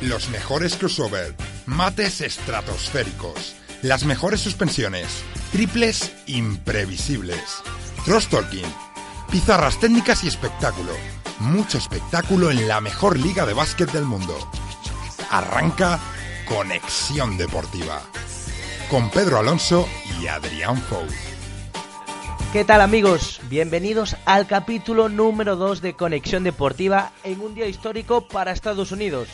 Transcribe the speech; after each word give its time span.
Los 0.00 0.28
mejores 0.28 0.76
crossover, 0.76 1.34
mates 1.66 2.20
estratosféricos, 2.20 3.56
las 3.82 4.04
mejores 4.04 4.40
suspensiones, 4.40 5.24
triples 5.50 6.12
imprevisibles, 6.28 7.62
cross 8.04 8.28
talking, 8.28 8.64
pizarras 9.28 9.80
técnicas 9.80 10.22
y 10.22 10.28
espectáculo. 10.28 10.92
Mucho 11.40 11.78
espectáculo 11.78 12.52
en 12.52 12.68
la 12.68 12.80
mejor 12.80 13.18
liga 13.18 13.44
de 13.44 13.54
básquet 13.54 13.90
del 13.90 14.04
mundo. 14.04 14.38
Arranca 15.30 15.98
Conexión 16.46 17.36
Deportiva 17.36 18.00
con 18.88 19.10
Pedro 19.10 19.38
Alonso 19.38 19.88
y 20.20 20.28
Adrián 20.28 20.80
Fou. 20.80 21.04
¿Qué 22.52 22.64
tal 22.64 22.82
amigos? 22.82 23.40
Bienvenidos 23.48 24.16
al 24.24 24.46
capítulo 24.46 25.08
número 25.08 25.56
2 25.56 25.82
de 25.82 25.94
Conexión 25.94 26.44
Deportiva 26.44 27.10
en 27.24 27.40
un 27.40 27.54
día 27.56 27.66
histórico 27.66 28.28
para 28.28 28.52
Estados 28.52 28.92
Unidos. 28.92 29.28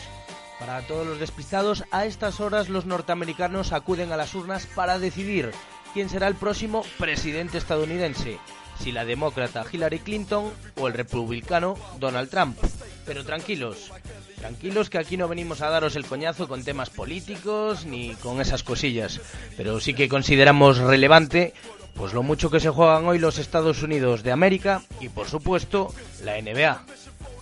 Para 0.59 0.81
todos 0.81 1.05
los 1.05 1.19
despistados, 1.19 1.83
a 1.91 2.05
estas 2.05 2.39
horas 2.39 2.69
los 2.69 2.85
norteamericanos 2.85 3.73
acuden 3.73 4.11
a 4.11 4.17
las 4.17 4.33
urnas 4.35 4.67
para 4.67 4.99
decidir 4.99 5.51
quién 5.93 6.09
será 6.09 6.27
el 6.27 6.35
próximo 6.35 6.83
presidente 6.97 7.57
estadounidense, 7.57 8.39
si 8.79 8.91
la 8.91 9.05
demócrata 9.05 9.65
Hillary 9.69 9.99
Clinton 9.99 10.51
o 10.77 10.87
el 10.87 10.93
republicano 10.93 11.75
Donald 11.99 12.29
Trump. 12.29 12.57
Pero 13.05 13.25
tranquilos, 13.25 13.91
tranquilos 14.37 14.89
que 14.89 14.97
aquí 14.97 15.17
no 15.17 15.27
venimos 15.27 15.61
a 15.61 15.69
daros 15.69 15.95
el 15.95 16.05
coñazo 16.05 16.47
con 16.47 16.63
temas 16.63 16.89
políticos 16.89 17.85
ni 17.85 18.15
con 18.15 18.41
esas 18.41 18.63
cosillas, 18.63 19.19
pero 19.57 19.79
sí 19.79 19.93
que 19.93 20.09
consideramos 20.09 20.77
relevante 20.77 21.53
pues 21.95 22.13
lo 22.13 22.23
mucho 22.23 22.51
que 22.51 22.59
se 22.59 22.69
juegan 22.69 23.05
hoy 23.05 23.19
los 23.19 23.37
Estados 23.37 23.81
Unidos 23.81 24.21
de 24.21 24.31
América 24.31 24.81
y 24.99 25.09
por 25.09 25.27
supuesto 25.27 25.93
la 26.23 26.39
NBA. 26.41 26.83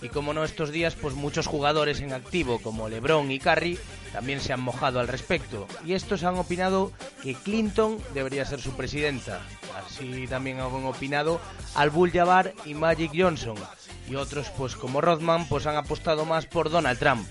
Y 0.04 0.10
como 0.10 0.34
no 0.34 0.44
estos 0.44 0.70
días, 0.70 0.94
pues 0.96 1.14
muchos 1.14 1.46
jugadores 1.46 2.02
en 2.02 2.12
activo 2.12 2.58
como 2.58 2.90
LeBron 2.90 3.30
y 3.30 3.38
Curry 3.38 3.78
también 4.12 4.38
se 4.38 4.52
han 4.52 4.60
mojado 4.60 5.00
al 5.00 5.08
respecto. 5.08 5.66
Y 5.82 5.94
estos 5.94 6.24
han 6.24 6.36
opinado 6.36 6.92
que 7.22 7.32
Clinton 7.32 7.96
debería 8.12 8.44
ser 8.44 8.60
su 8.60 8.72
presidenta. 8.72 9.40
Así 9.74 10.26
también 10.26 10.60
han 10.60 10.84
opinado 10.84 11.40
Al 11.74 11.90
Jabbar 11.90 12.52
y 12.66 12.74
Magic 12.74 13.12
Johnson. 13.16 13.54
Y 14.06 14.16
otros, 14.16 14.50
pues 14.58 14.76
como 14.76 15.00
Rodman, 15.00 15.48
pues 15.48 15.66
han 15.66 15.76
apostado 15.76 16.26
más 16.26 16.44
por 16.44 16.68
Donald 16.68 16.98
Trump. 16.98 17.26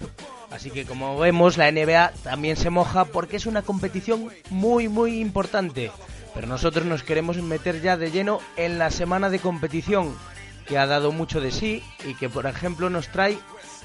Así 0.50 0.72
que 0.72 0.86
como 0.86 1.20
vemos, 1.20 1.58
la 1.58 1.72
NBA 1.72 2.14
también 2.24 2.58
se 2.58 2.72
moja 2.72 3.06
porque 3.06 3.36
es 3.38 3.46
una 3.46 3.62
competición 3.62 4.32
muy 4.50 4.88
muy 4.88 5.22
importante. 5.22 5.92
Pero 6.34 6.48
nosotros 6.48 6.88
nos 6.88 7.04
queremos 7.04 7.38
meter 7.38 7.84
ya 7.84 7.98
de 7.98 8.10
lleno 8.10 8.40
en 8.58 8.80
la 8.80 8.90
semana 8.90 9.30
de 9.30 9.38
competición 9.38 10.16
que 10.68 10.78
ha 10.78 10.88
dado 10.88 11.12
mucho 11.12 11.42
de 11.42 11.52
sí 11.52 11.84
y 12.06 12.16
que, 12.16 12.30
por 12.30 12.46
ejemplo, 12.46 12.90
nos 12.90 13.10
trae 13.10 13.38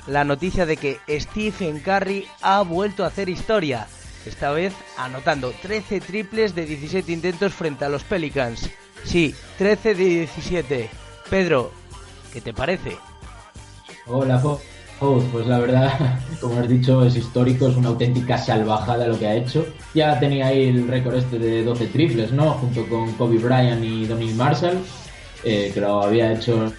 la 0.07 0.25
noticia 0.25 0.67
de 0.67 0.77
que 0.77 0.99
Stephen 1.09 1.81
Curry 1.81 2.27
ha 2.43 2.63
vuelto 2.63 3.05
a 3.05 3.09
hacer 3.09 3.29
historia. 3.29 3.87
Esta 4.27 4.51
vez 4.51 4.75
anotando 4.97 5.53
13 5.63 6.01
triples 6.01 6.55
de 6.55 6.67
17 6.67 7.13
intentos 7.13 7.53
frente 7.53 7.85
a 7.85 7.89
los 7.89 8.05
Pelicans. 8.05 8.69
Sí, 9.05 9.35
13 9.59 9.95
de 9.95 10.05
17. 10.05 10.91
Pedro, 11.31 11.73
¿qué 12.33 12.41
te 12.41 12.53
parece? 12.53 12.97
Hola, 14.07 14.41
pues 15.01 15.47
la 15.47 15.59
verdad, 15.59 16.19
como 16.41 16.59
has 16.59 16.69
dicho, 16.69 17.05
es 17.05 17.17
histórico, 17.17 17.69
es 17.69 17.77
una 17.77 17.89
auténtica 17.89 18.37
salvajada 18.37 19.07
lo 19.07 19.19
que 19.19 19.27
ha 19.27 19.35
hecho. 19.35 19.67
Ya 19.95 20.19
tenía 20.19 20.49
ahí 20.49 20.69
el 20.69 20.89
récord 20.89 21.17
este 21.17 21.39
de 21.39 21.63
12 21.63 21.87
triples, 21.89 22.33
¿no? 22.33 22.53
Junto 22.53 22.87
con 22.89 23.13
Kobe 23.13 23.39
Bryant 23.39 23.85
y 23.85 24.07
Donnie 24.07 24.35
Marshall 24.35 24.79
eh, 25.45 25.71
que 25.73 25.81
lo 25.81 26.03
había 26.03 26.33
hecho 26.33 26.73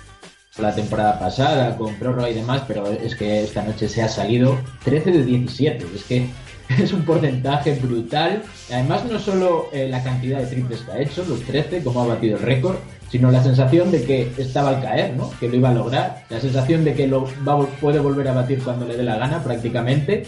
la 0.57 0.75
temporada 0.75 1.19
pasada 1.19 1.77
con 1.77 1.95
prórroga 1.95 2.29
y 2.29 2.33
demás, 2.33 2.63
pero 2.67 2.87
es 2.91 3.15
que 3.15 3.43
esta 3.43 3.63
noche 3.63 3.87
se 3.87 4.01
ha 4.01 4.09
salido 4.09 4.57
13 4.83 5.11
de 5.11 5.23
17. 5.23 5.85
Es 5.95 6.03
que 6.03 6.27
es 6.77 6.93
un 6.93 7.03
porcentaje 7.03 7.75
brutal. 7.75 8.43
Además, 8.71 9.05
no 9.05 9.19
solo 9.19 9.69
eh, 9.71 9.87
la 9.89 10.03
cantidad 10.03 10.39
de 10.39 10.47
triples 10.47 10.81
que 10.81 10.91
ha 10.91 11.01
hecho, 11.01 11.25
los 11.27 11.41
13, 11.41 11.83
como 11.83 12.01
ha 12.01 12.07
batido 12.07 12.37
el 12.37 12.43
récord, 12.43 12.75
sino 13.09 13.31
la 13.31 13.43
sensación 13.43 13.91
de 13.91 14.03
que 14.03 14.31
estaba 14.37 14.69
al 14.69 14.81
caer, 14.81 15.15
¿no? 15.15 15.31
Que 15.39 15.49
lo 15.49 15.55
iba 15.55 15.69
a 15.69 15.73
lograr. 15.73 16.25
La 16.29 16.39
sensación 16.39 16.83
de 16.83 16.93
que 16.93 17.07
lo 17.07 17.25
puede 17.81 17.99
volver 17.99 18.27
a 18.27 18.33
batir 18.33 18.59
cuando 18.59 18.85
le 18.85 18.97
dé 18.97 19.03
la 19.03 19.17
gana, 19.17 19.43
prácticamente. 19.43 20.23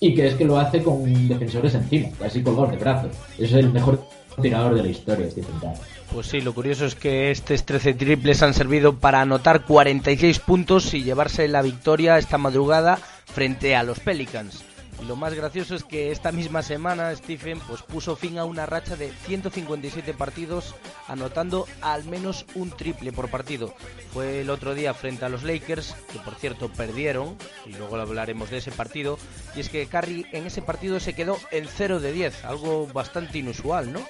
Y 0.00 0.14
que 0.14 0.28
es 0.28 0.34
que 0.34 0.46
lo 0.46 0.58
hace 0.58 0.82
con 0.82 1.28
defensores 1.28 1.74
encima, 1.74 2.08
casi 2.18 2.42
colgado 2.42 2.68
de 2.68 2.78
brazos. 2.78 3.12
Es 3.38 3.52
el 3.52 3.70
mejor 3.70 4.02
tirador 4.40 4.74
de 4.74 4.82
la 4.82 4.88
historia, 4.88 5.26
este 5.26 5.42
Curry. 5.42 5.68
Pues 6.12 6.26
sí, 6.26 6.40
lo 6.40 6.52
curioso 6.52 6.86
es 6.86 6.96
que 6.96 7.30
estos 7.30 7.64
13 7.64 7.94
triples 7.94 8.42
han 8.42 8.52
servido 8.52 8.98
para 8.98 9.20
anotar 9.20 9.64
46 9.64 10.40
puntos 10.40 10.92
y 10.92 11.04
llevarse 11.04 11.46
la 11.46 11.62
victoria 11.62 12.18
esta 12.18 12.36
madrugada 12.36 12.98
frente 13.32 13.76
a 13.76 13.84
los 13.84 14.00
Pelicans. 14.00 14.64
Y 15.00 15.06
lo 15.06 15.14
más 15.14 15.34
gracioso 15.34 15.76
es 15.76 15.84
que 15.84 16.10
esta 16.10 16.32
misma 16.32 16.62
semana 16.62 17.14
Stephen 17.14 17.60
pues 17.60 17.82
puso 17.82 18.16
fin 18.16 18.38
a 18.38 18.44
una 18.44 18.66
racha 18.66 18.96
de 18.96 19.12
157 19.26 20.12
partidos 20.12 20.74
anotando 21.06 21.66
al 21.80 22.04
menos 22.04 22.44
un 22.56 22.70
triple 22.70 23.12
por 23.12 23.30
partido. 23.30 23.72
Fue 24.12 24.40
el 24.40 24.50
otro 24.50 24.74
día 24.74 24.92
frente 24.94 25.24
a 25.24 25.28
los 25.28 25.44
Lakers, 25.44 25.94
que 26.12 26.18
por 26.18 26.34
cierto 26.34 26.70
perdieron, 26.70 27.36
y 27.66 27.72
luego 27.74 27.96
hablaremos 27.96 28.50
de 28.50 28.58
ese 28.58 28.72
partido, 28.72 29.16
y 29.54 29.60
es 29.60 29.68
que 29.68 29.86
Curry 29.86 30.26
en 30.32 30.46
ese 30.46 30.60
partido 30.60 30.98
se 30.98 31.14
quedó 31.14 31.38
en 31.50 31.66
0 31.66 32.00
de 32.00 32.12
10, 32.12 32.44
algo 32.44 32.88
bastante 32.88 33.38
inusual, 33.38 33.92
¿no? 33.92 34.00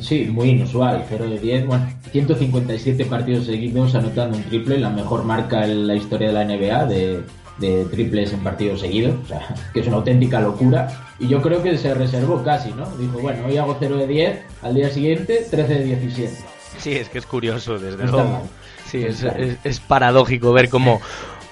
Sí, 0.00 0.26
muy 0.30 0.50
inusual, 0.50 1.04
0 1.08 1.26
de 1.28 1.38
10, 1.38 1.66
bueno, 1.66 1.88
157 2.12 3.04
partidos 3.06 3.46
seguidos 3.46 3.94
anotando 3.94 4.36
un 4.36 4.44
triple, 4.44 4.78
la 4.78 4.90
mejor 4.90 5.24
marca 5.24 5.64
en 5.64 5.86
la 5.86 5.96
historia 5.96 6.28
de 6.28 6.34
la 6.34 6.44
NBA 6.44 6.86
de, 6.86 7.84
triples 7.90 8.32
en 8.32 8.40
partidos 8.40 8.80
seguidos, 8.80 9.14
o 9.24 9.26
sea, 9.26 9.54
que 9.72 9.80
es 9.80 9.86
una 9.86 9.96
auténtica 9.96 10.40
locura. 10.40 10.88
Y 11.20 11.28
yo 11.28 11.40
creo 11.40 11.62
que 11.62 11.78
se 11.78 11.94
reservó 11.94 12.42
casi, 12.42 12.72
¿no? 12.72 12.86
Dijo, 12.96 13.18
bueno, 13.18 13.46
hoy 13.46 13.56
hago 13.56 13.76
0 13.78 13.96
de 13.98 14.06
10, 14.06 14.38
al 14.62 14.74
día 14.74 14.90
siguiente 14.90 15.46
13 15.48 15.74
de 15.74 15.84
17. 15.84 16.36
Sí, 16.78 16.92
es 16.92 17.08
que 17.08 17.18
es 17.18 17.26
curioso, 17.26 17.78
desde 17.78 18.06
luego. 18.06 18.42
Sí, 18.90 19.04
es, 19.04 19.24
es, 19.64 19.80
paradójico 19.80 20.52
ver 20.52 20.68
cómo 20.68 21.00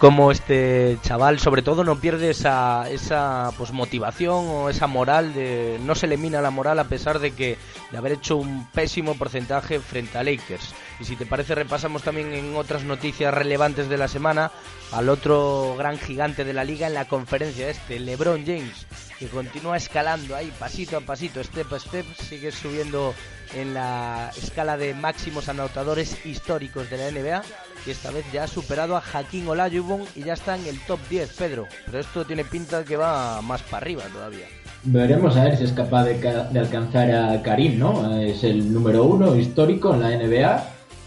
como 0.00 0.32
este 0.32 0.98
chaval 1.02 1.38
sobre 1.38 1.60
todo 1.60 1.84
no 1.84 2.00
pierde 2.00 2.30
esa, 2.30 2.88
esa 2.88 3.52
pues, 3.58 3.70
motivación 3.70 4.46
o 4.48 4.70
esa 4.70 4.86
moral 4.86 5.34
de 5.34 5.78
no 5.84 5.94
se 5.94 6.06
le 6.06 6.16
mina 6.16 6.40
la 6.40 6.50
moral 6.50 6.78
a 6.78 6.84
pesar 6.84 7.18
de 7.18 7.32
que 7.32 7.58
de 7.90 7.98
haber 7.98 8.12
hecho 8.12 8.38
un 8.38 8.66
pésimo 8.70 9.14
porcentaje 9.16 9.78
frente 9.78 10.16
a 10.16 10.24
Lakers. 10.24 10.74
Y 11.00 11.04
si 11.04 11.16
te 11.16 11.26
parece 11.26 11.54
repasamos 11.54 12.02
también 12.02 12.32
en 12.32 12.56
otras 12.56 12.82
noticias 12.84 13.32
relevantes 13.34 13.90
de 13.90 13.98
la 13.98 14.08
semana 14.08 14.50
al 14.90 15.10
otro 15.10 15.74
gran 15.76 15.98
gigante 15.98 16.44
de 16.44 16.54
la 16.54 16.64
liga 16.64 16.86
en 16.86 16.94
la 16.94 17.04
conferencia 17.04 17.68
este 17.68 18.00
LeBron 18.00 18.46
James 18.46 18.86
que 19.20 19.26
continúa 19.26 19.76
escalando 19.76 20.34
ahí 20.34 20.50
pasito 20.58 20.96
a 20.96 21.00
pasito 21.02 21.44
step 21.44 21.70
a 21.74 21.78
step 21.78 22.06
sigue 22.16 22.50
subiendo 22.50 23.12
en 23.54 23.74
la 23.74 24.30
escala 24.34 24.78
de 24.78 24.94
máximos 24.94 25.50
anotadores 25.50 26.24
históricos 26.24 26.88
de 26.88 26.96
la 26.96 27.10
NBA 27.10 27.42
y 27.86 27.90
esta 27.90 28.10
vez 28.10 28.24
ya 28.32 28.44
ha 28.44 28.48
superado 28.48 28.96
a 28.96 29.02
Hakim 29.12 29.46
Olajuwon 29.46 30.04
y 30.16 30.22
ya 30.22 30.32
está 30.32 30.56
en 30.56 30.66
el 30.66 30.78
top 30.80 31.00
10, 31.08 31.34
Pedro. 31.34 31.66
Pero 31.86 31.98
esto 31.98 32.24
tiene 32.24 32.44
pinta 32.44 32.84
que 32.84 32.96
va 32.96 33.42
más 33.42 33.62
para 33.62 33.78
arriba 33.78 34.02
todavía. 34.12 34.46
Veremos 34.84 35.36
a 35.36 35.44
ver 35.44 35.56
si 35.56 35.64
es 35.64 35.72
capaz 35.72 36.04
de, 36.04 36.58
alcanzar 36.58 37.10
a 37.10 37.42
Karim, 37.42 37.78
¿no? 37.78 38.18
Es 38.20 38.44
el 38.44 38.72
número 38.72 39.04
uno 39.04 39.36
histórico 39.36 39.94
en 39.94 40.00
la 40.00 40.10
NBA 40.10 40.64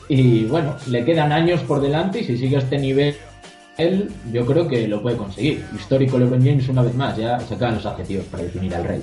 y 0.10 0.46
bueno, 0.46 0.76
le 0.88 1.06
quedan 1.06 1.32
años 1.32 1.62
por 1.62 1.82
delante 1.82 2.20
y 2.20 2.24
si 2.26 2.38
sigue 2.38 2.58
este 2.58 2.78
nivel 2.78 3.16
él 3.78 4.12
yo 4.32 4.46
creo 4.46 4.68
que 4.68 4.88
lo 4.88 5.02
puede 5.02 5.18
conseguir. 5.18 5.66
Histórico 5.76 6.18
LeBron 6.18 6.44
James 6.44 6.68
una 6.70 6.84
vez 6.84 6.96
más, 6.96 7.18
ya 7.18 7.40
se 7.40 7.56
acaban 7.56 7.76
los 7.76 7.86
adjetivos 7.86 8.26
para 8.26 8.44
definir 8.44 8.76
al 8.76 8.84
rey 8.84 9.02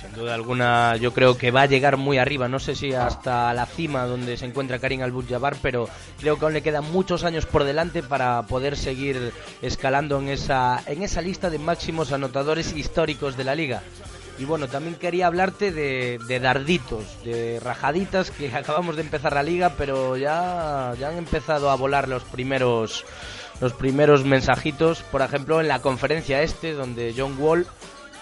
sin 0.00 0.12
duda 0.12 0.34
alguna 0.34 0.96
yo 0.96 1.12
creo 1.12 1.36
que 1.36 1.50
va 1.50 1.62
a 1.62 1.66
llegar 1.66 1.96
muy 1.96 2.18
arriba, 2.18 2.48
no 2.48 2.58
sé 2.58 2.74
si 2.74 2.92
hasta 2.92 3.52
la 3.52 3.66
cima 3.66 4.06
donde 4.06 4.36
se 4.36 4.46
encuentra 4.46 4.78
Karim 4.78 5.02
al 5.02 5.12
jabbar 5.26 5.56
pero 5.60 5.88
creo 6.18 6.38
que 6.38 6.44
aún 6.44 6.54
le 6.54 6.62
quedan 6.62 6.90
muchos 6.90 7.24
años 7.24 7.46
por 7.46 7.64
delante 7.64 8.02
para 8.02 8.42
poder 8.42 8.76
seguir 8.76 9.32
escalando 9.62 10.18
en 10.18 10.28
esa, 10.28 10.82
en 10.86 11.02
esa 11.02 11.20
lista 11.20 11.50
de 11.50 11.58
máximos 11.58 12.12
anotadores 12.12 12.74
históricos 12.74 13.36
de 13.36 13.44
la 13.44 13.54
liga. 13.54 13.82
Y 14.38 14.46
bueno, 14.46 14.68
también 14.68 14.94
quería 14.94 15.26
hablarte 15.26 15.70
de, 15.70 16.18
de, 16.26 16.40
darditos, 16.40 17.04
de 17.24 17.60
rajaditas 17.60 18.30
que 18.30 18.48
acabamos 18.54 18.96
de 18.96 19.02
empezar 19.02 19.34
la 19.34 19.42
liga, 19.42 19.74
pero 19.76 20.16
ya, 20.16 20.94
ya 20.98 21.10
han 21.10 21.18
empezado 21.18 21.68
a 21.68 21.76
volar 21.76 22.08
los 22.08 22.22
primeros, 22.22 23.04
los 23.60 23.72
primeros 23.72 24.24
mensajitos. 24.24 25.02
Por 25.02 25.22
ejemplo, 25.22 25.60
en 25.60 25.68
la 25.68 25.80
conferencia 25.80 26.42
este, 26.42 26.72
donde 26.72 27.14
John 27.16 27.36
Wall 27.38 27.66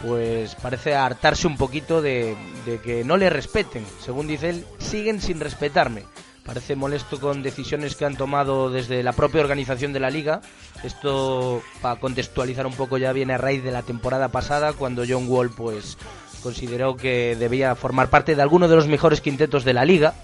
pues 0.01 0.55
parece 0.55 0.95
hartarse 0.95 1.47
un 1.47 1.57
poquito 1.57 2.01
de, 2.01 2.37
de 2.65 2.81
que 2.81 3.05
no 3.05 3.17
le 3.17 3.31
respeten. 3.31 3.85
Según 4.01 4.29
dice 4.29 4.51
él, 4.51 4.65
siguen 4.79 5.21
sin 5.21 5.41
respetarme 5.41 6.05
parece 6.49 6.77
molesto 6.77 7.21
con 7.21 7.43
decisiones 7.43 7.95
que 7.95 8.07
han 8.07 8.17
tomado 8.17 8.71
desde 8.71 9.03
la 9.03 9.13
propia 9.13 9.43
organización 9.43 9.93
de 9.93 10.01
la 10.01 10.09
liga. 10.09 10.41
Esto, 10.83 11.63
para 11.83 12.01
contextualizar 12.01 12.67
un 12.67 12.73
poco, 12.73 12.97
ya 12.97 13.13
viene 13.13 13.35
a 13.35 13.39
raíz 13.39 13.63
de 13.63 13.71
la 13.71 13.83
temporada 13.83 14.31
pasada, 14.31 14.73
cuando 14.73 15.05
John 15.07 15.29
Wall 15.29 15.51
pues 15.51 15.99
consideró 16.43 16.97
que 16.97 17.37
debía 17.39 17.75
formar 17.75 18.09
parte 18.09 18.35
de 18.35 18.41
alguno 18.41 18.67
de 18.67 18.77
los 18.77 18.89
mejores 18.89 19.21
quintetos 19.21 19.63
de 19.63 19.75
la 19.75 19.85
liga 19.85 20.15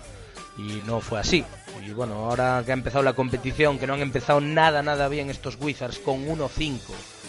y 0.56 0.81
no 0.87 1.00
fue 1.00 1.20
así. 1.20 1.44
Y 1.87 1.93
bueno, 1.93 2.15
ahora 2.15 2.63
que 2.65 2.73
ha 2.73 2.75
empezado 2.75 3.05
la 3.05 3.13
competición, 3.13 3.79
que 3.79 3.87
no 3.87 3.95
han 3.95 4.01
empezado 4.01 4.41
nada, 4.41 4.83
nada 4.83 5.09
bien 5.09 5.29
estos 5.29 5.59
Wizards 5.61 5.99
con 5.99 6.27
1-5, 6.27 6.79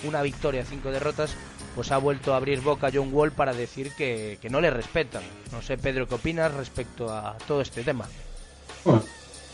una 0.08 0.22
victoria, 0.22 0.64
cinco 0.64 0.92
derrotas, 0.92 1.36
pues 1.76 1.92
ha 1.92 1.98
vuelto 1.98 2.34
a 2.34 2.38
abrir 2.38 2.62
boca 2.62 2.90
John 2.94 3.10
Wall 3.12 3.32
para 3.32 3.54
decir 3.54 3.92
que, 3.98 4.38
que 4.42 4.50
no 4.50 4.62
le 4.62 4.70
respetan. 4.70 5.24
No 5.52 5.62
sé, 5.62 5.78
Pedro, 5.78 6.08
¿qué 6.08 6.16
opinas 6.16 6.54
respecto 6.54 7.12
a 7.12 7.36
todo 7.48 7.62
este 7.62 7.84
tema? 7.84 8.06
Bueno, 8.86 9.04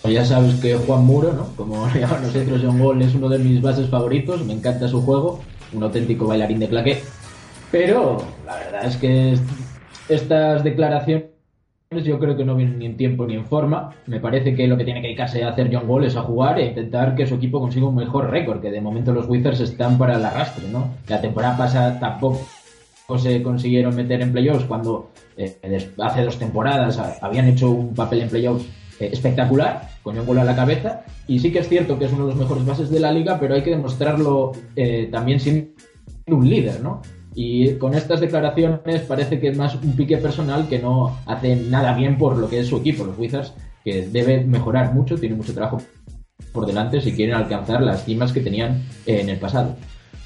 ya 0.03 0.23
sabes 0.23 0.59
que 0.59 0.75
Juan 0.75 1.03
Muro, 1.03 1.33
¿no? 1.33 1.55
Como 1.55 1.87
llaman 1.93 2.21
nosotros, 2.21 2.61
John 2.63 2.79
Wall 2.79 3.01
es 3.01 3.15
uno 3.15 3.29
de 3.29 3.39
mis 3.39 3.61
bases 3.61 3.89
favoritos, 3.89 4.45
me 4.45 4.53
encanta 4.53 4.87
su 4.87 5.01
juego, 5.01 5.41
un 5.73 5.81
auténtico 5.81 6.27
bailarín 6.27 6.59
de 6.59 6.69
claqué. 6.69 7.03
Pero 7.71 8.17
la 8.45 8.55
verdad 8.57 8.85
es 8.85 8.97
que 8.97 9.37
estas 10.09 10.63
declaraciones 10.63 11.30
yo 11.99 12.19
creo 12.19 12.37
que 12.37 12.45
no 12.45 12.55
vienen 12.55 12.79
ni 12.79 12.85
en 12.85 12.95
tiempo 12.95 13.25
ni 13.27 13.35
en 13.35 13.45
forma. 13.45 13.89
Me 14.07 14.21
parece 14.21 14.55
que 14.55 14.65
lo 14.65 14.77
que 14.77 14.85
tiene 14.85 15.01
que 15.01 15.07
dedicarse 15.07 15.43
a 15.43 15.49
hacer 15.49 15.69
John 15.71 15.89
Wall 15.89 16.05
es 16.05 16.15
a 16.15 16.21
jugar 16.21 16.57
e 16.57 16.67
intentar 16.67 17.15
que 17.15 17.27
su 17.27 17.35
equipo 17.35 17.59
consiga 17.59 17.87
un 17.87 17.95
mejor 17.95 18.29
récord, 18.29 18.61
que 18.61 18.71
de 18.71 18.79
momento 18.79 19.11
los 19.11 19.27
Wizards 19.27 19.59
están 19.59 19.97
para 19.97 20.15
el 20.15 20.23
arrastre, 20.23 20.69
¿no? 20.69 20.89
La 21.09 21.19
temporada 21.19 21.57
pasada 21.57 21.99
tampoco 21.99 22.39
se 23.17 23.43
consiguieron 23.43 23.93
meter 23.93 24.21
en 24.21 24.31
playoffs 24.31 24.63
cuando 24.63 25.09
eh, 25.35 25.57
hace 25.99 26.23
dos 26.23 26.39
temporadas 26.39 26.97
habían 27.21 27.47
hecho 27.47 27.69
un 27.69 27.93
papel 27.93 28.21
en 28.21 28.29
playoffs 28.29 28.65
eh, 29.01 29.09
espectacular, 29.11 29.89
con 30.01 30.17
un 30.17 30.25
gol 30.25 30.39
a 30.39 30.45
la 30.45 30.55
cabeza, 30.55 31.03
y 31.27 31.39
sí 31.39 31.51
que 31.51 31.59
es 31.59 31.67
cierto 31.67 31.99
que 31.99 32.05
es 32.05 32.13
uno 32.13 32.23
de 32.25 32.31
los 32.31 32.39
mejores 32.39 32.65
bases 32.65 32.89
de 32.89 33.01
la 33.01 33.11
liga, 33.11 33.37
pero 33.37 33.53
hay 33.53 33.63
que 33.63 33.71
demostrarlo 33.71 34.53
eh, 34.77 35.09
también 35.11 35.41
siendo 35.41 35.73
un 36.27 36.49
líder, 36.49 36.79
¿no? 36.79 37.01
Y 37.33 37.75
con 37.75 37.93
estas 37.93 38.19
declaraciones 38.19 39.01
parece 39.07 39.39
que 39.39 39.49
es 39.49 39.57
más 39.57 39.75
un 39.75 39.95
pique 39.95 40.17
personal 40.17 40.67
que 40.67 40.79
no 40.79 41.17
hace 41.25 41.55
nada 41.55 41.93
bien 41.93 42.17
por 42.17 42.37
lo 42.37 42.49
que 42.49 42.59
es 42.59 42.67
su 42.67 42.77
equipo, 42.77 43.05
los 43.05 43.17
Wizards, 43.17 43.53
que 43.83 44.07
debe 44.07 44.43
mejorar 44.43 44.93
mucho, 44.93 45.17
tiene 45.17 45.35
mucho 45.35 45.53
trabajo 45.53 45.81
por 46.51 46.65
delante 46.65 47.01
si 47.01 47.13
quieren 47.13 47.35
alcanzar 47.35 47.81
las 47.81 48.03
cimas 48.03 48.33
que 48.33 48.41
tenían 48.41 48.83
en 49.05 49.29
el 49.29 49.39
pasado. 49.39 49.75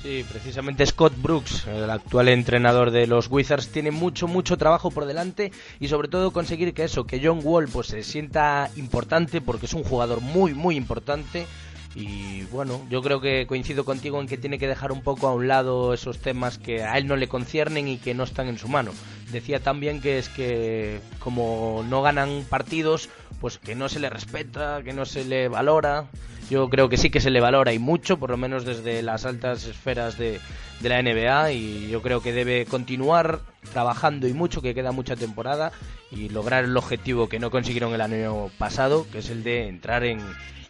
Sí, 0.02 0.24
precisamente 0.32 0.86
Scott 0.86 1.14
Brooks, 1.20 1.66
el 1.66 1.90
actual 1.90 2.28
entrenador 2.30 2.92
de 2.92 3.08
los 3.08 3.28
Wizards, 3.28 3.70
tiene 3.70 3.90
mucho, 3.90 4.28
mucho 4.28 4.56
trabajo 4.56 4.92
por 4.92 5.06
delante 5.06 5.52
y 5.80 5.88
sobre 5.88 6.10
todo 6.10 6.30
conseguir 6.30 6.76
que 6.76 6.84
eso, 6.84 7.06
que 7.06 7.20
John 7.24 7.40
Wall 7.44 7.68
pues 7.68 7.88
se 7.88 8.04
sienta 8.04 8.70
importante 8.76 9.42
porque 9.42 9.66
es 9.66 9.74
un 9.74 9.84
jugador 9.84 10.22
muy, 10.22 10.54
muy 10.54 10.76
importante 10.76 11.48
y 11.96 12.44
bueno, 12.52 12.82
yo 12.90 13.02
creo 13.02 13.22
que 13.22 13.48
coincido 13.48 13.86
contigo 13.86 14.20
en 14.20 14.28
que 14.28 14.38
tiene 14.38 14.60
que 14.60 14.68
dejar 14.68 14.92
un 14.92 15.02
poco 15.02 15.28
a 15.28 15.34
un 15.34 15.48
lado 15.48 15.94
esos 15.94 16.20
temas 16.20 16.58
que 16.58 16.84
a 16.84 16.98
él 16.98 17.08
no 17.08 17.16
le 17.16 17.30
conciernen 17.30 17.88
y 17.88 17.98
que 17.98 18.14
no 18.14 18.26
están 18.26 18.48
en 18.48 18.58
su 18.58 18.68
mano. 18.68 18.92
Decía 19.32 19.62
también 19.62 20.02
que 20.02 20.18
es 20.20 20.28
que 20.28 21.00
como 21.20 21.86
no 21.90 22.02
ganan 22.02 22.46
partidos, 22.50 23.10
pues 23.40 23.58
que 23.58 23.76
no 23.76 23.88
se 23.88 24.02
le 24.02 24.10
respeta, 24.10 24.82
que 24.84 24.92
no 24.92 25.06
se 25.06 25.24
le 25.24 25.48
valora. 25.48 26.10
Yo 26.50 26.70
creo 26.70 26.90
que 26.90 26.98
sí 26.98 27.10
que 27.10 27.22
se 27.22 27.32
le 27.32 27.40
valora 27.40 27.72
y 27.72 27.80
mucho, 27.80 28.18
por 28.18 28.30
lo 28.30 28.38
menos 28.38 28.66
desde 28.66 29.02
las 29.02 29.26
altas 29.26 29.66
esferas 29.66 30.18
de, 30.18 30.40
de 30.82 30.90
la 30.90 31.02
NBA 31.02 31.54
y 31.54 31.90
yo 31.90 32.02
creo 32.02 32.22
que 32.22 32.34
debe 32.34 32.66
continuar 32.66 33.40
trabajando 33.72 34.28
y 34.28 34.34
mucho, 34.34 34.62
que 34.62 34.76
queda 34.76 34.92
mucha 34.92 35.16
temporada 35.16 35.72
y 36.12 36.30
lograr 36.30 36.66
el 36.66 36.76
objetivo 36.78 37.30
que 37.30 37.40
no 37.40 37.50
consiguieron 37.50 37.94
el 37.94 38.02
año 38.02 38.50
pasado, 38.60 39.08
que 39.12 39.20
es 39.20 39.30
el 39.30 39.44
de 39.44 39.68
entrar 39.68 40.04
en, 40.04 40.20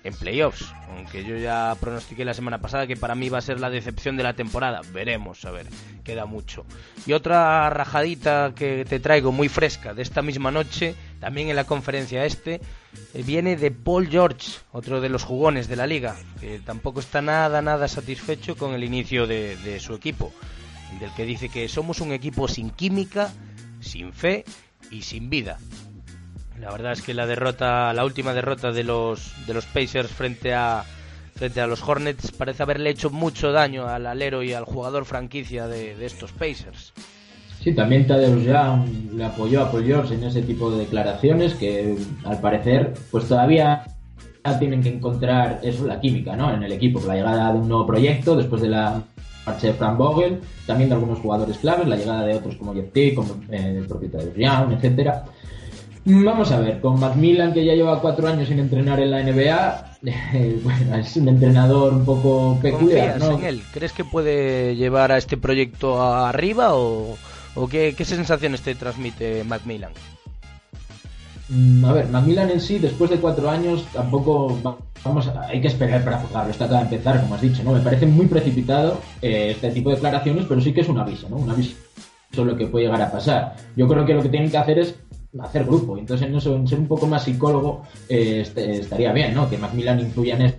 en 0.05 0.13
playoffs. 0.13 0.73
Aunque 0.95 1.25
yo 1.25 1.35
ya 1.35 1.75
pronostiqué 1.79 2.23
la 2.23 2.33
semana 2.33 2.59
pasada 2.59 2.87
que 2.87 2.95
para 2.95 3.15
mí 3.15 3.27
va 3.27 3.39
a 3.39 3.41
ser 3.41 3.59
la 3.59 3.69
decepción 3.69 4.15
de 4.15 4.23
la 4.23 4.33
temporada. 4.33 4.81
Veremos, 4.93 5.43
a 5.45 5.51
ver, 5.51 5.67
queda 6.03 6.25
mucho. 6.25 6.65
Y 7.05 7.13
otra 7.13 7.69
rajadita 7.69 8.53
que 8.55 8.85
te 8.85 8.99
traigo 8.99 9.31
muy 9.31 9.49
fresca 9.49 9.93
de 9.93 10.03
esta 10.03 10.21
misma 10.21 10.51
noche, 10.51 10.95
también 11.19 11.49
en 11.49 11.55
la 11.55 11.65
conferencia 11.65 12.23
este, 12.23 12.61
eh, 13.13 13.23
viene 13.25 13.57
de 13.57 13.71
Paul 13.71 14.07
George, 14.07 14.51
otro 14.71 15.01
de 15.01 15.09
los 15.09 15.23
jugones 15.23 15.67
de 15.67 15.75
la 15.75 15.87
liga, 15.87 16.15
que 16.39 16.59
tampoco 16.59 16.99
está 16.99 17.21
nada, 17.21 17.61
nada 17.61 17.87
satisfecho 17.87 18.55
con 18.55 18.73
el 18.73 18.83
inicio 18.83 19.25
de, 19.27 19.57
de 19.57 19.79
su 19.79 19.95
equipo. 19.95 20.31
Del 20.99 21.11
que 21.11 21.25
dice 21.25 21.49
que 21.49 21.67
somos 21.67 21.99
un 21.99 22.13
equipo 22.13 22.47
sin 22.47 22.69
química, 22.69 23.33
sin 23.81 24.13
fe 24.13 24.45
y 24.91 25.01
sin 25.01 25.29
vida. 25.29 25.57
La 26.59 26.71
verdad 26.71 26.93
es 26.93 27.01
que 27.01 27.13
la 27.13 27.27
derrota, 27.27 27.93
la 27.93 28.05
última 28.05 28.33
derrota 28.33 28.71
de 28.71 28.83
los 28.83 29.33
de 29.45 29.53
los 29.53 29.65
Pacers 29.65 30.09
frente 30.09 30.53
a 30.53 30.83
frente 31.35 31.59
a 31.59 31.67
los 31.67 31.83
Hornets 31.83 32.31
parece 32.31 32.63
haberle 32.63 32.89
hecho 32.89 33.09
mucho 33.09 33.51
daño 33.51 33.87
al 33.87 34.07
alero 34.07 34.41
y 34.41 34.53
al 34.53 34.63
jugador 34.63 35.05
franquicia 35.05 35.67
de, 35.67 36.05
estos 36.05 36.31
Pacers. 36.31 36.93
Sí, 37.61 37.73
también 37.73 38.07
Tadeusz 38.07 38.43
Young 38.43 39.13
le 39.15 39.25
apoyó 39.25 39.63
a 39.63 40.13
en 40.13 40.23
ese 40.23 40.43
tipo 40.43 40.71
de 40.71 40.79
declaraciones 40.79 41.55
que 41.55 41.97
al 42.23 42.39
parecer 42.39 42.93
pues 43.11 43.27
todavía 43.27 43.83
tienen 44.59 44.81
que 44.81 44.89
encontrar 44.89 45.59
eso, 45.63 45.85
la 45.85 45.99
química, 45.99 46.35
¿no? 46.35 46.53
En 46.53 46.63
el 46.63 46.71
equipo, 46.71 47.01
la 47.05 47.15
llegada 47.15 47.51
de 47.51 47.59
un 47.59 47.67
nuevo 47.67 47.85
proyecto 47.85 48.35
después 48.35 48.61
de 48.61 48.69
la 48.69 49.01
marcha 49.45 49.67
de 49.67 49.73
Frank 49.73 49.97
Vogel, 49.97 50.39
también 50.67 50.89
de 50.89 50.95
algunos 50.95 51.19
jugadores 51.19 51.57
claves, 51.57 51.87
la 51.87 51.97
llegada 51.97 52.25
de 52.25 52.35
otros 52.35 52.55
como 52.55 52.73
Jeff 52.73 52.91
T, 52.93 53.15
como 53.15 53.41
eh, 53.49 53.75
el 53.77 53.87
propio 53.87 54.11
Tadeusz 54.11 54.37
Young, 54.37 54.73
etcétera 54.73 55.25
Vamos 56.07 56.51
a 56.51 56.59
ver, 56.59 56.81
con 56.81 56.99
Macmillan, 56.99 57.51
que 57.51 57.65
ya 57.65 57.73
lleva 57.73 57.99
cuatro 57.99 58.27
años 58.27 58.47
sin 58.47 58.59
entrenar 58.59 58.99
en 58.99 59.09
la 59.09 59.23
NBA, 59.23 59.97
bueno, 60.63 60.95
es 60.97 61.17
un 61.17 61.29
entrenador 61.29 61.93
un 61.93 62.05
poco 62.05 62.59
peculiar, 62.61 63.17
¿no? 63.17 63.39
en 63.39 63.43
él? 63.43 63.63
¿Crees 63.73 63.91
que 63.91 64.05
puede 64.05 64.75
llevar 64.75 65.11
a 65.11 65.17
este 65.17 65.35
proyecto 65.35 65.99
arriba 66.03 66.75
o, 66.75 67.17
qué, 67.71 67.95
sensaciones 68.05 68.61
te 68.61 68.75
transmite 68.75 69.43
Macmillan? 69.45 69.93
Mm, 71.49 71.85
a 71.85 71.93
ver, 71.93 72.07
Macmillan 72.09 72.51
en 72.51 72.61
sí, 72.61 72.77
después 72.77 73.09
de 73.09 73.17
cuatro 73.17 73.49
años, 73.49 73.83
tampoco 73.91 74.59
vamos, 75.03 75.27
hay 75.49 75.59
que 75.59 75.69
esperar 75.69 76.03
para 76.03 76.19
juzgarlo. 76.19 76.51
Está 76.51 76.65
acaba 76.65 76.81
de 76.81 76.95
empezar, 76.95 77.19
como 77.21 77.33
has 77.33 77.41
dicho, 77.41 77.63
¿no? 77.63 77.73
Me 77.73 77.79
parece 77.79 78.05
muy 78.05 78.27
precipitado 78.27 78.99
eh, 79.23 79.53
este 79.55 79.71
tipo 79.71 79.89
de 79.89 79.95
declaraciones, 79.95 80.45
pero 80.47 80.61
sí 80.61 80.71
que 80.71 80.81
es 80.81 80.87
un 80.87 80.99
aviso, 80.99 81.27
¿no? 81.29 81.37
Un 81.37 81.49
aviso 81.49 81.75
sobre 82.31 82.51
lo 82.51 82.57
que 82.57 82.67
puede 82.67 82.85
llegar 82.85 83.01
a 83.01 83.11
pasar. 83.11 83.55
Yo 83.75 83.87
creo 83.87 84.05
que 84.05 84.13
lo 84.13 84.21
que 84.21 84.29
tienen 84.29 84.51
que 84.51 84.57
hacer 84.57 84.77
es 84.77 84.95
hacer 85.41 85.65
grupo. 85.65 85.97
Entonces, 85.97 86.27
en, 86.27 86.35
eso, 86.35 86.65
ser 86.67 86.79
un 86.79 86.87
poco 86.87 87.07
más 87.07 87.23
psicólogo 87.23 87.83
eh, 88.09 88.41
este, 88.41 88.79
estaría 88.79 89.11
bien, 89.13 89.33
¿no? 89.33 89.49
Que 89.49 89.57
Macmillan 89.57 89.99
influya 89.99 90.35
en 90.35 90.41
eso 90.43 90.55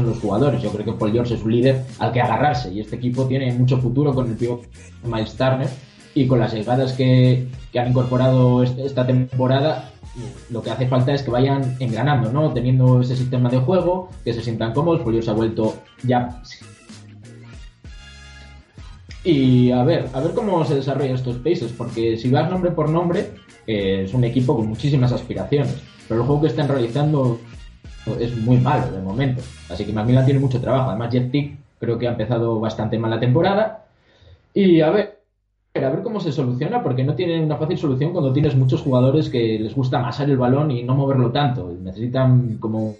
en 0.00 0.06
los 0.06 0.18
jugadores. 0.18 0.62
Yo 0.62 0.70
creo 0.70 0.84
que 0.84 0.92
Paul 0.92 1.12
George 1.12 1.34
es 1.34 1.42
un 1.42 1.52
líder 1.52 1.82
al 1.98 2.12
que 2.12 2.20
agarrarse 2.20 2.72
y 2.72 2.80
este 2.80 2.96
equipo 2.96 3.26
tiene 3.26 3.52
mucho 3.52 3.78
futuro 3.78 4.14
con 4.14 4.30
el 4.30 4.36
pivot 4.36 4.62
Miles 5.04 5.34
Turner 5.36 5.68
y 6.14 6.26
con 6.26 6.38
las 6.38 6.52
llegadas 6.52 6.92
que, 6.92 7.48
han 7.74 7.88
incorporado 7.88 8.62
esta 8.62 9.06
temporada. 9.06 9.90
Lo 10.50 10.62
que 10.62 10.70
hace 10.70 10.86
falta 10.86 11.14
es 11.14 11.22
que 11.22 11.30
vayan 11.30 11.76
engranando, 11.80 12.30
¿no? 12.30 12.52
Teniendo 12.52 13.00
ese 13.00 13.16
sistema 13.16 13.48
de 13.48 13.58
juego, 13.58 14.10
que 14.24 14.34
se 14.34 14.42
sientan 14.42 14.74
cómodos. 14.74 15.00
Paul 15.00 15.14
George 15.14 15.30
ha 15.30 15.34
vuelto 15.34 15.74
ya 16.02 16.42
y 19.24 19.70
a 19.70 19.84
ver, 19.84 20.08
a 20.12 20.20
ver 20.20 20.32
cómo 20.32 20.64
se 20.64 20.74
desarrollan 20.74 21.14
estos 21.14 21.36
paces, 21.36 21.72
porque 21.76 22.16
si 22.16 22.30
vas 22.30 22.50
nombre 22.50 22.70
por 22.72 22.88
nombre, 22.88 23.30
es 23.66 24.12
un 24.14 24.24
equipo 24.24 24.56
con 24.56 24.66
muchísimas 24.66 25.12
aspiraciones, 25.12 25.80
pero 26.08 26.20
el 26.20 26.26
juego 26.26 26.42
que 26.42 26.48
están 26.48 26.68
realizando 26.68 27.38
es 28.18 28.36
muy 28.36 28.58
malo 28.58 28.90
de 28.90 29.00
momento. 29.00 29.42
Así 29.68 29.84
que 29.84 29.92
Macmillan 29.92 30.24
tiene 30.24 30.40
mucho 30.40 30.60
trabajo. 30.60 30.90
Además, 30.90 31.12
Jet 31.12 31.30
creo 31.78 31.98
que 31.98 32.08
ha 32.08 32.10
empezado 32.10 32.58
bastante 32.60 32.98
mal 32.98 33.10
la 33.10 33.20
temporada. 33.20 33.86
Y 34.54 34.80
a 34.80 34.90
ver, 34.90 35.20
a 35.74 35.88
ver 35.88 36.02
cómo 36.02 36.20
se 36.20 36.32
soluciona, 36.32 36.82
porque 36.82 37.04
no 37.04 37.14
tiene 37.14 37.40
una 37.40 37.56
fácil 37.56 37.78
solución 37.78 38.12
cuando 38.12 38.32
tienes 38.32 38.56
muchos 38.56 38.82
jugadores 38.82 39.28
que 39.28 39.58
les 39.58 39.74
gusta 39.74 39.98
amasar 39.98 40.28
el 40.28 40.36
balón 40.36 40.70
y 40.70 40.82
no 40.82 40.94
moverlo 40.94 41.30
tanto. 41.30 41.72
Necesitan 41.80 42.58
como 42.58 42.96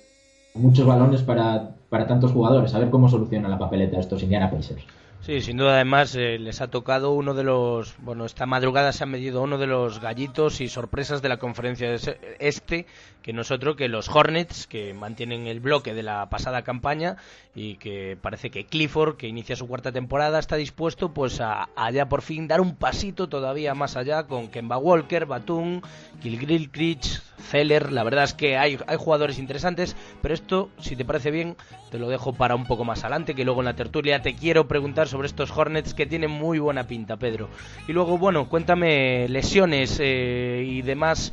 muchos 0.54 0.86
balones 0.86 1.22
para, 1.22 1.70
para 1.88 2.06
tantos 2.06 2.32
jugadores. 2.32 2.74
A 2.74 2.78
ver 2.78 2.90
cómo 2.90 3.08
soluciona 3.08 3.48
la 3.48 3.58
papeleta 3.58 3.98
estos 3.98 4.22
Indiana 4.22 4.50
Pacers. 4.50 4.84
Sí, 5.24 5.40
sin 5.40 5.56
duda 5.56 5.74
además 5.74 6.16
eh, 6.16 6.36
les 6.40 6.60
ha 6.60 6.66
tocado 6.66 7.12
uno 7.12 7.32
de 7.32 7.44
los, 7.44 7.94
bueno, 7.98 8.24
esta 8.24 8.44
madrugada 8.44 8.92
se 8.92 9.04
ha 9.04 9.06
medido 9.06 9.40
uno 9.40 9.56
de 9.56 9.68
los 9.68 10.00
gallitos 10.00 10.60
y 10.60 10.68
sorpresas 10.68 11.22
de 11.22 11.28
la 11.28 11.36
conferencia 11.36 11.94
este, 12.40 12.86
que 13.22 13.32
nosotros, 13.32 13.76
que 13.76 13.86
los 13.88 14.08
Hornets, 14.08 14.66
que 14.66 14.94
mantienen 14.94 15.46
el 15.46 15.60
bloque 15.60 15.94
de 15.94 16.02
la 16.02 16.28
pasada 16.28 16.62
campaña 16.62 17.18
y 17.54 17.76
que 17.76 18.18
parece 18.20 18.50
que 18.50 18.66
Clifford, 18.66 19.16
que 19.16 19.28
inicia 19.28 19.54
su 19.54 19.68
cuarta 19.68 19.92
temporada, 19.92 20.40
está 20.40 20.56
dispuesto 20.56 21.14
pues 21.14 21.40
a, 21.40 21.68
ya 21.92 22.08
por 22.08 22.22
fin 22.22 22.48
dar 22.48 22.60
un 22.60 22.74
pasito 22.74 23.28
todavía 23.28 23.74
más 23.74 23.96
allá 23.96 24.24
con 24.24 24.48
Kemba 24.48 24.78
Walker, 24.78 25.26
Batum, 25.26 25.82
Gilgrilkrich, 26.20 27.22
Zeller, 27.38 27.92
la 27.92 28.02
verdad 28.02 28.24
es 28.24 28.34
que 28.34 28.56
hay, 28.56 28.78
hay 28.86 28.96
jugadores 28.96 29.38
interesantes, 29.38 29.94
pero 30.20 30.34
esto, 30.34 30.70
si 30.80 30.96
te 30.96 31.04
parece 31.04 31.30
bien, 31.30 31.56
te 31.90 31.98
lo 31.98 32.08
dejo 32.08 32.32
para 32.32 32.54
un 32.54 32.66
poco 32.66 32.84
más 32.84 33.04
adelante, 33.04 33.34
que 33.34 33.44
luego 33.44 33.60
en 33.60 33.66
la 33.66 33.76
tertulia 33.76 34.22
te 34.22 34.34
quiero 34.34 34.66
preguntar 34.66 35.08
sobre 35.12 35.28
estos 35.28 35.56
Hornets 35.56 35.94
que 35.94 36.06
tienen 36.06 36.30
muy 36.30 36.58
buena 36.58 36.88
pinta, 36.88 37.16
Pedro. 37.16 37.48
Y 37.86 37.92
luego, 37.92 38.18
bueno, 38.18 38.48
cuéntame 38.48 39.28
lesiones 39.28 39.98
eh, 40.00 40.64
y 40.66 40.82
demás 40.82 41.32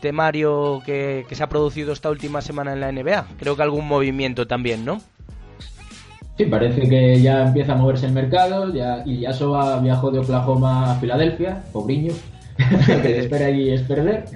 temario 0.00 0.82
que, 0.84 1.24
se 1.30 1.42
ha 1.42 1.48
producido 1.48 1.92
esta 1.92 2.10
última 2.10 2.42
semana 2.42 2.74
en 2.74 2.80
la 2.80 2.92
NBA. 2.92 3.26
Creo 3.38 3.56
que 3.56 3.62
algún 3.62 3.88
movimiento 3.88 4.46
también, 4.46 4.84
¿no? 4.84 5.00
Sí, 6.36 6.44
parece 6.44 6.88
que 6.88 7.20
ya 7.22 7.46
empieza 7.46 7.72
a 7.72 7.76
moverse 7.76 8.06
el 8.06 8.12
mercado. 8.12 8.72
Ya, 8.74 9.02
y 9.06 9.20
ya 9.20 9.32
Soba 9.32 9.80
viajó 9.80 10.10
de 10.10 10.18
Oklahoma 10.18 10.92
a 10.92 10.94
Filadelfia, 10.96 11.62
pobriño. 11.72 12.12
Lo 12.88 13.02
que 13.02 13.18
espera 13.20 13.46
allí 13.46 13.70
es 13.70 13.82
perder. 13.82 14.26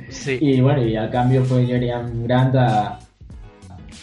Y 0.40 0.61
bueno, 0.61 0.85
y 0.85 0.97
al 0.97 1.11
cambio 1.11 1.45
fue 1.45 1.66
Jerian 1.66 2.26
Grant 2.26 2.54
a, 2.57 2.99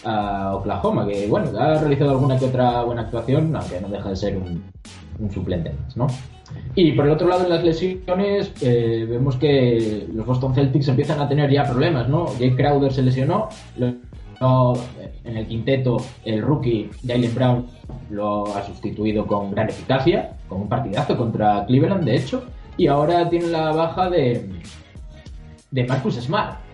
a 0.04 0.54
Oklahoma, 0.54 1.06
que 1.06 1.26
bueno, 1.26 1.58
ha 1.58 1.78
realizado 1.78 2.12
alguna 2.12 2.38
que 2.38 2.46
otra 2.46 2.82
buena 2.82 3.02
actuación, 3.02 3.54
aunque 3.54 3.80
no 3.80 3.88
deja 3.88 4.10
de 4.10 4.16
ser 4.16 4.36
un, 4.36 4.62
suplente 5.32 5.72
más, 5.72 5.96
¿no? 5.96 6.06
Y 6.74 6.92
por 6.92 7.06
el 7.06 7.12
otro 7.12 7.26
lado, 7.28 7.44
en 7.44 7.50
las 7.50 7.64
lesiones, 7.64 8.52
eh, 8.60 9.06
vemos 9.08 9.36
que 9.36 10.06
los 10.12 10.26
Boston 10.26 10.54
Celtics 10.54 10.88
empiezan 10.88 11.20
a 11.20 11.28
tener 11.28 11.50
ya 11.50 11.64
problemas, 11.64 12.08
¿no? 12.08 12.26
Jake 12.38 12.56
Crowder 12.56 12.92
se 12.92 13.02
lesionó, 13.02 13.48
en 13.78 15.36
el 15.36 15.46
quinteto 15.46 15.96
el 16.24 16.42
rookie 16.42 16.90
Jalen 17.06 17.34
Brown 17.34 17.66
lo 18.10 18.54
ha 18.54 18.62
sustituido 18.64 19.26
con 19.26 19.50
gran 19.50 19.68
eficacia, 19.68 20.36
con 20.48 20.62
un 20.62 20.68
partidazo 20.68 21.16
contra 21.16 21.64
Cleveland, 21.66 22.04
de 22.04 22.16
hecho, 22.16 22.44
y 22.76 22.86
ahora 22.86 23.28
tiene 23.28 23.46
la 23.46 23.72
baja 23.72 24.10
de, 24.10 24.48
de 25.70 25.84
Marcus 25.84 26.16
Smart, 26.16 26.65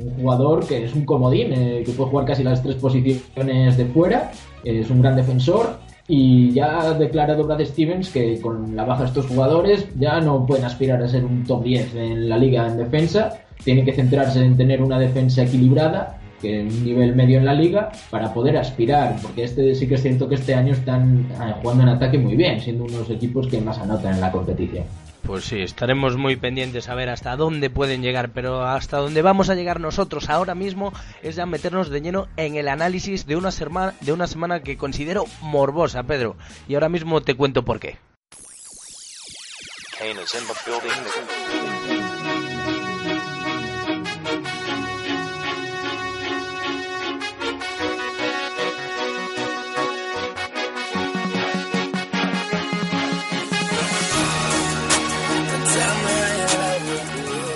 un 0.00 0.14
jugador 0.14 0.66
que 0.66 0.84
es 0.84 0.94
un 0.94 1.04
comodín, 1.04 1.52
eh, 1.52 1.82
que 1.84 1.92
puede 1.92 2.10
jugar 2.10 2.26
casi 2.26 2.42
las 2.42 2.62
tres 2.62 2.76
posiciones 2.76 3.76
de 3.76 3.86
fuera, 3.86 4.30
es 4.64 4.90
un 4.90 5.02
gran 5.02 5.16
defensor 5.16 5.78
y 6.08 6.52
ya 6.52 6.80
ha 6.80 6.94
declarado 6.94 7.44
Brad 7.44 7.64
Stevens 7.64 8.10
que 8.10 8.40
con 8.40 8.74
la 8.74 8.84
baja 8.84 9.02
de 9.02 9.08
estos 9.08 9.26
jugadores 9.26 9.86
ya 9.98 10.20
no 10.20 10.46
pueden 10.46 10.64
aspirar 10.64 11.02
a 11.02 11.08
ser 11.08 11.24
un 11.24 11.44
top 11.44 11.64
10 11.64 11.94
en 11.94 12.28
la 12.28 12.36
liga 12.36 12.66
en 12.66 12.76
defensa, 12.76 13.38
tienen 13.64 13.84
que 13.84 13.92
centrarse 13.92 14.44
en 14.44 14.56
tener 14.56 14.82
una 14.82 14.98
defensa 14.98 15.42
equilibrada 15.42 16.18
que 16.40 16.62
un 16.62 16.84
nivel 16.84 17.14
medio 17.14 17.38
en 17.38 17.44
la 17.44 17.54
liga 17.54 17.92
para 18.10 18.34
poder 18.34 18.56
aspirar, 18.56 19.16
porque 19.22 19.44
este 19.44 19.74
sí 19.76 19.86
que 19.86 19.94
es 19.94 20.02
cierto 20.02 20.28
que 20.28 20.34
este 20.34 20.54
año 20.54 20.72
están 20.72 21.28
eh, 21.30 21.54
jugando 21.62 21.84
en 21.84 21.90
ataque 21.90 22.18
muy 22.18 22.34
bien, 22.34 22.60
siendo 22.60 22.84
unos 22.84 23.08
equipos 23.08 23.46
que 23.46 23.60
más 23.60 23.78
anotan 23.78 24.14
en 24.14 24.20
la 24.20 24.32
competición. 24.32 24.84
Pues 25.22 25.44
sí, 25.44 25.60
estaremos 25.60 26.16
muy 26.16 26.34
pendientes 26.34 26.88
a 26.88 26.96
ver 26.96 27.08
hasta 27.08 27.36
dónde 27.36 27.70
pueden 27.70 28.02
llegar, 28.02 28.32
pero 28.32 28.64
hasta 28.66 28.98
dónde 28.98 29.22
vamos 29.22 29.50
a 29.50 29.54
llegar 29.54 29.78
nosotros 29.78 30.28
ahora 30.28 30.54
mismo 30.56 30.92
es 31.22 31.36
ya 31.36 31.46
meternos 31.46 31.90
de 31.90 32.00
lleno 32.00 32.26
en 32.36 32.56
el 32.56 32.68
análisis 32.68 33.24
de 33.24 33.36
una 33.36 33.52
semana, 33.52 33.94
de 34.00 34.12
una 34.12 34.26
semana 34.26 34.62
que 34.62 34.76
considero 34.76 35.24
morbosa, 35.40 36.02
Pedro. 36.02 36.36
Y 36.66 36.74
ahora 36.74 36.88
mismo 36.88 37.22
te 37.22 37.36
cuento 37.36 37.64
por 37.64 37.78
qué. 37.78 37.98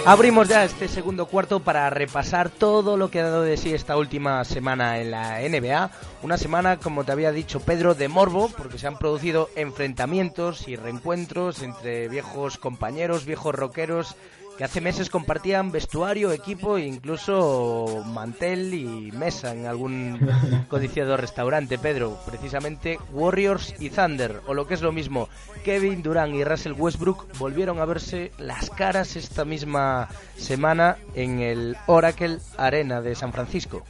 Abrimos 0.06 0.46
ya 0.46 0.62
este 0.64 0.86
segundo 0.86 1.26
cuarto 1.26 1.58
para 1.58 1.90
repasar 1.90 2.48
todo 2.48 2.96
lo 2.96 3.10
que 3.10 3.18
ha 3.18 3.24
dado 3.24 3.42
de 3.42 3.56
sí 3.56 3.74
esta 3.74 3.96
última 3.96 4.44
semana 4.44 5.00
en 5.00 5.10
la 5.10 5.40
NBA. 5.40 5.90
Una 6.22 6.38
semana, 6.38 6.76
como 6.76 7.02
te 7.02 7.10
había 7.10 7.32
dicho 7.32 7.58
Pedro, 7.58 7.96
de 7.96 8.06
morbo, 8.06 8.48
porque 8.56 8.78
se 8.78 8.86
han 8.86 8.98
producido 8.98 9.50
enfrentamientos 9.56 10.68
y 10.68 10.76
reencuentros 10.76 11.60
entre 11.60 12.06
viejos 12.06 12.56
compañeros, 12.56 13.26
viejos 13.26 13.52
rockeros 13.52 14.14
que 14.56 14.64
hace 14.64 14.80
meses 14.80 15.10
compartían 15.10 15.70
vestuario, 15.70 16.32
equipo 16.32 16.78
e 16.78 16.86
incluso 16.86 18.02
mantel 18.06 18.72
y 18.74 19.12
mesa 19.12 19.52
en 19.52 19.66
algún 19.66 20.18
codiciado 20.68 21.16
restaurante, 21.16 21.78
Pedro. 21.78 22.18
Precisamente 22.26 22.98
Warriors 23.12 23.74
y 23.78 23.90
Thunder, 23.90 24.40
o 24.46 24.54
lo 24.54 24.66
que 24.66 24.74
es 24.74 24.82
lo 24.82 24.92
mismo, 24.92 25.28
Kevin 25.64 26.02
Durant 26.02 26.34
y 26.34 26.44
Russell 26.44 26.72
Westbrook 26.72 27.26
volvieron 27.38 27.80
a 27.80 27.84
verse 27.84 28.32
las 28.38 28.70
caras 28.70 29.16
esta 29.16 29.44
misma 29.44 30.08
semana 30.36 30.96
en 31.14 31.40
el 31.40 31.76
Oracle 31.86 32.38
Arena 32.56 33.00
de 33.00 33.14
San 33.14 33.32
Francisco. 33.32 33.82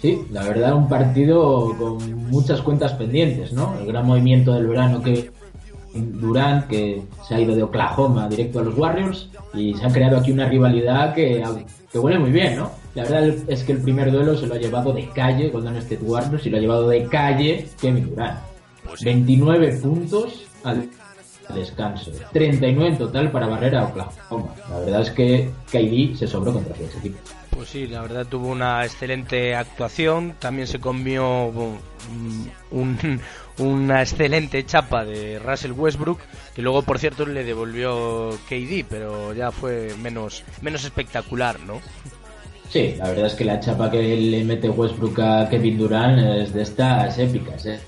Sí, 0.00 0.20
la 0.30 0.42
verdad 0.42 0.74
un 0.74 0.88
partido 0.88 1.74
con 1.78 2.28
muchas 2.28 2.60
cuentas 2.60 2.92
pendientes, 2.92 3.52
¿no? 3.54 3.74
El 3.78 3.86
gran 3.86 4.06
movimiento 4.06 4.52
del 4.52 4.66
verano 4.66 5.02
que 5.02 5.30
Durant, 5.94 6.66
que 6.66 7.02
se 7.26 7.34
ha 7.34 7.40
ido 7.40 7.54
de 7.54 7.62
Oklahoma 7.62 8.28
directo 8.28 8.60
a 8.60 8.62
los 8.62 8.76
Warriors, 8.76 9.28
y 9.52 9.74
se 9.74 9.86
ha 9.86 9.88
creado 9.88 10.18
aquí 10.18 10.32
una 10.32 10.48
rivalidad 10.48 11.14
que, 11.14 11.42
que 11.90 11.98
huele 11.98 12.18
muy 12.18 12.30
bien, 12.30 12.56
¿no? 12.56 12.70
La 12.94 13.02
verdad 13.02 13.34
es 13.48 13.62
que 13.64 13.72
el 13.72 13.78
primer 13.78 14.10
duelo 14.10 14.36
se 14.36 14.46
lo 14.46 14.54
ha 14.54 14.58
llevado 14.58 14.92
de 14.92 15.08
calle 15.08 15.50
Golden 15.50 15.76
State 15.76 16.02
Warriors 16.02 16.46
y 16.46 16.50
lo 16.50 16.58
ha 16.58 16.60
llevado 16.60 16.88
de 16.88 17.04
calle 17.06 17.68
Kevin 17.80 18.10
Durant. 18.10 18.38
29 19.02 19.68
pues 19.68 19.80
puntos 19.80 20.46
al 20.62 20.88
descanso, 21.52 22.10
39 22.32 22.88
en 22.92 22.98
total 22.98 23.30
para 23.30 23.46
barrer 23.46 23.76
a 23.76 23.84
Oklahoma. 23.84 24.54
La 24.70 24.78
verdad 24.78 25.00
es 25.02 25.10
que 25.10 25.50
KD 25.70 26.16
se 26.16 26.26
sobró 26.26 26.52
contra 26.52 26.74
ese 26.76 26.98
equipo. 26.98 27.18
Pues 27.50 27.68
sí, 27.68 27.86
la 27.86 28.02
verdad 28.02 28.26
tuvo 28.26 28.48
una 28.48 28.84
excelente 28.84 29.54
actuación. 29.54 30.34
También 30.38 30.66
se 30.66 30.80
comió 30.80 31.52
un, 32.70 33.20
una 33.58 34.02
excelente 34.02 34.64
chapa 34.64 35.04
de 35.04 35.38
Russell 35.38 35.72
Westbrook, 35.72 36.20
que 36.54 36.62
luego, 36.62 36.82
por 36.82 36.98
cierto, 36.98 37.26
le 37.26 37.44
devolvió 37.44 38.30
KD, 38.48 38.84
pero 38.88 39.32
ya 39.32 39.50
fue 39.50 39.90
menos, 40.02 40.44
menos 40.60 40.84
espectacular, 40.84 41.60
¿no? 41.60 41.80
Sí, 42.68 42.96
la 42.98 43.08
verdad 43.08 43.26
es 43.26 43.34
que 43.34 43.44
la 43.44 43.60
chapa 43.60 43.90
que 43.90 44.16
le 44.16 44.42
mete 44.44 44.68
Westbrook 44.68 45.20
a 45.20 45.48
Kevin 45.48 45.78
Durant 45.78 46.18
es 46.18 46.52
de 46.52 46.62
estas 46.62 47.18
épicas, 47.18 47.66
¿eh? 47.66 47.78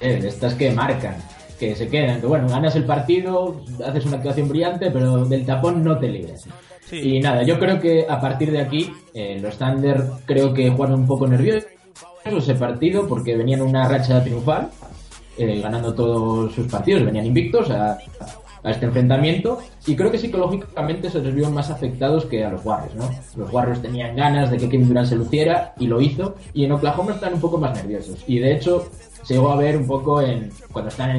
¿eh? 0.00 0.18
de 0.20 0.28
estas 0.28 0.54
que 0.54 0.70
marcan, 0.72 1.16
que 1.58 1.74
se 1.74 1.88
quedan, 1.88 2.20
que 2.20 2.26
bueno, 2.26 2.48
ganas 2.48 2.76
el 2.76 2.84
partido, 2.84 3.62
haces 3.86 4.04
una 4.04 4.16
actuación 4.16 4.48
brillante, 4.48 4.90
pero 4.90 5.24
del 5.24 5.46
tapón 5.46 5.82
no 5.82 5.98
te 5.98 6.08
libres. 6.08 6.44
Y 6.90 7.20
nada, 7.20 7.42
yo 7.42 7.58
creo 7.58 7.80
que 7.80 8.06
a 8.08 8.20
partir 8.20 8.50
de 8.50 8.60
aquí, 8.60 8.90
eh, 9.12 9.38
los 9.40 9.58
Thunder 9.58 10.02
creo 10.24 10.54
que 10.54 10.70
jugaron 10.70 11.00
un 11.00 11.06
poco 11.06 11.26
nerviosos 11.26 11.64
ese 12.36 12.54
partido 12.54 13.08
porque 13.08 13.36
venían 13.36 13.62
una 13.62 13.88
racha 13.88 14.22
triunfal 14.22 14.70
eh, 15.38 15.60
ganando 15.60 15.94
todos 15.94 16.52
sus 16.52 16.66
partidos, 16.66 17.04
venían 17.04 17.26
invictos 17.26 17.70
a, 17.70 17.98
este 18.64 18.86
enfrentamiento 18.86 19.60
y 19.86 19.94
creo 19.96 20.10
que 20.10 20.18
psicológicamente 20.18 21.08
se 21.08 21.20
les 21.20 21.34
vio 21.34 21.48
más 21.48 21.70
afectados 21.70 22.26
que 22.26 22.44
a 22.44 22.50
los 22.50 22.66
Warriors, 22.66 22.94
¿no? 22.96 23.08
Los 23.36 23.50
Warriors 23.50 23.80
tenían 23.80 24.16
ganas 24.16 24.50
de 24.50 24.58
que 24.58 24.68
Kevin 24.68 24.88
Durant 24.88 25.08
se 25.08 25.16
luciera 25.16 25.72
y 25.78 25.86
lo 25.86 26.00
hizo 26.02 26.34
y 26.52 26.64
en 26.64 26.72
Oklahoma 26.72 27.12
están 27.12 27.34
un 27.34 27.40
poco 27.40 27.56
más 27.56 27.74
nerviosos 27.76 28.22
y 28.26 28.40
de 28.40 28.52
hecho 28.52 28.90
se 29.22 29.34
llegó 29.34 29.52
a 29.52 29.56
ver 29.56 29.76
un 29.76 29.86
poco 29.86 30.20
en 30.20 30.50
cuando 30.70 30.90
están 30.90 31.10
en 31.10 31.16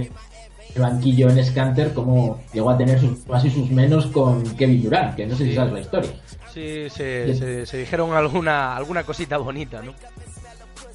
el 0.75 0.81
banquillo 0.81 1.29
en 1.29 1.43
Scanter 1.43 1.93
como 1.93 2.39
llegó 2.53 2.69
a 2.69 2.77
tener 2.77 2.99
sus 2.99 3.25
más 3.27 3.43
y 3.45 3.49
sus 3.49 3.71
menos 3.71 4.07
con 4.07 4.43
Kevin 4.55 4.83
Durant, 4.83 5.15
que 5.15 5.25
no 5.25 5.35
sé 5.35 5.45
si 5.45 5.55
sabes 5.55 5.73
la 5.73 5.79
historia. 5.79 6.11
Sí, 6.53 6.89
se, 6.89 7.65
se, 7.65 7.77
dijeron 7.77 8.11
alguna, 8.13 8.75
alguna 8.75 9.03
cosita 9.03 9.37
bonita, 9.37 9.81
¿no? 9.81 9.93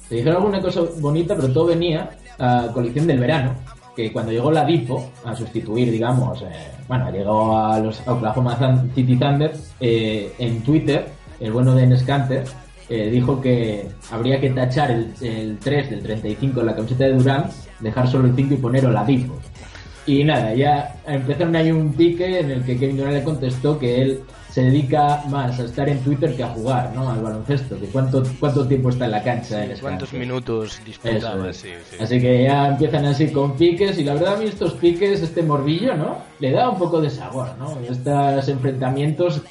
Se 0.07 0.15
dijeron 0.15 0.37
alguna 0.37 0.61
cosa 0.61 0.81
bonita, 0.99 1.35
pero 1.35 1.51
todo 1.51 1.65
venía 1.65 2.11
a 2.39 2.67
colección 2.73 3.07
del 3.07 3.19
verano, 3.19 3.55
que 3.95 4.11
cuando 4.11 4.31
llegó 4.31 4.51
la 4.51 4.65
DIPO 4.65 5.11
a 5.23 5.35
sustituir, 5.35 5.91
digamos, 5.91 6.41
eh, 6.41 6.71
bueno, 6.87 7.09
llegó 7.11 7.57
a 7.57 7.79
los 7.79 8.01
Oklahoma 8.07 8.57
City 8.93 9.15
Thunder, 9.15 9.53
eh, 9.79 10.33
en 10.37 10.61
Twitter, 10.61 11.07
el 11.39 11.51
bueno 11.51 11.73
de 11.75 11.87
Nescanter 11.87 12.43
eh, 12.87 13.09
dijo 13.09 13.41
que 13.41 13.87
habría 14.11 14.39
que 14.39 14.51
tachar 14.51 14.91
el, 14.91 15.57
3 15.57 15.89
del 15.89 16.03
35 16.03 16.59
en 16.59 16.65
la 16.65 16.75
camiseta 16.75 17.05
de 17.05 17.13
Durant, 17.13 17.51
dejar 17.79 18.07
solo 18.07 18.27
el 18.27 18.35
5 18.35 18.53
y 18.53 18.57
poner 18.57 18.85
Oladipo. 18.85 19.35
Y 20.05 20.23
nada, 20.23 20.53
ya 20.53 20.95
empezaron 21.07 21.55
ahí 21.55 21.71
un 21.71 21.93
pique 21.93 22.39
en 22.39 22.51
el 22.51 22.63
que 22.63 22.77
Kevin 22.77 22.97
Durant 22.97 23.15
le 23.15 23.23
contestó 23.23 23.79
que 23.79 24.01
él 24.01 24.19
se 24.55 24.61
dedica 24.61 25.21
más 25.27 25.59
a 25.59 25.65
estar 25.65 25.89
en 25.89 25.99
Twitter 25.99 26.33
que 26.33 26.41
a 26.41 26.47
jugar, 26.47 26.93
¿no? 26.95 27.09
Al 27.09 27.21
baloncesto, 27.21 27.77
que 27.77 27.87
cuánto, 27.87 28.23
cuánto 28.39 28.65
tiempo 28.65 28.87
está 28.87 29.03
en 29.03 29.11
la 29.11 29.21
cancha. 29.21 29.67
¿Cuántos 29.81 30.13
minutos 30.13 30.79
disputaba? 30.85 31.51
Sí, 31.51 31.71
Así 31.99 32.21
que 32.21 32.43
ya 32.43 32.69
empiezan 32.69 33.03
así 33.03 33.27
con 33.33 33.57
piques 33.57 33.99
y 33.99 34.05
la 34.05 34.13
verdad 34.13 34.35
a 34.35 34.37
mí 34.37 34.45
estos 34.45 34.71
piques, 34.75 35.21
este 35.21 35.43
morbillo, 35.43 35.97
¿no? 35.97 36.19
Le 36.39 36.51
da 36.51 36.69
un 36.69 36.77
poco 36.77 37.01
de 37.01 37.09
sabor, 37.09 37.49
¿no? 37.59 37.77
Estos 37.81 38.47
enfrentamientos 38.47 39.41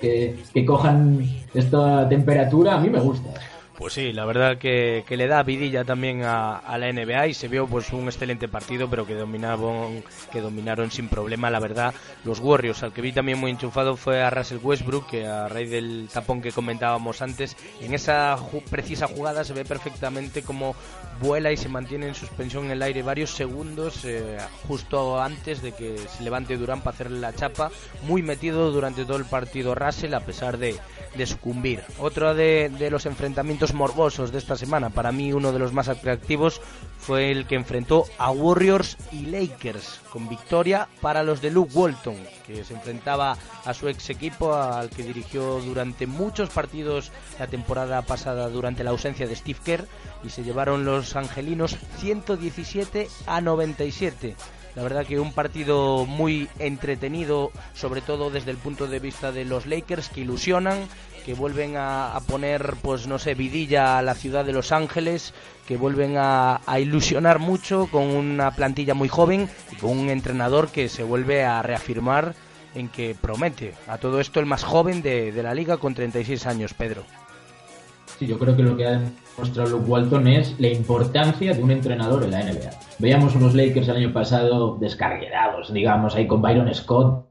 que, 0.00 0.38
que 0.54 0.64
cojan 0.64 1.28
esta 1.52 2.08
temperatura 2.08 2.76
a 2.76 2.80
mí 2.80 2.90
me 2.90 3.00
gusta. 3.00 3.30
Pues 3.78 3.92
sí, 3.92 4.12
la 4.12 4.24
verdad 4.24 4.58
que, 4.58 5.04
le 5.08 5.28
da 5.28 5.44
vidilla 5.44 5.84
también 5.84 6.24
a, 6.24 6.76
la 6.78 6.92
NBA 6.92 7.28
y 7.28 7.34
se 7.34 7.46
vio 7.46 7.68
pues 7.68 7.92
un 7.92 8.06
excelente 8.06 8.48
partido, 8.48 8.90
pero 8.90 9.06
que 9.06 9.14
dominaron, 9.14 10.02
que 10.32 10.40
dominaron 10.40 10.90
sin 10.90 11.08
problema, 11.08 11.48
la 11.48 11.60
verdad, 11.60 11.94
los 12.24 12.40
Warriors. 12.40 12.82
Al 12.82 12.92
que 12.92 13.02
vi 13.02 13.12
también 13.12 13.38
muy 13.38 13.52
enchufado 13.52 13.96
fue 13.96 14.20
a 14.20 14.30
Russell 14.30 14.58
Westbrook, 14.60 15.06
que 15.06 15.28
a 15.28 15.46
raíz 15.46 15.70
del 15.70 16.08
tapón 16.12 16.42
que 16.42 16.50
comentábamos 16.50 17.22
antes, 17.22 17.56
en 17.80 17.94
esa 17.94 18.36
precisa 18.68 19.06
jugada 19.06 19.44
se 19.44 19.52
ve 19.52 19.64
perfectamente 19.64 20.42
cómo 20.42 20.74
vuela 21.20 21.52
y 21.52 21.56
se 21.56 21.68
mantiene 21.68 22.08
en 22.08 22.16
suspensión 22.16 22.64
en 22.64 22.72
el 22.72 22.82
aire 22.82 23.02
varios 23.02 23.30
segundos 23.30 24.04
eh, 24.04 24.38
justo 24.66 25.20
antes 25.20 25.62
de 25.62 25.72
que 25.72 25.98
se 25.98 26.24
levante 26.24 26.56
Durán 26.56 26.80
para 26.80 26.94
hacerle 26.94 27.20
la 27.20 27.32
chapa. 27.32 27.70
Muy 28.02 28.22
metido 28.22 28.72
durante 28.72 29.04
todo 29.04 29.18
el 29.18 29.24
partido 29.24 29.76
Russell, 29.76 30.14
a 30.14 30.20
pesar 30.20 30.58
de, 30.58 30.74
sucumbir. 31.26 31.82
Otro 31.98 32.34
de 32.34 32.88
los 32.90 33.06
enfrentamientos 33.06 33.74
morbosos 33.74 34.32
de 34.32 34.38
esta 34.38 34.56
semana. 34.56 34.90
Para 34.90 35.12
mí 35.12 35.32
uno 35.32 35.52
de 35.52 35.58
los 35.58 35.72
más 35.72 35.88
atractivos 35.88 36.60
fue 36.98 37.30
el 37.30 37.46
que 37.46 37.54
enfrentó 37.54 38.04
a 38.18 38.30
Warriors 38.30 38.96
y 39.12 39.26
Lakers, 39.26 40.00
con 40.10 40.28
victoria 40.28 40.88
para 41.00 41.22
los 41.22 41.40
de 41.40 41.50
Luke 41.50 41.72
Walton, 41.74 42.16
que 42.46 42.64
se 42.64 42.74
enfrentaba 42.74 43.36
a 43.64 43.74
su 43.74 43.88
ex 43.88 44.10
equipo 44.10 44.54
al 44.54 44.90
que 44.90 45.02
dirigió 45.02 45.60
durante 45.60 46.06
muchos 46.06 46.50
partidos 46.50 47.10
la 47.38 47.46
temporada 47.46 48.02
pasada 48.02 48.48
durante 48.48 48.84
la 48.84 48.90
ausencia 48.90 49.26
de 49.26 49.36
Steve 49.36 49.60
Kerr 49.64 49.86
y 50.24 50.30
se 50.30 50.42
llevaron 50.42 50.84
los 50.84 51.16
angelinos 51.16 51.76
117 51.98 53.08
a 53.26 53.40
97. 53.40 54.36
La 54.74 54.82
verdad 54.82 55.06
que 55.06 55.18
un 55.18 55.32
partido 55.32 56.06
muy 56.06 56.48
entretenido, 56.58 57.50
sobre 57.74 58.00
todo 58.00 58.30
desde 58.30 58.50
el 58.50 58.56
punto 58.58 58.86
de 58.86 59.00
vista 59.00 59.32
de 59.32 59.44
los 59.44 59.66
Lakers, 59.66 60.08
que 60.08 60.20
ilusionan, 60.20 60.86
que 61.28 61.34
vuelven 61.34 61.74
a, 61.76 62.18
poner, 62.26 62.74
pues 62.80 63.06
no 63.06 63.18
sé, 63.18 63.34
vidilla 63.34 63.98
a 63.98 64.02
la 64.02 64.14
ciudad 64.14 64.44
de 64.44 64.52
Los 64.52 64.72
Ángeles, 64.72 65.34
que 65.66 65.76
vuelven 65.76 66.14
a, 66.16 66.60
ilusionar 66.80 67.38
mucho 67.38 67.88
con 67.90 68.04
una 68.04 68.50
plantilla 68.52 68.94
muy 68.94 69.08
joven 69.08 69.48
y 69.70 69.76
con 69.76 69.98
un 69.98 70.08
entrenador 70.08 70.68
que 70.68 70.88
se 70.88 71.02
vuelve 71.02 71.44
a 71.44 71.60
reafirmar 71.60 72.34
en 72.74 72.88
que 72.88 73.14
promete. 73.20 73.74
A 73.88 73.98
todo 73.98 74.20
esto 74.20 74.40
el 74.40 74.46
más 74.46 74.64
joven 74.64 75.02
de, 75.02 75.32
la 75.42 75.52
liga 75.52 75.76
con 75.76 75.94
36 75.94 76.46
años, 76.46 76.72
Pedro. 76.72 77.04
Sí, 78.18 78.26
yo 78.26 78.38
creo 78.38 78.56
que 78.56 78.62
lo 78.62 78.76
que 78.76 78.86
ha 78.86 78.98
demostrado 79.36 79.70
Luke 79.70 79.90
Walton 79.90 80.28
es 80.28 80.58
la 80.58 80.68
importancia 80.68 81.52
de 81.52 81.62
un 81.62 81.70
entrenador 81.70 82.24
en 82.24 82.30
la 82.30 82.42
NBA. 82.42 82.70
Veíamos 82.98 83.34
unos 83.36 83.54
Lakers 83.54 83.88
el 83.88 83.96
año 83.96 84.12
pasado 84.12 84.76
descarguerados, 84.80 85.72
digamos, 85.72 86.16
ahí 86.16 86.26
con 86.26 86.42
Byron 86.42 86.72
Scott, 86.74 87.26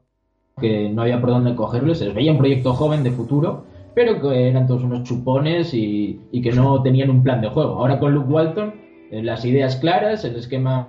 que 0.60 0.88
no 0.88 1.02
había 1.02 1.20
por 1.20 1.30
dónde 1.30 1.54
cogerles. 1.54 1.98
Se 1.98 2.06
les 2.06 2.14
veía 2.14 2.32
un 2.32 2.38
proyecto 2.38 2.72
joven 2.72 3.02
de 3.02 3.10
futuro 3.10 3.64
pero 3.98 4.20
que 4.20 4.48
eran 4.48 4.68
todos 4.68 4.84
unos 4.84 5.02
chupones 5.02 5.74
y, 5.74 6.20
que 6.40 6.52
no 6.52 6.80
tenían 6.82 7.10
un 7.10 7.24
plan 7.24 7.40
de 7.40 7.48
juego. 7.48 7.74
Ahora 7.74 7.98
con 7.98 8.14
Luke 8.14 8.32
Walton, 8.32 8.74
eh, 9.10 9.24
las 9.24 9.44
ideas 9.44 9.74
claras, 9.74 10.24
el 10.24 10.36
esquema 10.36 10.86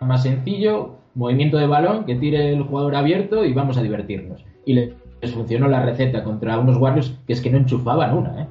más 0.00 0.22
sencillo, 0.22 0.94
movimiento 1.16 1.56
de 1.56 1.66
balón, 1.66 2.04
que 2.04 2.14
tire 2.14 2.52
el 2.52 2.62
jugador 2.62 2.94
abierto 2.94 3.44
y 3.44 3.52
vamos 3.52 3.78
a 3.78 3.82
divertirnos. 3.82 4.44
Y 4.64 4.74
les 4.74 4.94
funcionó 5.34 5.66
la 5.66 5.84
receta 5.84 6.22
contra 6.22 6.56
unos 6.60 6.76
Warriors 6.76 7.18
que 7.26 7.32
es 7.32 7.40
que 7.40 7.50
no 7.50 7.58
enchufaban 7.58 8.16
una, 8.16 8.42
¿eh? 8.42 8.46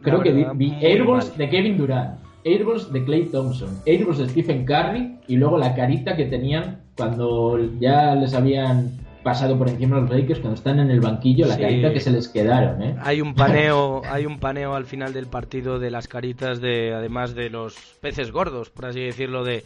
Creo 0.00 0.22
que 0.22 0.32
vi, 0.54 0.72
Airballs 0.80 1.36
de 1.36 1.50
Kevin 1.50 1.76
Durant, 1.76 2.18
Airballs 2.44 2.92
de 2.92 3.04
Clay 3.04 3.26
Thompson, 3.26 3.80
Airballs 3.86 4.18
de 4.18 4.28
Stephen 4.28 4.64
Curry 4.64 5.18
y 5.28 5.36
luego 5.36 5.58
la 5.58 5.74
carita 5.74 6.16
que 6.16 6.26
tenían 6.26 6.82
cuando 6.96 7.58
ya 7.78 8.14
les 8.14 8.34
habían 8.34 9.02
pasado 9.22 9.56
por 9.56 9.68
encima 9.68 10.00
los 10.00 10.10
Lakers 10.10 10.40
cuando 10.40 10.56
están 10.56 10.80
en 10.80 10.90
el 10.90 11.00
banquillo, 11.00 11.46
la 11.46 11.56
carita 11.56 11.92
que 11.92 12.00
se 12.00 12.10
les 12.10 12.28
quedaron, 12.28 12.82
¿eh? 12.82 12.96
Hay 13.00 13.20
un 13.20 13.34
paneo, 13.34 14.02
hay 14.10 14.26
un 14.26 14.38
paneo 14.38 14.74
al 14.74 14.84
final 14.84 15.12
del 15.12 15.26
partido 15.26 15.78
de 15.78 15.90
las 15.90 16.08
caritas 16.08 16.60
de, 16.60 16.92
además 16.92 17.34
de 17.34 17.48
los 17.48 17.76
peces 18.00 18.32
gordos, 18.32 18.70
por 18.70 18.86
así 18.86 19.00
decirlo, 19.00 19.44
de, 19.44 19.64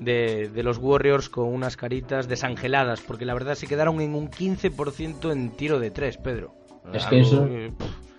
de, 0.00 0.62
los 0.62 0.78
Warriors 0.78 1.28
con 1.28 1.48
unas 1.48 1.76
caritas 1.76 2.28
desangeladas, 2.28 3.00
porque 3.00 3.24
la 3.24 3.34
verdad 3.34 3.54
se 3.54 3.66
quedaron 3.66 4.00
en 4.00 4.14
un 4.14 4.30
15% 4.30 5.32
en 5.32 5.50
tiro 5.50 5.78
de 5.78 5.90
tres, 5.90 6.16
Pedro. 6.16 6.54
Es 6.92 7.06
que 7.06 7.20
eso 7.20 7.46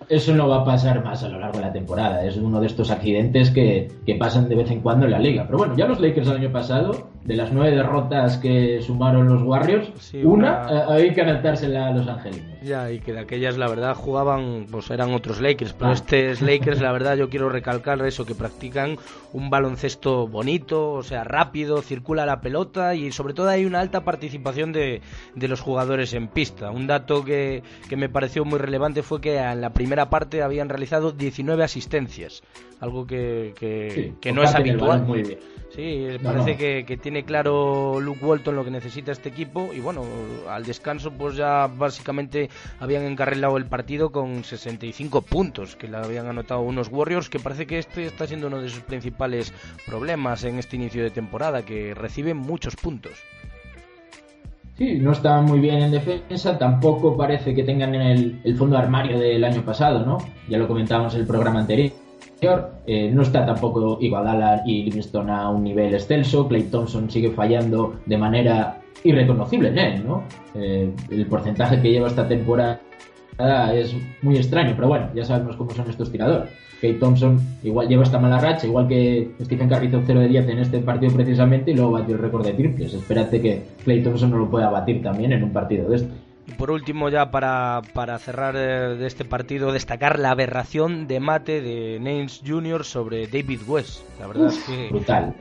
eso 0.08 0.34
no 0.34 0.48
va 0.48 0.62
a 0.62 0.64
pasar 0.64 1.02
más 1.04 1.22
a 1.22 1.28
lo 1.28 1.38
largo 1.38 1.58
de 1.58 1.64
la 1.64 1.72
temporada. 1.72 2.24
Es 2.24 2.36
uno 2.36 2.60
de 2.60 2.66
estos 2.66 2.90
accidentes 2.90 3.50
que, 3.50 3.90
pasan 4.18 4.48
de 4.48 4.54
vez 4.54 4.70
en 4.70 4.80
cuando 4.80 5.06
en 5.06 5.12
la 5.12 5.18
liga. 5.18 5.44
Pero 5.46 5.58
bueno, 5.58 5.76
ya 5.76 5.86
los 5.86 6.00
Lakers 6.00 6.28
el 6.28 6.36
año 6.36 6.52
pasado, 6.52 7.08
de 7.26 7.34
las 7.34 7.52
nueve 7.52 7.76
derrotas 7.76 8.38
que 8.38 8.80
sumaron 8.80 9.28
los 9.28 9.42
Warriors, 9.42 9.90
una, 10.22 10.66
eh, 10.70 10.84
hay 10.88 11.14
que 11.14 11.22
adaptársela 11.22 11.88
a 11.88 11.90
los 11.90 12.06
Angelinos. 12.06 12.60
Ya, 12.62 12.90
y 12.90 13.00
que 13.00 13.12
de 13.12 13.20
aquellas, 13.20 13.58
la 13.58 13.68
verdad, 13.68 13.94
jugaban, 13.94 14.66
pues 14.70 14.90
eran 14.90 15.12
otros 15.12 15.40
Lakers. 15.40 15.72
Pero 15.72 15.92
este 15.92 16.30
es 16.30 16.40
Lakers, 16.40 16.80
la 16.80 16.92
verdad, 16.96 17.16
yo 17.16 17.28
quiero 17.28 17.48
recalcar 17.48 18.04
eso, 18.06 18.24
que 18.24 18.34
practican 18.34 18.96
un 19.32 19.50
baloncesto 19.50 20.26
bonito, 20.28 20.92
o 20.92 21.02
sea, 21.02 21.24
rápido, 21.24 21.82
circula 21.82 22.26
la 22.26 22.40
pelota 22.40 22.94
y 22.94 23.12
sobre 23.12 23.34
todo 23.34 23.48
hay 23.48 23.64
una 23.64 23.80
alta 23.80 24.02
participación 24.04 24.72
de, 24.72 25.00
de 25.34 25.48
los 25.48 25.60
jugadores 25.60 26.14
en 26.14 26.28
pista. 26.28 26.70
Un 26.70 26.86
dato 26.86 27.24
que, 27.24 27.62
que 27.88 27.96
me 27.96 28.08
pareció 28.08 28.44
muy 28.44 28.58
relevante 28.58 29.02
fue 29.02 29.20
que 29.20 29.38
en 29.38 29.60
la 29.60 29.70
primera 29.70 30.10
parte 30.10 30.42
habían 30.42 30.68
realizado 30.68 31.12
19 31.12 31.64
asistencias, 31.64 32.42
algo 32.80 33.06
que, 33.06 33.54
que, 34.20 34.32
no 34.32 34.42
es 34.42 34.54
habitual. 34.54 35.06
Sí, 35.74 36.06
parece 36.22 36.84
Que, 36.84 36.96
tiene 36.96 37.24
claro 37.24 38.00
Luke 38.00 38.24
Walton 38.24 38.56
lo 38.56 38.64
que 38.64 38.70
necesita 38.70 39.12
este 39.12 39.28
equipo 39.28 39.70
y 39.74 39.80
bueno, 39.80 40.02
al 40.48 40.64
descanso 40.64 41.10
pues 41.10 41.36
ya 41.36 41.66
básicamente 41.66 42.48
habían 42.80 43.04
encarrilado 43.04 43.56
el 43.56 43.66
partido 43.66 44.10
con 44.10 44.44
65 44.44 45.22
puntos 45.22 45.76
que 45.76 45.88
le 45.88 45.96
habían 45.96 46.26
anotado 46.26 46.60
unos 46.60 46.88
Warriors 46.88 47.28
que 47.28 47.38
parece 47.38 47.66
que 47.66 47.78
este 47.78 48.06
está 48.06 48.26
siendo 48.26 48.46
uno 48.46 48.60
de 48.60 48.68
sus 48.68 48.80
principales 48.80 49.52
problemas 49.86 50.44
en 50.44 50.58
este 50.58 50.76
inicio 50.76 51.02
de 51.02 51.10
temporada, 51.10 51.62
que 51.62 51.94
reciben 51.94 52.36
muchos 52.36 52.76
puntos. 52.76 53.12
Sí, 54.78 54.98
no 54.98 55.12
está 55.12 55.40
muy 55.40 55.58
bien 55.58 55.78
en 55.80 55.90
defensa, 55.90 56.58
tampoco 56.58 57.16
parece 57.16 57.54
que 57.54 57.62
tengan 57.62 57.94
el, 57.94 58.40
el 58.44 58.56
fondo 58.56 58.76
armario 58.76 59.18
del 59.18 59.42
año 59.42 59.62
pasado, 59.62 60.04
¿no? 60.04 60.18
Ya 60.48 60.58
lo 60.58 60.68
comentábamos 60.68 61.14
en 61.14 61.22
el 61.22 61.26
programa 61.26 61.60
anterior. 61.60 62.05
Eh, 62.40 63.10
no 63.12 63.22
está 63.22 63.44
tampoco 63.46 63.98
Iguadala 64.00 64.62
y 64.66 64.82
Livingston 64.84 65.30
a 65.30 65.50
un 65.50 65.64
nivel 65.64 65.94
excelso. 65.94 66.46
Clay 66.46 66.64
Thompson 66.64 67.10
sigue 67.10 67.30
fallando 67.30 67.96
de 68.06 68.18
manera 68.18 68.80
irreconocible 69.04 69.68
en 69.68 69.78
él, 69.78 70.06
¿no? 70.06 70.22
Eh, 70.54 70.90
el 71.10 71.26
porcentaje 71.26 71.80
que 71.80 71.90
lleva 71.90 72.08
esta 72.08 72.28
temporada 72.28 72.80
es 73.74 73.94
muy 74.22 74.36
extraño, 74.36 74.72
pero 74.74 74.88
bueno, 74.88 75.08
ya 75.14 75.24
sabemos 75.24 75.56
cómo 75.56 75.70
son 75.70 75.88
estos 75.90 76.10
tiradores. 76.10 76.50
Kate 76.76 76.94
Thompson 76.94 77.40
igual 77.62 77.88
lleva 77.88 78.02
esta 78.02 78.18
mala 78.18 78.38
racha, 78.38 78.66
igual 78.66 78.86
que 78.86 79.30
Stephen 79.42 79.68
Curry 79.68 79.86
hizo 79.86 80.02
0 80.06 80.20
de 80.20 80.28
10 80.28 80.48
en 80.48 80.58
este 80.58 80.78
partido 80.80 81.12
precisamente 81.12 81.70
y 81.70 81.74
luego 81.74 81.92
batió 81.92 82.14
el 82.14 82.20
récord 82.20 82.44
de 82.44 82.52
triples. 82.52 82.92
Espérate 82.92 83.40
que 83.40 83.62
Clay 83.84 84.02
Thompson 84.02 84.30
no 84.30 84.38
lo 84.38 84.50
pueda 84.50 84.68
batir 84.68 85.02
también 85.02 85.32
en 85.32 85.42
un 85.42 85.52
partido 85.52 85.88
de 85.88 85.96
estos. 85.96 86.12
Y 86.48 86.52
por 86.52 86.70
último, 86.70 87.08
ya 87.08 87.32
para, 87.32 87.82
para 87.92 88.18
cerrar 88.18 88.54
eh, 88.56 88.94
de 88.94 89.06
este 89.06 89.24
partido, 89.24 89.72
destacar 89.72 90.20
la 90.20 90.30
aberración 90.30 91.08
de 91.08 91.18
mate 91.18 91.60
de 91.60 91.98
Names 91.98 92.40
Jr. 92.46 92.84
sobre 92.84 93.26
David 93.26 93.62
West. 93.66 94.02
La 94.20 94.28
verdad 94.28 94.46
es 94.46 94.58
que 94.60 94.90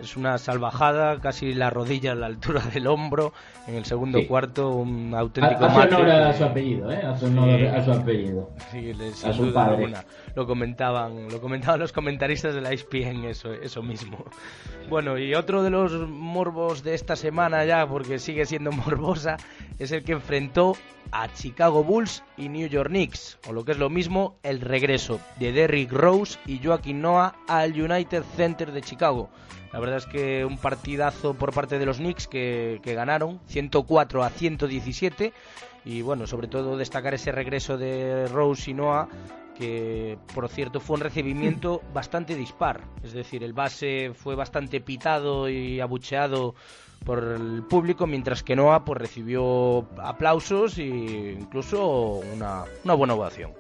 es 0.02 0.18
una 0.18 0.40
salvajada, 0.40 1.20
casi 1.22 1.54
la 1.54 1.70
rodilla 1.70 2.14
a 2.14 2.16
la 2.16 2.26
altura 2.26 2.62
del 2.74 2.88
hombro. 2.88 3.34
En 3.68 3.76
el 3.76 3.86
segundo 3.86 4.20
cuarto, 4.28 4.70
un 4.70 5.14
auténtico 5.16 5.66
honor 5.66 6.10
a 6.10 6.34
su 6.34 6.44
apellido, 6.44 6.92
¿eh? 6.92 7.02
A 7.04 7.16
su 7.18 7.92
apellido. 7.92 8.50
Sí, 8.72 8.92
a 9.24 9.34
su 9.34 9.54
padre. 9.54 9.94
Lo 10.36 10.48
comentaban, 10.48 11.30
lo 11.30 11.40
comentaban 11.40 11.80
los 11.80 11.92
comentaristas 11.92 12.56
de 12.56 12.62
la 12.62 12.72
ESPN, 12.72 13.26
eso, 13.26 13.54
eso 13.54 13.82
mismo. 13.84 14.26
Bueno, 14.90 15.18
y 15.18 15.34
otro 15.36 15.64
de 15.64 15.70
los 15.70 15.94
morbos 16.08 16.84
de 16.84 16.94
esta 16.94 17.16
semana 17.16 17.64
ya, 17.66 17.88
porque 17.88 18.20
sigue 18.20 18.46
siendo 18.46 18.72
morbosa, 18.72 19.38
es 19.80 19.92
el 19.92 20.04
que 20.04 20.14
enfrentó 20.14 20.76
a 21.12 21.32
Chicago 21.34 21.84
Bulls 21.84 22.24
y 22.38 22.50
New 22.50 22.68
York 22.68 22.90
Knicks, 22.90 23.38
o 23.48 23.54
lo 23.54 23.66
que 23.66 23.74
es 23.74 23.78
lo 23.78 23.90
mismo, 23.90 24.36
el 24.44 24.62
regreso 24.62 25.20
de 25.40 25.52
Derrick 25.52 25.92
Rose 25.92 26.40
y 26.46 26.60
Joaquin 26.64 27.02
Noah 27.02 27.36
al 27.48 27.80
United 27.80 28.24
Center 28.36 28.72
de 28.72 28.82
Chicago. 28.82 29.30
La 29.74 29.80
verdad 29.80 29.98
es 29.98 30.06
que 30.06 30.46
un 30.46 30.58
partidazo 30.58 31.34
por 31.34 31.54
parte 31.54 31.80
de 31.80 31.86
los 31.86 31.98
Knicks 31.98 32.28
que, 32.28 32.80
que 32.82 32.94
ganaron 32.94 33.42
104 33.48 34.24
a 34.24 34.30
117 34.30 35.34
y 35.84 36.02
bueno, 36.02 36.28
sobre 36.28 36.48
todo 36.48 36.78
destacar 36.78 37.14
ese 37.14 37.32
regreso 37.32 37.78
de 37.78 38.28
Rose 38.28 38.72
y 38.72 38.74
Noah 38.74 39.10
que 39.56 40.18
por 40.34 40.48
cierto 40.50 40.80
fue 40.80 40.96
un 40.96 41.02
recibimiento 41.02 41.82
bastante 41.94 42.36
dispar. 42.36 42.82
Es 43.04 43.14
decir, 43.14 43.44
el 43.44 43.54
base 43.54 44.12
fue 44.14 44.36
bastante 44.36 44.82
pitado 44.82 45.50
y 45.50 45.80
abucheado 45.80 46.56
por 47.04 47.20
el 47.20 47.64
público, 47.64 48.08
mientras 48.08 48.44
que 48.44 48.56
Noah 48.56 48.86
pues, 48.86 49.00
recibió 49.00 49.86
aplausos 50.02 50.78
e 50.78 51.38
incluso 51.40 52.22
una, 52.36 52.64
una 52.84 52.94
buena 52.94 53.14
ovación. 53.14 53.52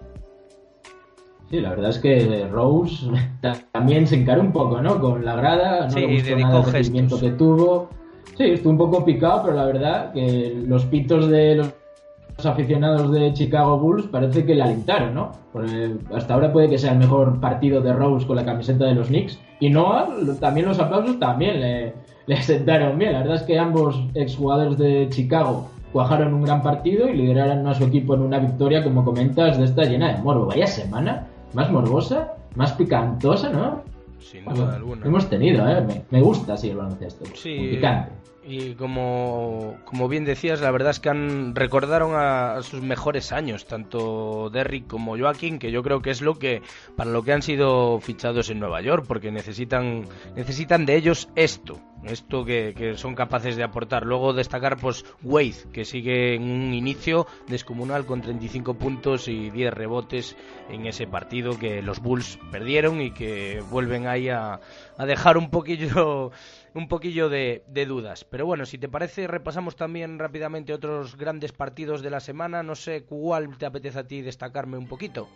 Sí, 1.50 1.62
la 1.62 1.70
verdad 1.70 1.92
es 1.92 2.00
que 2.00 2.48
Rose 2.52 3.08
también 3.72 4.08
se 4.08 4.16
encaró 4.16 4.42
un 4.42 4.52
poco, 4.52 4.82
¿no? 4.82 5.00
Con 5.00 5.24
la 5.24 5.36
grada, 5.36 5.88
no 5.88 5.96
le 5.96 6.16
gustó 6.16 6.36
nada 6.38 6.60
el 6.60 6.72
recibimiento 6.72 7.20
que 7.20 7.30
tuvo. 7.32 7.90
Sí, 8.36 8.44
estuvo 8.46 8.72
un 8.72 8.78
poco 8.78 9.06
picado, 9.06 9.44
pero 9.44 9.56
la 9.56 9.66
verdad 9.66 10.12
que 10.12 10.62
los 10.66 10.86
pitos 10.86 11.30
de 11.30 11.56
los 11.56 12.46
aficionados 12.46 13.12
de 13.14 13.32
Chicago 13.34 13.80
Bulls 13.80 14.08
parece 14.08 14.46
que 14.46 14.56
le 14.56 14.64
alentaron, 14.64 15.14
¿no? 15.14 15.32
Porque 15.54 15.94
hasta 16.14 16.34
ahora 16.34 16.52
puede 16.52 16.70
que 16.70 16.78
sea 16.78 16.92
el 16.92 17.00
mejor 17.00 17.40
partido 17.40 17.80
de 17.80 17.94
Rose 17.94 18.28
con 18.28 18.36
la 18.36 18.44
camiseta 18.44 18.86
de 18.86 18.96
los 18.96 19.08
Knicks. 19.08 19.40
Y 19.60 19.70
Noah, 19.70 20.10
también 20.42 20.68
los 20.68 20.80
aplausos 20.80 21.18
también 21.20 21.62
le, 21.62 21.94
le 22.28 22.42
sentaron 22.42 22.98
bien. 22.98 23.14
La 23.14 23.20
verdad 23.20 23.36
es 23.36 23.44
que 23.44 23.60
ambos 23.60 24.02
exjugadores 24.14 24.78
de 24.78 25.08
Chicago 25.10 25.70
cuajaron 25.92 26.34
un 26.34 26.44
gran 26.44 26.62
partido 26.62 27.08
y 27.08 27.16
lideraron 27.16 27.66
a 27.68 27.74
su 27.74 27.86
equipo 27.86 28.16
en 28.16 28.22
una 28.22 28.40
victoria, 28.40 28.84
como 28.84 29.06
comentas, 29.06 29.58
de 29.58 29.66
esta 29.66 29.84
llena 29.84 30.14
de 30.14 30.22
morbo. 30.22 30.48
Vaya 30.48 30.68
semana, 30.68 31.28
más 31.54 31.72
morbosa, 31.72 32.34
más 32.56 32.74
picantosa, 32.74 33.50
¿no? 33.50 33.82
Sin 34.20 34.44
duda 34.46 34.76
alguna. 34.76 35.06
Hemos 35.06 35.30
tenido, 35.30 35.68
¿eh? 35.70 36.04
Me, 36.10 36.22
gusta 36.22 36.54
así 36.54 36.70
el 36.70 36.78
baloncesto. 36.78 37.26
Sí. 37.34 37.70
Picante. 37.72 38.12
Y 38.48 38.76
como, 38.76 39.80
como 39.86 40.08
bien 40.08 40.24
decías, 40.24 40.62
la 40.62 40.70
verdad 40.70 40.92
es 40.92 41.00
que 41.00 41.10
han 41.10 41.56
recordaron 41.56 42.12
a, 42.14 42.62
sus 42.62 42.82
mejores 42.82 43.32
años, 43.32 43.66
tanto 43.66 44.52
Derrick 44.52 44.86
como 44.86 45.18
Joaquín, 45.18 45.58
que 45.58 45.72
yo 45.72 45.82
creo 45.82 46.04
que 46.04 46.12
es 46.12 46.22
lo 46.22 46.36
que 46.36 46.62
para 46.96 47.10
lo 47.10 47.24
que 47.24 47.34
han 47.34 47.42
sido 47.42 48.00
fichados 48.02 48.52
en 48.52 48.60
Nueva 48.60 48.82
York, 48.82 49.06
porque 49.08 49.32
necesitan 49.32 50.06
necesitan 50.36 50.86
de 50.86 50.96
ellos 50.96 51.28
esto, 51.36 51.80
esto 52.04 52.46
que, 52.46 52.94
son 52.98 53.16
capaces 53.16 53.56
de 53.56 53.64
aportar. 53.64 54.06
Luego 54.06 54.32
destacar 54.32 54.78
pues 54.78 55.06
Wade, 55.24 55.72
que 55.74 55.84
sigue 55.84 56.36
en 56.36 56.44
un 56.44 56.74
inicio 56.76 57.26
descomunal 57.48 58.06
con 58.06 58.22
35 58.22 58.76
puntos 58.76 59.28
y 59.28 59.50
10 59.50 59.74
rebotes 59.74 60.38
en 60.70 60.86
ese 60.86 61.08
partido 61.08 61.58
que 61.58 61.82
los 61.82 62.00
Bulls 62.00 62.38
perdieron 62.52 63.02
y 63.02 63.10
que 63.10 63.64
vuelven 63.72 64.06
ahí 64.06 64.30
a, 64.30 64.60
a 65.00 65.06
dejar 65.08 65.38
un 65.38 65.50
poquillo 65.50 66.32
un 66.76 66.90
poquillo 66.90 67.30
de, 67.30 67.64
dudas. 67.88 68.26
Pero 68.26 68.46
bueno, 68.46 68.66
si 68.66 68.78
te 68.78 68.90
parece, 68.90 69.28
repasamos 69.28 69.76
también 69.76 70.20
rápidamente 70.20 70.74
otros 70.74 71.18
grandes 71.18 71.54
partidos 71.54 72.02
de 72.02 72.10
la 72.10 72.20
semana. 72.20 72.64
No 72.64 72.76
sé 72.76 73.06
cuál 73.06 73.58
te 73.58 73.66
apetece 73.66 74.00
a 74.00 74.08
ti 74.08 74.22
destacarme 74.22 74.78
un 74.78 74.88
poquito. 74.88 75.28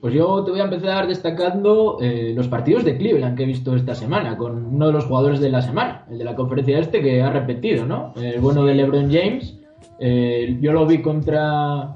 Pues 0.00 0.14
yo 0.14 0.44
te 0.44 0.52
voy 0.52 0.60
a 0.60 0.64
empezar 0.64 1.08
destacando 1.08 1.98
eh, 2.00 2.32
los 2.34 2.48
partidos 2.48 2.84
de 2.84 2.96
Cleveland 2.96 3.36
que 3.36 3.42
he 3.42 3.46
visto 3.46 3.74
esta 3.74 3.94
semana, 3.94 4.36
con 4.36 4.64
uno 4.66 4.86
de 4.86 4.92
los 4.92 5.04
jugadores 5.04 5.40
de 5.40 5.50
la 5.50 5.60
semana, 5.60 6.06
el 6.08 6.18
de 6.18 6.24
la 6.24 6.36
conferencia 6.36 6.78
este 6.78 7.02
que 7.02 7.20
ha 7.20 7.30
repetido, 7.30 7.84
¿no? 7.84 8.14
El 8.16 8.40
bueno 8.40 8.64
de 8.64 8.74
LeBron 8.74 9.12
James. 9.12 9.58
Eh, 9.98 10.56
yo 10.60 10.72
lo 10.72 10.86
vi 10.86 11.02
contra, 11.02 11.94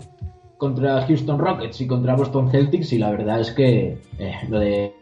contra 0.59 1.07
Houston 1.07 1.39
Rockets 1.39 1.81
y 1.81 1.87
contra 1.87 2.17
Boston 2.17 2.51
Celtics 2.51 2.93
y 2.93 2.99
la 2.99 3.13
verdad 3.13 3.41
es 3.41 3.53
que 3.53 3.99
eh, 4.19 4.35
lo 4.49 4.59
de 4.59 4.93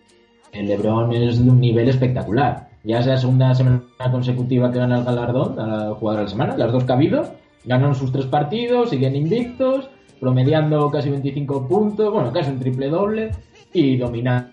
LeBron 0.52 1.12
es 1.14 1.42
de 1.42 1.50
un 1.50 1.58
nivel 1.58 1.88
espectacular. 1.88 2.69
Ya 2.82 3.00
es 3.00 3.06
la 3.06 3.18
segunda 3.18 3.54
semana 3.54 3.82
consecutiva 4.10 4.72
que 4.72 4.78
gana 4.78 4.98
el 4.98 5.04
galardón 5.04 5.58
al 5.58 5.94
jugador 5.94 6.20
de 6.20 6.24
la 6.24 6.30
semana, 6.30 6.56
las 6.56 6.72
dos 6.72 6.84
que 6.84 6.92
ha 6.92 6.94
habido. 6.94 7.34
Ganaron 7.64 7.94
sus 7.94 8.10
tres 8.10 8.24
partidos, 8.24 8.90
siguen 8.90 9.14
invictos, 9.16 9.90
promediando 10.18 10.90
casi 10.90 11.10
25 11.10 11.68
puntos, 11.68 12.10
bueno, 12.10 12.32
casi 12.32 12.50
un 12.50 12.58
triple 12.58 12.88
doble 12.88 13.32
y 13.74 13.98
dominando, 13.98 14.50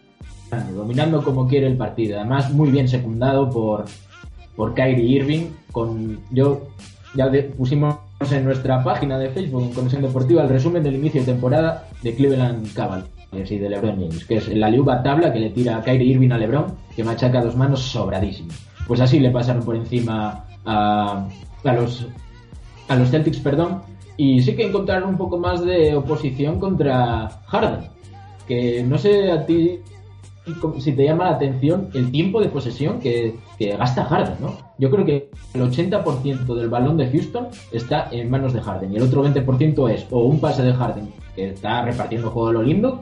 dominando 0.76 1.24
como 1.24 1.48
quiere 1.48 1.68
el 1.68 1.78
partido. 1.78 2.20
Además, 2.20 2.52
muy 2.52 2.70
bien 2.70 2.90
secundado 2.90 3.50
por, 3.50 3.86
por 4.58 4.74
Kyrie 4.74 5.20
Irving. 5.20 5.48
Con, 5.72 6.20
yo 6.32 6.68
ya 7.16 7.32
pusimos 7.58 7.96
en 8.30 8.44
nuestra 8.44 8.84
página 8.84 9.18
de 9.18 9.30
Facebook 9.30 9.64
en 9.64 9.74
Conexión 9.74 10.02
Deportiva 10.02 10.44
el 10.44 10.50
resumen 10.50 10.84
del 10.84 10.96
inicio 10.96 11.22
de 11.22 11.32
temporada 11.32 11.88
de 12.04 12.14
Cleveland 12.14 12.74
Cavaliers 12.74 13.17
y 13.32 13.58
de 13.58 13.70
LeBron 13.70 13.96
James, 13.96 14.26
que 14.26 14.38
es 14.38 14.48
la 14.50 14.70
liuba 14.70 15.04
tabla 15.04 15.32
que 15.32 15.40
le 15.40 15.50
tira 15.50 15.78
a 15.78 15.82
Kyrie 15.82 16.14
Irving 16.14 16.32
a 16.32 16.38
LeBron, 16.38 16.66
que 16.96 17.04
machaca 17.04 17.42
dos 17.42 17.56
manos 17.56 17.82
sobradísimo. 17.82 18.50
Pues 18.88 19.02
así 19.02 19.20
le 19.20 19.32
pasaron 19.32 19.64
por 19.64 19.76
encima 19.76 20.46
a, 20.66 21.28
a 21.64 21.74
los 21.74 22.08
a 22.88 22.96
los 22.96 23.10
Celtics, 23.10 23.40
perdón, 23.40 23.82
y 24.16 24.42
sí 24.42 24.56
que 24.56 24.66
encontraron 24.66 25.10
un 25.10 25.18
poco 25.18 25.38
más 25.38 25.64
de 25.64 25.96
oposición 25.96 26.60
contra 26.60 27.30
Harden, 27.48 27.90
que 28.48 28.84
no 28.84 28.98
sé 28.98 29.30
a 29.32 29.46
ti 29.46 29.80
si 30.80 30.94
te 30.94 31.04
llama 31.04 31.26
la 31.26 31.32
atención 31.32 31.90
el 31.94 32.10
tiempo 32.10 32.40
de 32.40 32.48
posesión 32.48 33.02
que, 33.02 33.36
que 33.58 33.76
gasta 33.76 34.06
Harden, 34.06 34.36
¿no? 34.40 34.58
Yo 34.78 34.90
creo 34.90 35.06
que 35.06 35.30
el 35.54 35.62
80% 35.62 36.56
del 36.56 36.70
balón 36.70 36.96
de 36.96 37.12
Houston 37.12 37.50
está 37.74 38.08
en 38.12 38.30
manos 38.30 38.54
de 38.54 38.62
Harden 38.62 38.94
y 38.94 38.96
el 38.96 39.04
otro 39.04 39.26
20% 39.26 39.92
es 39.92 40.08
o 40.10 40.20
un 40.20 40.40
pase 40.40 40.64
de 40.64 40.74
Harden 40.74 41.10
que 41.36 41.50
está 41.50 41.84
repartiendo 41.84 42.30
juego 42.30 42.48
de 42.48 42.54
lo 42.54 42.64
lindo 42.64 43.02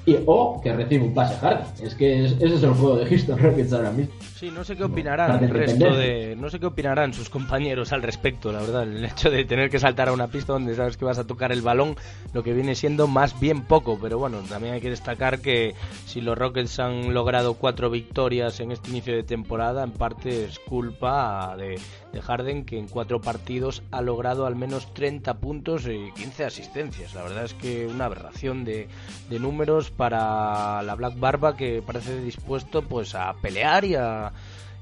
y, 0.05 0.17
o 0.25 0.59
que 0.61 0.73
recibe 0.73 1.05
un 1.05 1.13
pase 1.13 1.45
hard. 1.45 1.65
Es 1.81 1.95
que 1.95 2.25
ese 2.25 2.45
es 2.45 2.63
el 2.63 2.73
juego 2.73 2.97
de 2.97 3.05
Houston 3.05 3.37
Rockets 3.41 3.73
ahora 3.73 3.91
mismo. 3.91 4.13
Sí, 4.41 4.49
no 4.49 4.63
sé 4.63 4.75
qué 4.75 4.83
opinarán 4.83 5.43
el 5.43 5.51
resto 5.51 5.95
de, 5.95 6.35
no 6.35 6.49
sé 6.49 6.59
qué 6.59 6.65
opinarán 6.65 7.13
sus 7.13 7.29
compañeros 7.29 7.93
al 7.93 8.01
respecto, 8.01 8.51
la 8.51 8.61
verdad, 8.61 8.83
el 8.83 9.05
hecho 9.05 9.29
de 9.29 9.45
tener 9.45 9.69
que 9.69 9.77
saltar 9.77 10.09
a 10.09 10.13
una 10.13 10.29
pista 10.29 10.53
donde 10.53 10.73
sabes 10.73 10.97
que 10.97 11.05
vas 11.05 11.19
a 11.19 11.27
tocar 11.27 11.51
el 11.51 11.61
balón, 11.61 11.95
lo 12.33 12.41
que 12.41 12.51
viene 12.53 12.73
siendo 12.73 13.05
más 13.05 13.39
bien 13.39 13.61
poco, 13.61 13.99
pero 14.01 14.17
bueno, 14.17 14.39
también 14.49 14.73
hay 14.73 14.81
que 14.81 14.89
destacar 14.89 15.41
que 15.41 15.75
si 16.07 16.21
los 16.21 16.35
Rockets 16.35 16.79
han 16.79 17.13
logrado 17.13 17.53
cuatro 17.53 17.91
victorias 17.91 18.59
en 18.61 18.71
este 18.71 18.89
inicio 18.89 19.15
de 19.15 19.21
temporada, 19.21 19.83
en 19.83 19.91
parte 19.91 20.45
es 20.45 20.57
culpa 20.57 21.55
de, 21.55 21.79
de 22.11 22.21
Harden 22.21 22.65
que 22.65 22.79
en 22.79 22.87
cuatro 22.87 23.21
partidos 23.21 23.83
ha 23.91 24.01
logrado 24.01 24.47
al 24.47 24.55
menos 24.55 24.91
30 24.95 25.35
puntos 25.35 25.85
y 25.85 26.11
15 26.19 26.45
asistencias. 26.45 27.13
La 27.13 27.21
verdad 27.21 27.45
es 27.45 27.53
que 27.53 27.85
una 27.85 28.05
aberración 28.05 28.65
de, 28.65 28.87
de 29.29 29.39
números 29.39 29.90
para 29.95 30.81
la 30.83 30.95
Black 30.95 31.19
Barba 31.19 31.55
que 31.55 31.81
parece 31.85 32.21
dispuesto 32.21 32.81
pues 32.81 33.15
a 33.15 33.33
pelear 33.41 33.85
y 33.85 33.95
a 33.95 34.31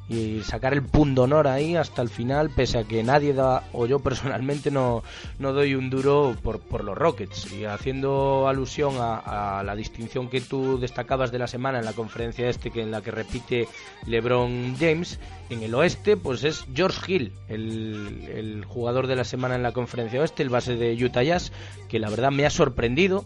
y 0.09 0.41
sacar 0.41 0.73
el 0.73 0.81
punto 0.81 1.23
honor 1.23 1.47
ahí 1.47 1.75
hasta 1.75 2.01
el 2.01 2.09
final, 2.09 2.49
pese 2.49 2.79
a 2.79 2.83
que 2.83 3.03
nadie 3.03 3.33
da, 3.33 3.63
o 3.73 3.85
yo 3.85 3.99
personalmente 3.99 4.71
no, 4.71 5.03
no 5.37 5.53
doy 5.53 5.75
un 5.75 5.91
duro 5.91 6.35
por, 6.41 6.59
por 6.59 6.83
los 6.83 6.97
Rockets. 6.97 7.53
Y 7.53 7.65
haciendo 7.65 8.47
alusión 8.47 8.95
a, 8.99 9.61
la 9.63 9.75
distinción 9.75 10.29
que 10.29 10.41
tú 10.41 10.79
destacabas 10.79 11.31
de 11.31 11.37
la 11.37 11.47
semana 11.47 11.77
en 11.77 11.85
la 11.85 11.93
conferencia 11.93 12.49
este, 12.49 12.71
que 12.71 12.81
en 12.81 12.91
la 12.91 13.01
que 13.01 13.11
repite 13.11 13.67
LeBron 14.07 14.75
James, 14.79 15.19
en 15.51 15.61
el 15.61 15.75
oeste, 15.75 16.17
pues 16.17 16.43
es 16.43 16.65
George 16.73 17.13
Hill, 17.13 17.33
el, 17.47 18.27
el 18.33 18.65
jugador 18.65 19.05
de 19.05 19.15
la 19.15 19.23
semana 19.23 19.55
en 19.55 19.63
la 19.63 19.73
conferencia 19.73 20.21
oeste, 20.21 20.41
el 20.41 20.49
base 20.49 20.75
de 20.75 20.93
Utah 20.93 21.23
Jazz, 21.23 21.51
que 21.87 21.99
la 21.99 22.09
verdad 22.09 22.31
me 22.31 22.47
ha 22.47 22.49
sorprendido 22.49 23.25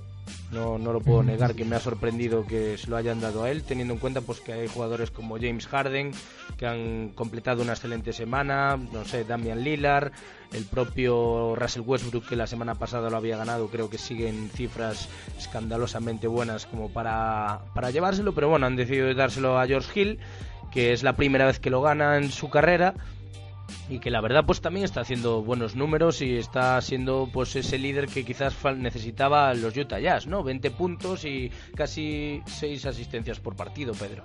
no, 0.54 0.78
no 0.78 0.94
lo 0.94 1.02
puedo 1.02 1.24
negar 1.24 1.56
que 1.56 1.66
me 1.66 1.76
ha 1.76 1.80
sorprendido 1.80 2.46
que 2.46 2.78
se 2.78 2.90
lo 2.90 2.98
hayan 2.98 3.20
dado 3.20 3.44
a 3.44 3.52
él, 3.52 3.64
teniendo 3.64 3.94
en 3.94 4.00
cuenta 4.00 4.22
pues 4.22 4.40
que 4.40 4.54
hay 4.54 4.68
jugadores 4.68 5.12
como 5.12 5.38
James 5.38 5.68
Harden 5.68 6.12
que 6.58 6.68
han 6.68 7.10
completado 7.10 7.64
una 7.64 7.74
excelente 7.74 8.14
semana, 8.14 8.78
no 8.78 9.04
sé, 9.06 9.24
Damian 9.24 9.64
Lillard, 9.64 10.12
el 10.54 10.66
propio 10.66 11.56
Russell 11.56 11.84
Westbrook 11.86 12.28
que 12.30 12.36
la 12.36 12.48
semana 12.48 12.76
pasada 12.76 13.10
lo 13.10 13.18
había 13.18 13.38
ganado, 13.38 13.68
creo 13.68 13.90
que 13.90 13.98
siguen 13.98 14.50
cifras 14.54 15.10
escandalosamente 15.38 16.28
buenas 16.28 16.66
como 16.66 16.90
para, 16.90 17.62
para 17.74 17.92
llevárselo, 17.92 18.34
pero 18.34 18.50
bueno, 18.50 18.66
han 18.66 18.76
decidido 18.76 19.14
dárselo 19.14 19.60
a 19.60 19.68
George 19.68 20.00
Hill, 20.00 20.20
que 20.72 20.94
es 20.94 21.04
la 21.04 21.16
primera 21.16 21.46
vez 21.46 21.60
que 21.60 21.70
lo 21.70 21.82
gana 21.82 22.18
en 22.18 22.32
su 22.32 22.50
carrera 22.50 22.94
y 23.90 24.00
que 24.00 24.10
la 24.10 24.22
verdad 24.22 24.46
pues 24.46 24.62
también 24.62 24.86
está 24.86 25.02
haciendo 25.02 25.42
buenos 25.42 25.76
números 25.76 26.22
y 26.22 26.38
está 26.38 26.80
siendo 26.82 27.30
pues 27.32 27.56
ese 27.56 27.78
líder 27.78 28.08
que 28.08 28.24
quizás 28.24 28.56
necesitaba 28.78 29.54
los 29.54 29.76
Utah 29.76 30.00
Jazz, 30.00 30.28
¿no? 30.28 30.44
20 30.44 30.72
puntos 30.72 31.26
y 31.26 31.52
casi 31.76 32.42
6 32.46 32.86
asistencias 32.86 33.40
por 33.40 33.56
partido, 33.56 33.94
Pedro. 33.94 34.24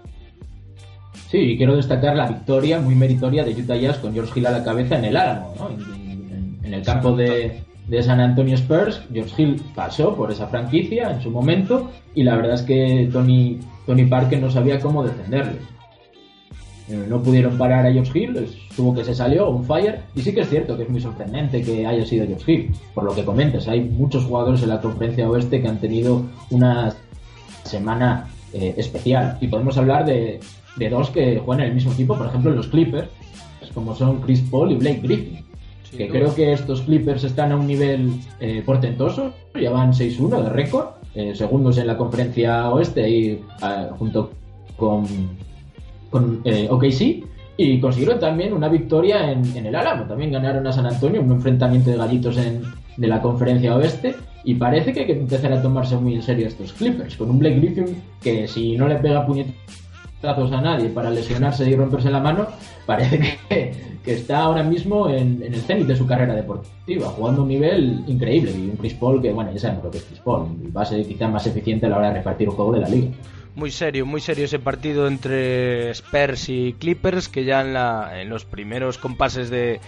Sí, 1.30 1.38
y 1.38 1.56
quiero 1.56 1.76
destacar 1.76 2.16
la 2.16 2.28
victoria 2.28 2.80
muy 2.80 2.94
meritoria 2.94 3.44
de 3.44 3.52
Utah 3.52 3.76
Jazz 3.76 3.98
con 3.98 4.14
George 4.14 4.32
Hill 4.38 4.46
a 4.46 4.50
la 4.52 4.64
cabeza 4.64 4.98
en 4.98 5.06
el 5.06 5.16
Álamo, 5.16 5.54
¿no? 5.58 5.70
en, 5.70 6.74
el 6.74 6.82
campo 6.82 7.16
de, 7.16 7.62
de, 7.87 8.02
San 8.02 8.20
Antonio 8.20 8.54
Spurs. 8.54 9.02
George 9.12 9.42
Hill 9.42 9.62
pasó 9.74 10.14
por 10.14 10.30
esa 10.30 10.46
franquicia 10.46 11.11
en 11.11 11.20
su 11.20 11.30
momento 11.30 11.90
y 12.14 12.22
la 12.22 12.37
verdad 12.37 12.54
es 12.54 12.62
que 12.62 13.08
Tony, 13.12 13.58
Tony 13.87 14.04
Parker 14.04 14.40
no 14.40 14.50
sabía 14.50 14.78
cómo 14.78 15.02
defenderle. 15.02 15.58
Eh, 16.90 17.07
no 17.07 17.22
pudieron 17.22 17.59
parar 17.59 17.87
a 17.87 17.92
George 17.92 18.18
Hill, 18.18 18.48
tuvo 18.74 18.94
que 18.94 19.05
se 19.05 19.14
salió, 19.14 19.51
un 19.51 19.64
fire, 19.64 20.01
y 20.14 20.22
sí 20.22 20.33
que 20.33 20.40
es 20.40 20.48
cierto 20.48 20.74
que 20.77 20.85
es 20.85 20.88
muy 20.88 21.01
sorprendente 21.01 21.62
que 21.62 21.87
haya 21.87 22.05
sido 22.07 22.27
George 22.27 22.51
Hill, 22.51 22.74
por 22.94 23.05
lo 23.05 23.14
que 23.14 23.24
comentas, 23.24 23.68
hay 23.68 23.81
muchos 23.81 24.24
jugadores 24.24 24.62
en 24.62 24.70
la 24.70 24.81
conferencia 24.81 25.29
oeste 25.29 25.61
que 25.61 25.68
han 25.68 25.79
tenido 25.79 26.22
una 26.51 26.94
semana 27.64 28.29
eh, 28.55 28.74
especial, 28.79 29.37
y 29.40 29.48
podemos 29.48 29.77
hablar 29.77 30.07
de, 30.07 30.40
dos 30.90 31.11
que 31.11 31.38
juegan 31.38 31.64
en 31.64 31.70
el 31.70 31.74
mismo 31.74 31.92
equipo, 31.92 32.16
por 32.16 32.27
ejemplo 32.27 32.53
los 32.53 32.68
Clippers, 32.68 33.09
como 33.74 33.94
son 33.94 34.22
Chris 34.22 34.40
Paul 34.51 34.72
y 34.72 34.77
Blake 34.77 35.01
Griffin. 35.03 35.44
que 35.94 36.09
creo 36.09 36.35
que 36.35 36.53
estos 36.53 36.81
Clippers 36.83 37.24
están 37.24 37.53
a 37.53 37.57
un 37.57 37.66
nivel 37.66 38.12
eh, 38.40 38.62
portentoso, 38.64 39.35
ya 39.61 39.70
van 39.70 39.92
6-1 39.92 40.42
de 40.44 40.48
récord, 40.48 40.87
eh, 41.14 41.35
segundos 41.35 41.77
en 41.77 41.87
la 41.87 41.98
conferencia 41.98 42.70
oeste 42.70 43.11
y 43.11 43.40
ah, 43.61 43.88
junto 43.98 44.31
con, 44.77 45.05
con 46.11 46.40
eh, 46.44 46.68
OKC 46.71 47.25
y 47.61 47.81
consiguieron 47.81 48.21
también 48.21 48.53
una 48.53 48.68
victoria 48.68 49.33
en, 49.33 49.44
el 49.66 49.75
Álamo. 49.75 50.05
También 50.05 50.31
ganaron 50.31 50.64
a 50.66 50.73
San 50.73 50.87
Antonio, 50.87 51.21
un 51.21 51.33
enfrentamiento 51.33 51.90
de 51.90 51.97
gallitos 51.97 52.37
en, 52.38 52.62
de 52.97 53.07
la 53.09 53.21
conferencia 53.21 53.75
oeste. 53.75 54.14
Y 54.44 54.55
parece 54.55 54.92
que 54.92 55.01
hay 55.01 55.07
que 55.07 55.18
empezar 55.18 55.53
a 55.53 55.61
tomarse 55.61 55.97
muy 55.97 56.14
en 56.14 56.23
serio 56.23 56.47
estos 56.47 56.73
Clippers, 56.73 57.16
con 57.16 57.31
un 57.31 57.40
Blake 57.40 57.57
Griffin 57.57 58.01
que 58.23 58.47
si 58.47 58.77
no 58.77 58.87
le 58.87 58.94
pega 58.94 59.27
puñetazos 59.27 60.53
a 60.53 60.61
nadie 60.61 60.88
para 60.88 61.11
lesionarse 61.11 61.68
y 61.68 61.75
romperse 61.75 62.11
la 62.11 62.21
mano, 62.21 62.47
parece 62.87 63.18
que, 63.49 63.73
que 64.05 64.12
está 64.12 64.38
ahora 64.38 64.62
mismo 64.62 65.11
en, 65.11 65.42
el 65.42 65.61
cenit 65.62 65.88
de 65.88 65.97
su 65.97 66.07
carrera 66.07 66.37
deportiva, 66.37 67.09
jugando 67.09 67.40
a 67.40 67.42
un 67.42 67.49
nivel 67.49 68.05
increíble. 68.07 68.53
Y 68.53 68.71
un 68.71 68.77
Chris 68.77 68.94
Paul 68.94 69.21
que, 69.21 69.33
bueno, 69.33 69.53
ya 69.53 69.59
sabemos 69.59 69.85
lo 69.85 69.90
que 69.90 69.99
es 69.99 70.05
Chris 70.05 70.21
Paul, 70.21 70.47
va 70.75 70.83
a 70.83 70.87
ser 70.87 71.05
quizá 71.05 71.27
más 71.27 71.44
eficiente 71.49 71.87
a 71.87 71.88
la 71.88 71.99
hora 71.99 72.09
de 72.11 72.14
repartir 72.18 72.47
el 72.47 72.55
juego 72.55 72.73
de 72.73 72.81
la 72.81 72.88
liga 72.88 73.09
muy 73.59 73.73
serio, 73.73 74.07
muy 74.07 74.21
serio 74.21 74.44
ese 74.44 74.61
partido 74.61 75.09
entre 75.09 75.90
Spurs 75.90 76.49
y 76.49 76.75
Clippers, 76.75 77.29
que 77.29 77.44
ya 77.44 77.61
en, 77.61 77.75
la, 77.75 78.23
en 78.23 78.29
los 78.29 78.44
primeros 78.44 78.99
compases 78.99 79.51
de, 79.51 79.81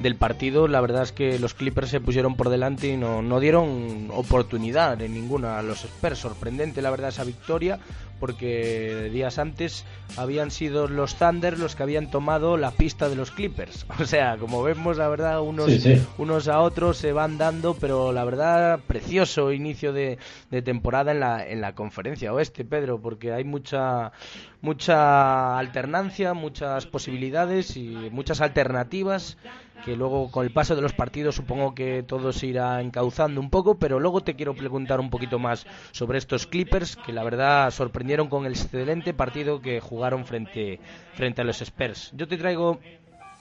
del 0.00 0.16
partido, 0.16 0.68
la 0.68 0.80
verdad 0.80 1.04
es 1.04 1.12
que 1.12 1.38
los 1.38 1.54
Clippers 1.54 1.90
se 1.90 2.00
pusieron 2.00 2.36
por 2.36 2.50
delante 2.50 2.88
y 2.88 2.96
no, 2.96 3.22
no 3.22 3.40
dieron 3.40 4.10
oportunidad 4.12 5.00
en 5.00 5.14
ninguna 5.14 5.58
a 5.58 5.62
los 5.62 5.84
Spurs. 5.84 6.18
Sorprendente, 6.18 6.82
la 6.82 6.90
verdad, 6.90 7.08
esa 7.08 7.24
victoria, 7.24 7.78
porque 8.20 9.10
días 9.12 9.38
antes 9.38 9.84
habían 10.16 10.50
sido 10.50 10.88
los 10.88 11.16
Thunder 11.16 11.58
los 11.58 11.76
que 11.76 11.82
habían 11.82 12.10
tomado 12.10 12.56
la 12.56 12.70
pista 12.70 13.08
de 13.08 13.16
los 13.16 13.30
Clippers. 13.30 13.86
O 13.98 14.04
sea, 14.04 14.36
como 14.36 14.62
vemos, 14.62 14.98
la 14.98 15.08
verdad, 15.08 15.40
unos, 15.40 15.70
unos 16.18 16.48
a 16.48 16.60
otros 16.60 16.98
se 16.98 17.12
van 17.12 17.38
dando, 17.38 17.74
pero 17.74 18.12
la 18.12 18.24
verdad, 18.24 18.80
precioso 18.86 19.52
inicio 19.52 19.92
de, 19.92 20.18
de 20.50 20.62
temporada 20.62 21.12
en 21.12 21.20
la, 21.20 21.46
en 21.46 21.60
la 21.60 21.74
conferencia 21.74 22.32
oeste, 22.32 22.64
Pedro, 22.64 23.00
porque 23.00 23.32
hay 23.32 23.44
mucha 23.44 24.12
mucha 24.60 25.58
alternancia, 25.58 26.34
muchas 26.34 26.86
posibilidades 26.86 27.76
y 27.76 28.10
muchas 28.10 28.40
alternativas 28.40 29.36
que 29.86 29.94
luego 29.94 30.32
con 30.32 30.44
el 30.44 30.52
paso 30.52 30.74
de 30.74 30.82
los 30.82 30.92
partidos 30.92 31.36
supongo 31.36 31.72
que 31.72 32.02
todo 32.02 32.32
se 32.32 32.48
irá 32.48 32.80
encauzando 32.80 33.40
un 33.40 33.50
poco, 33.50 33.78
pero 33.78 34.00
luego 34.00 34.20
te 34.20 34.34
quiero 34.34 34.52
preguntar 34.52 34.98
un 34.98 35.10
poquito 35.10 35.38
más 35.38 35.64
sobre 35.92 36.18
estos 36.18 36.48
Clippers 36.48 36.96
que 36.96 37.12
la 37.12 37.22
verdad 37.22 37.70
sorprendieron 37.70 38.26
con 38.28 38.46
el 38.46 38.52
excelente 38.52 39.14
partido 39.14 39.60
que 39.60 39.78
jugaron 39.78 40.26
frente, 40.26 40.80
frente 41.14 41.42
a 41.42 41.44
los 41.44 41.62
Spurs. 41.62 42.10
Yo 42.16 42.26
te 42.26 42.36
traigo 42.36 42.80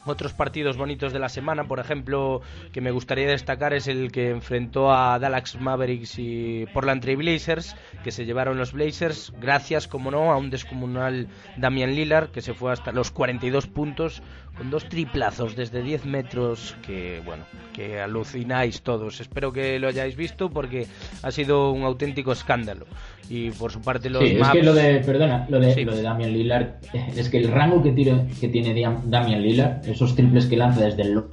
otros 0.06 0.34
partidos 0.34 0.78
bonitos 0.78 1.14
de 1.14 1.20
la 1.20 1.30
semana, 1.30 1.64
por 1.64 1.80
ejemplo, 1.80 2.42
que 2.72 2.80
me 2.80 2.92
gustaría 2.92 3.28
destacar 3.28 3.74
es 3.74 3.88
el 3.88 4.12
que 4.12 4.30
enfrentó 4.30 4.94
a 4.94 5.18
Dallas 5.18 5.60
Mavericks 5.60 6.20
y 6.20 6.68
Portland 6.74 7.02
Trail 7.02 7.18
Blazers, 7.18 7.76
que 8.04 8.12
se 8.12 8.26
llevaron 8.26 8.58
los 8.58 8.72
Blazers, 8.72 9.34
gracias, 9.42 9.88
como 9.88 10.12
no, 10.12 10.32
a 10.32 10.38
un 10.38 10.52
descomunal 10.52 11.28
Damian 11.58 11.96
Lillard, 11.96 12.30
que 12.30 12.42
se 12.42 12.54
fue 12.54 12.72
hasta 12.72 12.92
los 12.92 13.10
42 13.10 13.66
puntos, 13.66 14.22
con 14.58 14.70
dos 14.70 14.86
triplazos 14.86 15.56
desde 15.56 15.82
10 15.82 16.06
metros, 16.06 16.76
que, 16.86 17.22
bueno, 17.26 17.44
que 17.74 18.00
alucináis 18.00 18.82
todos. 18.82 19.20
Espero 19.20 19.52
que 19.52 19.80
lo 19.80 19.88
hayáis 19.88 20.16
visto 20.16 20.50
porque 20.50 20.88
ha 21.24 21.32
sido 21.32 21.72
un 21.72 21.84
auténtico 21.84 22.32
escándalo. 22.32 22.86
Y 23.30 23.52
por 23.52 23.72
su 23.72 23.82
parte 23.82 24.10
los 24.10 24.24
sí, 24.24 24.38
es 24.40 24.50
que 24.50 24.64
lo 24.64 24.74
de, 24.74 25.00
perdona, 25.00 25.46
lo 25.50 25.60
de, 25.60 25.84
lo 25.84 25.96
de 25.96 26.02
Damian 26.02 26.32
Lillard, 26.32 26.76
es 27.16 27.30
que 27.30 27.38
el 27.38 27.52
rango 27.52 27.84
que, 27.84 27.92
tira, 27.92 28.26
que 28.40 28.48
tiene 28.48 28.74
Damian 29.06 29.42
Lillard, 29.42 29.88
esos 29.88 30.16
triples 30.16 30.46
que 30.46 30.58
lanza 30.58 30.82
desde 30.82 31.04
el 31.04 31.24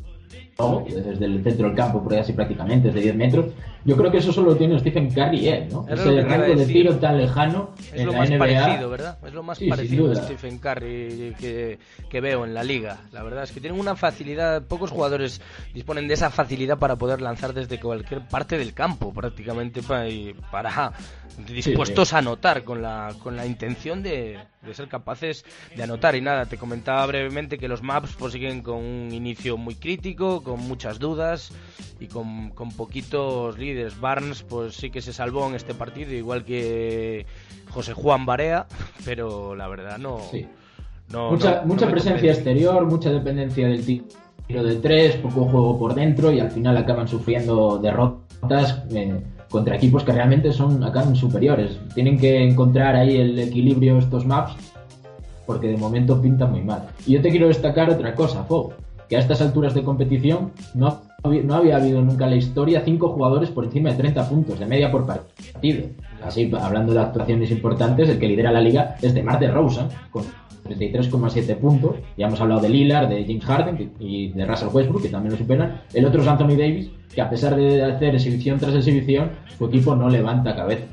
desde 0.87 1.25
el 1.25 1.43
centro 1.43 1.67
del 1.67 1.77
campo, 1.77 2.03
por 2.03 2.13
ahí 2.13 2.21
así 2.21 2.33
prácticamente, 2.33 2.89
desde 2.89 3.01
10 3.01 3.17
metros. 3.17 3.47
Yo 3.85 3.97
creo 3.97 4.11
que 4.11 4.19
eso 4.19 4.33
solo 4.33 4.55
tiene 4.57 4.79
Stephen 4.79 5.11
Curry 5.11 5.49
él, 5.49 5.69
¿no? 5.71 5.85
Ese 5.89 6.21
rango 6.23 6.55
de 6.55 6.67
tiro 6.67 6.97
tan 6.97 7.19
lejano. 7.19 7.71
Es 7.93 8.01
en 8.01 8.07
lo 8.07 8.13
la 8.13 8.19
más 8.19 8.31
NBA. 8.31 8.39
parecido, 8.39 8.91
¿verdad? 8.91 9.19
Es 9.27 9.35
lo 9.35 9.43
más 9.43 9.59
Sí, 9.59 9.69
parecido 9.69 10.13
a. 10.13 10.15
Stephen 10.15 10.59
Curry 10.59 11.35
que, 11.39 11.79
que 12.09 12.21
veo 12.21 12.45
en 12.45 12.55
la 12.55 12.63
liga. 12.63 13.01
La 13.13 13.23
verdad 13.23 13.43
es 13.45 13.53
que 13.53 13.61
tienen 13.61 13.79
una 13.81 13.97
facilidad, 13.97 14.63
pocos 14.63 14.91
jugadores 14.91 15.41
disponen 15.75 16.07
de 16.09 16.15
esa 16.15 16.31
facilidad 16.31 16.79
para 16.79 16.97
poder 16.97 17.21
lanzar 17.21 17.53
desde 17.55 17.81
cualquier 17.81 18.27
parte 18.29 18.57
del 18.57 18.73
campo, 18.73 19.13
prácticamente, 19.13 19.83
para, 19.83 20.07
para 20.51 20.93
dispuestos 21.49 22.13
a 22.13 22.19
anotar 22.19 22.63
con 22.63 22.83
la, 22.83 23.15
con 23.23 23.37
la 23.37 23.47
intención 23.47 24.03
de, 24.03 24.39
de 24.63 24.75
ser 24.75 24.89
capaces 24.89 25.45
de 25.75 25.83
anotar. 25.83 26.15
Y 26.15 26.21
nada, 26.21 26.47
te 26.47 26.57
comentaba 26.59 27.05
brevemente 27.07 27.59
que 27.59 27.69
los 27.69 27.83
Maps 27.83 28.15
pues, 28.19 28.33
siguen 28.33 28.63
con 28.63 28.77
un 28.77 29.13
inicio 29.13 29.57
muy 29.57 29.75
crítico, 29.75 30.43
con 30.43 30.61
muchas 30.61 30.99
dudas 30.99 31.53
y 32.01 32.07
con, 32.07 32.51
con 32.51 32.71
poquitos 32.71 33.59
líderes. 33.59 33.72
Barnes 34.01 34.43
pues 34.43 34.75
sí 34.75 34.91
que 34.91 35.01
se 35.03 35.13
salvó 35.13 35.47
en 35.49 35.55
este 35.55 35.75
partido, 35.75 36.13
igual 36.13 36.45
que 36.45 37.27
José 37.71 37.93
Juan 37.93 38.27
Barea, 38.27 38.67
pero 39.05 39.55
la 39.55 39.69
verdad 39.69 39.99
no... 39.99 40.19
Sí. 40.31 40.47
no- 41.13 41.31
mucha 41.33 41.61
no- 41.63 41.67
mucha 41.67 41.87
no 41.87 41.93
presencia 41.93 42.33
exterior, 42.33 42.85
mucha 42.87 43.11
dependencia 43.11 43.67
del 43.69 43.85
ti- 43.85 44.03
tiro 44.47 44.63
de 44.63 44.77
tres, 44.77 45.17
poco 45.17 45.45
juego 45.47 45.79
por 45.79 45.95
dentro 45.95 46.33
y 46.33 46.41
al 46.41 46.51
final 46.51 46.77
acaban 46.77 47.09
sufriendo 47.09 47.79
derrotas 47.79 48.83
eh, 48.91 49.21
contra 49.51 49.77
equipos 49.77 50.03
que 50.05 50.13
realmente 50.13 50.53
son 50.53 50.83
acaban 50.83 51.15
superiores. 51.15 51.79
Tienen 51.95 52.19
que 52.19 52.43
encontrar 52.43 52.97
ahí 52.97 53.17
el 53.17 53.39
equilibrio 53.39 53.99
estos 53.99 54.25
maps 54.27 54.55
porque 55.47 55.69
de 55.69 55.77
momento 55.77 56.21
pintan 56.21 56.51
muy 56.53 56.63
mal. 56.63 56.89
Y 57.07 57.13
yo 57.13 57.23
te 57.23 57.31
quiero 57.31 57.49
destacar 57.49 57.91
otra 57.91 58.15
cosa, 58.15 58.45
Fo, 58.45 58.73
que 59.09 59.17
a 59.17 59.21
estas 59.21 59.41
alturas 59.43 59.75
de 59.75 59.83
competición 59.83 60.53
no, 60.75 61.03
no 61.25 61.55
había 61.55 61.77
habido 61.77 62.03
nunca 62.03 62.25
en 62.25 62.31
la 62.31 62.37
historia 62.37 62.83
cinco 62.85 63.11
jugadores 63.11 63.51
por 63.51 63.65
encima 63.65 63.91
de 63.91 63.97
30 63.97 64.29
puntos 64.29 64.59
de 64.59 64.67
media 64.67 64.91
por 64.91 65.07
partido. 65.07 65.87
Así, 66.25 66.51
hablando 66.61 66.93
de 66.93 67.01
actuaciones 67.01 67.51
importantes, 67.51 68.09
el 68.09 68.19
que 68.19 68.29
lidera 68.29 68.51
la 68.51 68.61
liga 68.61 68.97
es 69.01 69.15
de 69.15 69.23
Marte 69.23 69.49
Rosen, 69.49 69.87
con 70.11 70.25
33,7 70.65 71.57
puntos. 71.57 71.97
Ya 72.17 72.27
hemos 72.27 72.41
hablado 72.41 72.61
de 72.61 72.69
Lillard, 72.69 73.09
de 73.09 73.25
James 73.25 73.45
Harden 73.45 73.93
y 74.01 74.29
de 74.29 74.47
Russell 74.47 74.69
Westbrook, 74.73 75.03
que 75.03 75.09
también 75.09 75.33
lo 75.33 75.39
superan. 75.39 75.83
El 75.93 76.05
otro 76.07 76.23
es 76.23 76.29
Anthony 76.29 76.57
Davis, 76.57 76.91
que 77.15 77.21
a 77.21 77.31
pesar 77.31 77.57
de 77.57 77.85
hacer 77.85 78.15
exhibición 78.15 78.59
tras 78.59 78.75
exhibición, 78.75 79.31
su 79.57 79.67
equipo 79.67 79.95
no 79.95 80.09
levanta 80.09 80.57
cabeza. 80.57 80.85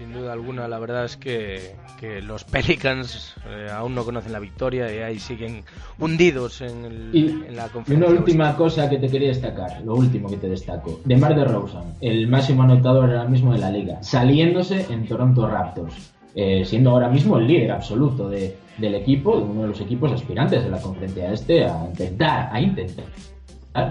Sin 0.00 0.14
duda 0.14 0.32
alguna, 0.32 0.66
la 0.66 0.78
verdad 0.78 1.04
es 1.04 1.18
que, 1.18 1.76
que 1.98 2.22
los 2.22 2.44
Pelicans 2.44 3.34
eh, 3.46 3.66
aún 3.70 3.94
no 3.94 4.02
conocen 4.02 4.32
la 4.32 4.38
victoria 4.38 4.90
y 4.94 4.98
ahí 5.00 5.18
siguen 5.18 5.62
hundidos 5.98 6.62
en, 6.62 6.86
el- 6.86 7.10
Y, 7.12 7.26
en 7.46 7.54
la 7.54 7.66
y 7.66 7.68
conferencia. 7.68 8.08
una 8.10 8.18
última 8.18 8.56
cosa 8.56 8.88
que 8.88 8.96
te 8.96 9.08
quería 9.08 9.28
destacar, 9.28 9.82
lo 9.84 9.94
último 9.96 10.30
que 10.30 10.38
te 10.38 10.48
destaco. 10.48 11.00
De 11.04 11.18
Mar 11.18 11.34
de 11.36 11.44
Rosen, 11.44 11.82
el 12.00 12.26
máximo 12.28 12.62
anotador 12.62 13.10
ahora 13.10 13.26
mismo 13.28 13.52
de 13.52 13.58
la 13.58 13.70
liga, 13.70 14.02
saliéndose 14.02 14.86
en 14.90 15.06
Toronto 15.06 15.46
Raptors, 15.46 16.12
eh, 16.34 16.64
siendo 16.64 16.92
ahora 16.92 17.10
mismo 17.10 17.36
el 17.36 17.46
líder 17.46 17.72
absoluto 17.72 18.30
de- 18.30 18.56
del 18.78 18.94
equipo, 18.94 19.36
de 19.36 19.42
uno 19.42 19.62
de 19.62 19.68
los 19.68 19.80
equipos 19.82 20.10
aspirantes 20.12 20.64
de 20.64 20.70
la 20.70 20.80
conferencia 20.80 21.30
este, 21.30 21.66
a 21.66 21.84
intentar, 21.86 22.48
a 22.50 22.58
intentar 22.58 23.04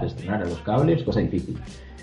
destronar 0.02 0.42
a 0.42 0.46
los 0.46 0.58
cables, 0.58 1.04
cosa 1.04 1.20
difícil. 1.20 1.56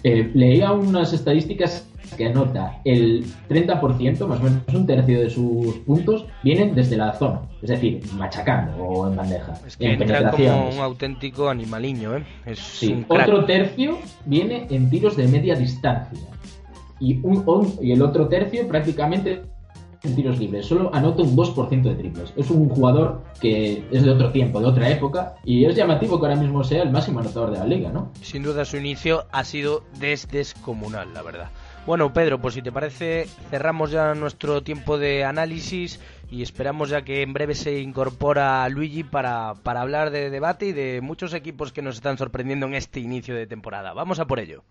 Eh, 0.03 0.31
leía 0.33 0.71
unas 0.71 1.11
estadísticas 1.13 1.87
que 2.15 2.25
anota 2.27 2.79
el 2.85 3.25
30%, 3.49 4.27
más 4.27 4.39
o 4.39 4.43
menos 4.43 4.61
un 4.73 4.85
tercio 4.87 5.19
de 5.19 5.29
sus 5.29 5.75
puntos, 5.85 6.25
vienen 6.43 6.73
desde 6.73 6.95
la 6.97 7.13
zona, 7.13 7.41
es 7.61 7.69
decir, 7.69 8.01
machacando 8.15 8.77
o 8.81 9.07
en 9.09 9.15
bandeja, 9.17 9.53
Es 9.67 9.75
que 9.75 9.91
en 9.93 10.01
entra 10.01 10.31
como 10.31 10.69
un 10.69 10.79
auténtico 10.79 11.49
animaliño, 11.49 12.15
¿eh? 12.17 12.23
Es 12.45 12.59
Sí, 12.59 12.93
un 12.93 13.03
crack. 13.03 13.27
otro 13.27 13.45
tercio 13.45 13.97
viene 14.25 14.67
en 14.69 14.89
tiros 14.89 15.17
de 15.17 15.27
media 15.27 15.55
distancia. 15.55 16.17
Y, 16.99 17.19
un- 17.23 17.73
y 17.81 17.91
el 17.91 18.01
otro 18.01 18.27
tercio 18.27 18.67
prácticamente 18.67 19.43
en 20.03 20.15
tiros 20.15 20.39
libres. 20.39 20.65
Solo 20.65 20.93
anota 20.93 21.23
un 21.23 21.35
2% 21.35 21.81
de 21.81 21.95
triples. 21.95 22.33
Es 22.35 22.49
un 22.49 22.69
jugador 22.69 23.21
que 23.39 23.83
es 23.91 24.03
de 24.03 24.11
otro 24.11 24.31
tiempo, 24.31 24.59
de 24.59 24.67
otra 24.67 24.89
época. 24.89 25.35
Y 25.43 25.65
es 25.65 25.75
llamativo 25.75 26.19
que 26.19 26.27
ahora 26.27 26.39
mismo 26.39 26.63
sea 26.63 26.83
el 26.83 26.91
máximo 26.91 27.19
anotador 27.19 27.51
de 27.51 27.59
la 27.59 27.65
liga, 27.65 27.89
¿no? 27.89 28.11
Sin 28.21 28.43
duda 28.43 28.65
su 28.65 28.77
inicio 28.77 29.25
ha 29.31 29.43
sido 29.43 29.83
des 29.99 30.27
descomunal, 30.27 31.13
la 31.13 31.21
verdad. 31.21 31.49
Bueno, 31.85 32.11
Pedro, 32.11 32.41
pues 32.41 32.53
si 32.53 32.61
te 32.61 32.71
parece, 32.71 33.27
cerramos 33.49 33.91
ya 33.91 34.13
nuestro 34.13 34.61
tiempo 34.61 34.97
de 34.97 35.23
análisis 35.23 36.01
y 36.29 36.41
esperamos 36.41 36.89
ya 36.89 37.03
que 37.03 37.21
en 37.21 37.31
breve 37.31 37.55
se 37.55 37.79
incorpora 37.79 38.67
Luigi 38.67 39.05
para, 39.05 39.53
para 39.63 39.81
hablar 39.81 40.09
de 40.11 40.29
debate 40.29 40.65
y 40.67 40.73
de 40.73 40.99
muchos 40.99 41.33
equipos 41.33 41.71
que 41.71 41.81
nos 41.81 41.95
están 41.95 42.17
sorprendiendo 42.17 42.65
en 42.65 42.73
este 42.73 42.99
inicio 42.99 43.35
de 43.35 43.47
temporada. 43.47 43.93
Vamos 43.93 44.19
a 44.19 44.27
por 44.27 44.41
ello. 44.41 44.65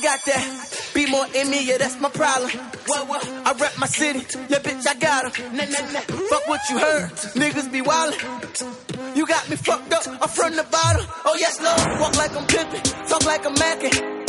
got 0.00 0.24
that. 0.24 0.90
Be 0.94 1.06
more 1.06 1.26
in 1.34 1.50
me, 1.50 1.64
yeah, 1.64 1.78
that's 1.78 2.00
my 2.00 2.08
problem. 2.10 2.50
Well, 2.88 3.06
well, 3.06 3.20
I 3.44 3.52
rep 3.52 3.78
my 3.78 3.86
city, 3.86 4.20
yeah, 4.48 4.58
bitch, 4.58 4.86
I 4.86 4.94
got 4.94 5.36
her. 5.36 5.52
Nah, 5.52 5.64
nah, 5.64 5.92
nah. 5.92 6.00
Fuck 6.00 6.48
what 6.48 6.60
you 6.68 6.78
heard, 6.78 7.10
niggas 7.34 7.70
be 7.70 7.80
wildin'. 7.82 9.16
You 9.16 9.26
got 9.26 9.48
me 9.48 9.56
fucked 9.56 9.92
up, 9.92 10.06
I'm 10.06 10.28
from 10.28 10.56
the 10.56 10.64
bottom. 10.64 11.06
Oh, 11.24 11.36
yes, 11.38 11.60
Lord. 11.60 12.00
Walk 12.00 12.16
like 12.16 12.36
I'm 12.36 12.46
pimpin', 12.46 13.08
talk 13.08 13.24
like 13.24 13.46
I'm 13.46 13.54
mackin'. 13.54 14.20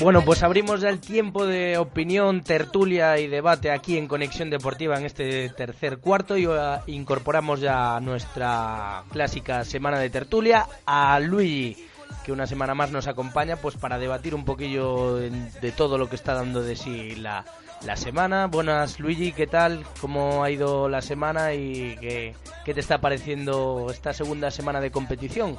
Bueno, 0.00 0.24
pues 0.24 0.42
abrimos 0.42 0.80
ya 0.80 0.88
el 0.88 1.00
tiempo 1.00 1.44
de 1.44 1.76
opinión, 1.76 2.42
tertulia 2.42 3.18
y 3.18 3.26
debate 3.26 3.70
aquí 3.70 3.98
en 3.98 4.08
Conexión 4.08 4.48
Deportiva 4.48 4.96
en 4.96 5.04
este 5.04 5.50
tercer 5.50 5.98
cuarto 5.98 6.38
y 6.38 6.46
uh, 6.46 6.78
incorporamos 6.86 7.60
ya 7.60 8.00
nuestra 8.00 9.04
clásica 9.10 9.64
semana 9.64 9.98
de 9.98 10.08
tertulia 10.08 10.66
a 10.86 11.20
Luigi 11.20 11.87
que 12.24 12.32
una 12.32 12.46
semana 12.46 12.74
más 12.74 12.90
nos 12.90 13.06
acompaña 13.06 13.56
pues 13.56 13.76
para 13.76 13.98
debatir 13.98 14.34
un 14.34 14.44
poquillo 14.44 15.16
de 15.16 15.72
todo 15.76 15.98
lo 15.98 16.08
que 16.08 16.16
está 16.16 16.34
dando 16.34 16.62
de 16.62 16.76
sí 16.76 17.14
la, 17.16 17.44
la 17.84 17.96
semana. 17.96 18.46
Buenas 18.46 19.00
Luigi, 19.00 19.32
¿qué 19.32 19.46
tal? 19.46 19.84
¿Cómo 20.00 20.44
ha 20.44 20.50
ido 20.50 20.88
la 20.88 21.02
semana 21.02 21.54
y 21.54 21.96
qué, 22.00 22.34
qué 22.64 22.74
te 22.74 22.80
está 22.80 23.00
pareciendo 23.00 23.88
esta 23.90 24.12
segunda 24.12 24.50
semana 24.50 24.80
de 24.80 24.90
competición? 24.90 25.58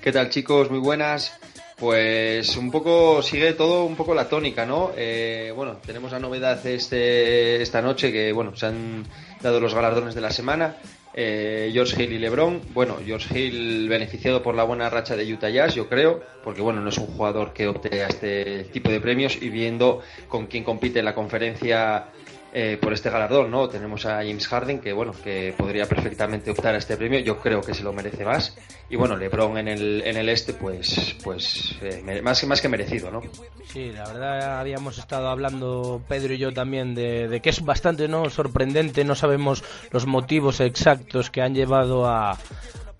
¿Qué 0.00 0.12
tal 0.12 0.30
chicos? 0.30 0.70
Muy 0.70 0.80
buenas. 0.80 1.38
Pues 1.76 2.56
un 2.56 2.70
poco 2.70 3.22
sigue 3.22 3.54
todo 3.54 3.84
un 3.84 3.96
poco 3.96 4.14
la 4.14 4.28
tónica, 4.28 4.64
¿no? 4.64 4.92
Eh, 4.96 5.52
bueno, 5.54 5.78
tenemos 5.84 6.12
la 6.12 6.20
novedad 6.20 6.64
este, 6.64 7.60
esta 7.60 7.82
noche 7.82 8.12
que, 8.12 8.32
bueno, 8.32 8.54
se 8.54 8.66
han 8.66 9.04
dado 9.40 9.58
los 9.58 9.74
galardones 9.74 10.14
de 10.14 10.20
la 10.20 10.30
semana. 10.30 10.76
Eh, 11.14 11.70
George 11.72 12.02
Hill 12.02 12.12
y 12.12 12.18
LeBron. 12.18 12.60
Bueno, 12.72 12.96
George 13.04 13.38
Hill 13.38 13.88
beneficiado 13.88 14.42
por 14.42 14.54
la 14.54 14.64
buena 14.64 14.88
racha 14.88 15.16
de 15.16 15.30
Utah 15.30 15.50
Jazz, 15.50 15.74
yo 15.74 15.88
creo, 15.88 16.22
porque 16.42 16.62
bueno, 16.62 16.80
no 16.80 16.88
es 16.88 16.98
un 16.98 17.06
jugador 17.06 17.52
que 17.52 17.66
opte 17.68 18.02
a 18.02 18.08
este 18.08 18.64
tipo 18.64 18.90
de 18.90 19.00
premios 19.00 19.40
y 19.40 19.50
viendo 19.50 20.00
con 20.28 20.46
quién 20.46 20.64
compite 20.64 21.00
en 21.00 21.04
la 21.04 21.14
conferencia 21.14 22.06
eh, 22.52 22.78
por 22.80 22.92
este 22.92 23.08
galardón, 23.08 23.50
¿no? 23.50 23.68
Tenemos 23.68 24.04
a 24.04 24.16
James 24.16 24.46
Harden 24.46 24.80
que, 24.80 24.92
bueno, 24.92 25.12
que 25.24 25.54
podría 25.56 25.86
perfectamente 25.86 26.50
optar 26.50 26.74
a 26.74 26.78
este 26.78 26.96
premio. 26.96 27.18
Yo 27.20 27.38
creo 27.38 27.62
que 27.62 27.72
se 27.72 27.82
lo 27.82 27.92
merece 27.92 28.24
más. 28.24 28.56
Y 28.90 28.96
bueno, 28.96 29.16
LeBron 29.16 29.56
en 29.56 29.68
el, 29.68 30.02
en 30.04 30.16
el 30.16 30.28
este, 30.28 30.52
pues, 30.52 31.16
pues 31.24 31.74
eh, 31.80 32.20
más, 32.22 32.44
más 32.44 32.60
que 32.60 32.68
merecido, 32.68 33.10
¿no? 33.10 33.22
Sí, 33.64 33.90
la 33.90 34.04
verdad 34.06 34.60
habíamos 34.60 34.98
estado 34.98 35.28
hablando 35.28 36.02
Pedro 36.06 36.34
y 36.34 36.38
yo 36.38 36.52
también 36.52 36.94
de, 36.94 37.26
de 37.28 37.40
que 37.40 37.50
es 37.50 37.64
bastante, 37.64 38.06
¿no? 38.06 38.28
Sorprendente. 38.28 39.04
No 39.04 39.14
sabemos 39.14 39.64
los 39.90 40.06
motivos 40.06 40.60
exactos 40.60 41.30
que 41.30 41.40
han 41.40 41.54
llevado 41.54 42.06
a 42.06 42.36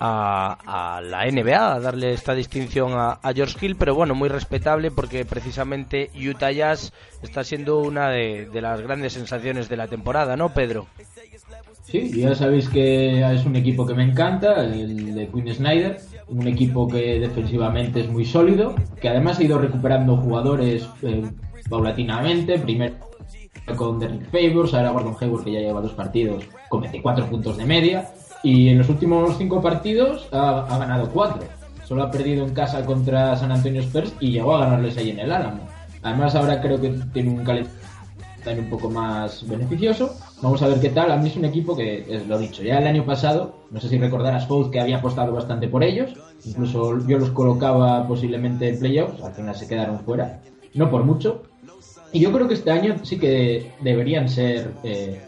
a, 0.05 1.01
la 1.03 1.31
NBA 1.31 1.75
a 1.75 1.81
darle 1.81 2.13
esta 2.13 2.35
distinción 2.35 2.93
a, 2.95 3.19
George 3.35 3.65
Hill, 3.65 3.77
pero 3.77 3.95
bueno, 3.95 4.15
muy 4.15 4.29
respetable 4.29 4.91
porque 4.91 5.25
precisamente 5.25 6.11
Utah 6.15 6.51
Jazz 6.51 6.93
está 7.23 7.45
siendo 7.45 7.79
una 7.79 8.11
de, 8.11 8.49
las 8.53 8.81
grandes 8.81 9.13
sensaciones 9.13 9.69
de 9.69 9.77
la 9.77 9.87
temporada, 9.87 10.37
¿no, 10.37 10.53
Pedro? 10.53 10.87
Sí, 11.85 12.21
ya 12.21 12.35
sabéis 12.35 12.69
que 12.69 13.21
es 13.35 13.45
un 13.45 13.57
equipo 13.57 13.87
que 13.87 13.95
me 13.95 14.05
encanta, 14.05 14.65
el 14.65 15.15
de 15.15 15.29
Quinn 15.29 15.55
Snyder, 15.55 16.01
un 16.29 16.47
equipo 16.49 16.89
que 16.89 17.21
defensivamente 17.21 18.01
es 18.01 18.09
muy 18.09 18.25
sólido, 18.25 18.75
que 19.01 19.09
además 19.09 19.39
ha 19.39 19.45
ido 19.45 19.59
recuperando 19.59 20.17
jugadores 20.17 20.89
eh, 21.03 21.23
paulatinamente, 21.69 22.59
primero 22.59 22.95
con 23.77 23.99
Derrick 23.99 24.31
Favors, 24.31 24.75
ahora 24.75 24.91
Gordon 24.91 25.17
Hayward 25.21 25.45
que 25.45 25.53
ya 25.53 25.61
lleva 25.61 25.81
dos 25.81 25.93
partidos 25.93 26.45
con 26.69 26.81
24 26.83 27.27
puntos 27.27 27.57
de 27.57 27.65
media, 27.65 28.13
y 28.43 28.69
en 28.69 28.79
los 28.79 28.89
últimos 28.89 29.37
cinco 29.39 29.61
partidos 29.61 30.29
ha, 30.33 30.67
ganado 30.79 31.09
cuatro. 31.11 31.43
Solo 31.85 32.03
ha 32.03 32.11
perdido 32.11 32.45
en 32.45 32.55
casa 32.55 32.85
contra 32.85 33.37
San 33.37 33.53
Antonio 33.53 33.81
Spurs 33.83 34.15
y 34.21 34.33
llegó 34.33 34.55
a 34.57 34.61
ganarles 34.65 34.97
ahí 34.97 35.11
en 35.11 35.21
el 35.21 35.33
Álamo. 35.33 35.61
Además 36.03 36.35
ahora 36.35 36.61
creo 36.61 36.81
que 36.81 36.91
tiene 37.13 37.31
un 37.31 37.45
calendario 37.45 38.63
un 38.63 38.71
poco 38.71 38.91
más 38.91 39.47
beneficioso. 39.49 40.17
Vamos 40.41 40.63
a 40.63 40.69
ver 40.69 40.81
qué 40.81 40.89
tal. 40.89 41.13
A 41.13 41.17
mí 41.17 41.29
es 41.29 41.37
un 41.37 41.45
equipo 41.45 41.77
que, 41.77 42.05
es 42.09 42.27
lo 42.27 42.39
dicho, 42.39 42.63
ya 42.63 42.79
el 42.79 42.87
año 42.87 43.05
pasado, 43.05 43.55
no 43.71 43.81
sé 43.81 43.89
si 43.89 43.99
recordarás, 43.99 44.47
Fouz, 44.47 44.71
que 44.71 44.81
había 44.81 44.99
apostado 44.99 45.33
bastante 45.33 45.69
por 45.69 45.85
ellos. 45.85 46.15
Incluso 46.45 47.07
yo 47.07 47.19
los 47.19 47.31
colocaba 47.31 48.07
posiblemente 48.09 48.69
en 48.69 48.79
playoffs, 48.81 49.23
al 49.23 49.35
final 49.35 49.55
se 49.55 49.69
quedaron 49.69 50.01
fuera. 50.01 50.41
No 50.75 50.91
por 50.91 51.05
mucho, 51.05 51.43
y 52.13 52.21
yo 52.21 52.33
creo 52.33 52.47
que 52.47 52.55
este 52.55 52.71
año 52.71 52.97
sí 53.03 53.19
que 53.19 53.73
deberían 53.81 54.29
ser 54.29 54.73
eh, 54.85 55.21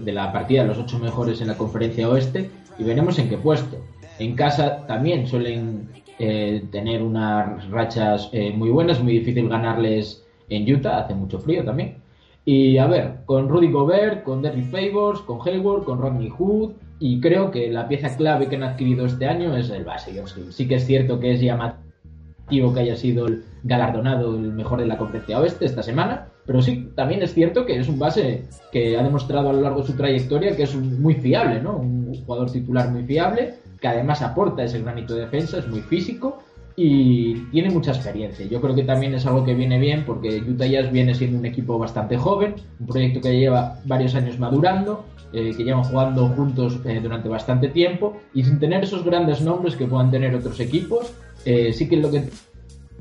de 0.00 0.12
la 0.12 0.32
partida 0.32 0.64
los 0.64 0.78
ocho 0.78 0.98
mejores 0.98 1.40
en 1.40 1.48
la 1.48 1.56
conferencia 1.56 2.08
oeste 2.08 2.50
y 2.78 2.84
veremos 2.84 3.18
en 3.18 3.28
qué 3.28 3.38
puesto. 3.38 3.78
En 4.18 4.34
casa 4.34 4.86
también 4.86 5.26
suelen 5.26 5.88
eh, 6.18 6.64
tener 6.70 7.02
unas 7.02 7.68
rachas 7.70 8.28
eh, 8.32 8.52
muy 8.52 8.70
buenas, 8.70 9.02
muy 9.02 9.14
difícil 9.14 9.48
ganarles 9.48 10.24
en 10.48 10.72
Utah, 10.72 10.98
hace 10.98 11.14
mucho 11.14 11.38
frío 11.38 11.64
también. 11.64 11.96
Y 12.44 12.78
a 12.78 12.86
ver, 12.86 13.18
con 13.24 13.48
Rudy 13.48 13.70
Gobert, 13.70 14.24
con 14.24 14.42
Derrick 14.42 14.70
Favors, 14.70 15.20
con 15.20 15.38
Hayward, 15.46 15.84
con 15.84 16.00
Rodney 16.00 16.28
Hood, 16.28 16.72
y 16.98 17.20
creo 17.20 17.50
que 17.50 17.70
la 17.70 17.88
pieza 17.88 18.16
clave 18.16 18.48
que 18.48 18.56
han 18.56 18.64
adquirido 18.64 19.06
este 19.06 19.26
año 19.26 19.56
es 19.56 19.70
el 19.70 19.84
base. 19.84 20.12
Sí 20.50 20.68
que 20.68 20.76
es 20.76 20.86
cierto 20.86 21.18
que 21.18 21.32
es 21.32 21.40
llamativo 21.40 22.74
que 22.74 22.80
haya 22.80 22.96
sido 22.96 23.26
el 23.26 23.44
galardonado 23.62 24.34
el 24.34 24.52
mejor 24.52 24.80
de 24.80 24.86
la 24.86 24.98
conferencia 24.98 25.38
oeste 25.38 25.64
esta 25.64 25.82
semana, 25.82 26.28
pero 26.46 26.60
sí, 26.60 26.90
también 26.94 27.22
es 27.22 27.34
cierto 27.34 27.64
que 27.64 27.78
es 27.78 27.88
un 27.88 27.98
base 27.98 28.44
que 28.72 28.96
ha 28.96 29.02
demostrado 29.02 29.50
a 29.50 29.52
lo 29.52 29.60
largo 29.60 29.80
de 29.80 29.86
su 29.86 29.96
trayectoria 29.96 30.56
que 30.56 30.64
es 30.64 30.74
muy 30.74 31.14
fiable, 31.14 31.62
¿no? 31.62 31.76
Un 31.76 32.14
jugador 32.24 32.50
titular 32.50 32.90
muy 32.90 33.04
fiable, 33.04 33.54
que 33.80 33.88
además 33.88 34.22
aporta 34.22 34.64
ese 34.64 34.80
granito 34.80 35.14
de 35.14 35.22
defensa, 35.22 35.58
es 35.58 35.68
muy 35.68 35.80
físico 35.82 36.42
y 36.74 37.34
tiene 37.50 37.70
mucha 37.70 37.92
experiencia. 37.92 38.46
Yo 38.46 38.60
creo 38.60 38.74
que 38.74 38.84
también 38.84 39.14
es 39.14 39.26
algo 39.26 39.44
que 39.44 39.54
viene 39.54 39.78
bien 39.78 40.04
porque 40.04 40.38
Utah 40.38 40.66
Jazz 40.66 40.90
viene 40.90 41.14
siendo 41.14 41.38
un 41.38 41.46
equipo 41.46 41.78
bastante 41.78 42.16
joven, 42.16 42.54
un 42.80 42.86
proyecto 42.86 43.20
que 43.20 43.38
lleva 43.38 43.78
varios 43.84 44.14
años 44.14 44.38
madurando, 44.38 45.04
eh, 45.32 45.54
que 45.56 45.64
llevan 45.64 45.84
jugando 45.84 46.28
juntos 46.28 46.78
eh, 46.84 47.00
durante 47.02 47.28
bastante 47.28 47.68
tiempo 47.68 48.16
y 48.34 48.44
sin 48.44 48.58
tener 48.58 48.84
esos 48.84 49.04
grandes 49.04 49.40
nombres 49.40 49.76
que 49.76 49.86
puedan 49.86 50.10
tener 50.10 50.34
otros 50.34 50.58
equipos, 50.60 51.12
eh, 51.44 51.72
sí 51.72 51.88
que 51.88 51.96
lo 51.96 52.10
que 52.10 52.24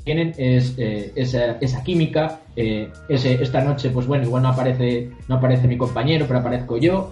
tienen 0.03 0.33
es 0.37 0.75
eh, 0.77 1.11
esa, 1.15 1.57
esa, 1.59 1.83
química. 1.83 2.41
Eh, 2.55 2.89
ese, 3.07 3.41
esta 3.41 3.61
noche, 3.61 3.89
pues 3.89 4.07
bueno, 4.07 4.25
igual 4.25 4.43
no 4.43 4.49
aparece, 4.49 5.09
no 5.27 5.35
aparece 5.35 5.67
mi 5.67 5.77
compañero, 5.77 6.25
pero 6.27 6.39
aparezco 6.39 6.77
yo, 6.77 7.11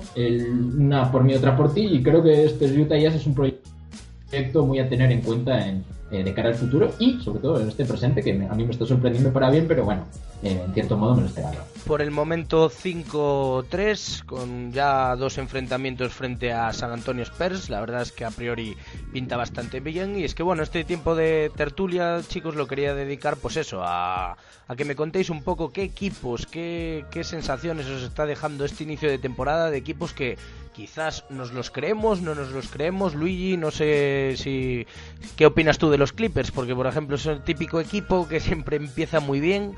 una 0.78 1.12
por 1.12 1.24
mí, 1.24 1.34
otra 1.34 1.56
por 1.56 1.74
ti, 1.74 1.82
y 1.82 2.04
creo 2.04 2.22
que 2.22 2.46
este 2.46 2.66
Utah 2.66 2.98
Jazz 2.98 3.16
es 3.16 3.26
un 3.26 3.36
proyecto 3.36 4.66
muy 4.66 4.80
a 4.80 4.90
tener 4.90 5.12
en 5.12 5.22
cuenta 5.22 5.66
en, 5.66 5.84
eh, 6.12 6.24
de 6.24 6.34
cara 6.34 6.50
al 6.50 6.56
futuro 6.56 6.94
y 6.98 7.20
sobre 7.22 7.40
todo 7.40 7.62
en 7.62 7.70
este 7.70 7.86
presente 7.86 8.24
que 8.24 8.32
a 8.32 8.56
mí 8.56 8.64
me 8.64 8.72
está 8.72 8.86
sorprendiendo 8.86 9.32
para 9.32 9.50
bien, 9.50 9.68
pero 9.68 9.86
bueno, 9.86 10.06
eh, 10.42 10.62
en 10.66 10.74
cierto 10.74 10.98
modo 10.98 11.16
me 11.16 11.22
lo 11.22 11.28
esperaba. 11.28 11.56
Por 11.86 12.02
el 12.02 12.12
momento 12.12 12.70
5-3, 12.70 14.26
con 14.26 14.72
ya 14.72 15.16
dos 15.16 15.38
enfrentamientos 15.38 16.14
frente 16.14 16.52
a 16.52 16.74
San 16.74 16.92
Antonio 16.92 17.24
Spurs, 17.24 17.70
la 17.70 17.80
verdad 17.80 18.02
es 18.02 18.12
que 18.12 18.26
a 18.26 18.32
priori 18.32 18.76
pinta 19.14 19.38
bastante 19.38 19.80
bien 19.82 20.18
y 20.18 20.24
es 20.24 20.34
que 20.34 20.44
bueno, 20.44 20.64
este 20.64 20.84
tiempo 20.84 21.16
de 21.16 21.52
tertulia, 21.56 22.22
chicos, 22.28 22.56
lo 22.56 22.68
quería 22.68 22.96
dedicar 22.96 23.38
pues 23.38 23.58
eso, 23.58 23.82
a, 23.84 24.38
a 24.68 24.76
que 24.76 24.86
me 24.86 24.96
contéis 24.96 25.30
un 25.30 25.44
poco 25.44 25.72
qué 25.72 25.84
equipos, 25.84 26.46
qué, 26.46 27.06
qué 27.12 27.24
sensaciones 27.24 27.88
os 27.88 28.04
está 28.04 28.26
dejando 28.26 28.66
este 28.66 28.84
inicio 28.84 29.10
de 29.10 29.18
temporada 29.18 29.70
de 29.70 29.78
equipos 29.78 30.14
que 30.14 30.38
quizás 30.80 31.26
nos 31.30 31.52
los 31.52 31.72
creemos, 31.72 32.22
no 32.22 32.36
nos 32.36 32.52
los 32.52 32.70
creemos. 32.70 33.14
Luigi, 33.14 33.58
no 33.58 33.70
sé 33.70 34.36
si 34.38 34.88
qué 35.36 35.46
opinas 35.46 35.78
tú 35.78 35.90
de 35.90 35.98
los 35.98 36.14
Clippers, 36.14 36.52
porque 36.52 36.74
por 36.74 36.88
ejemplo 36.88 37.18
es 37.18 37.26
el 37.26 37.44
típico 37.44 37.82
equipo 37.82 38.30
que 38.30 38.40
siempre 38.50 38.78
empieza 38.78 39.20
muy 39.20 39.42
bien. 39.42 39.76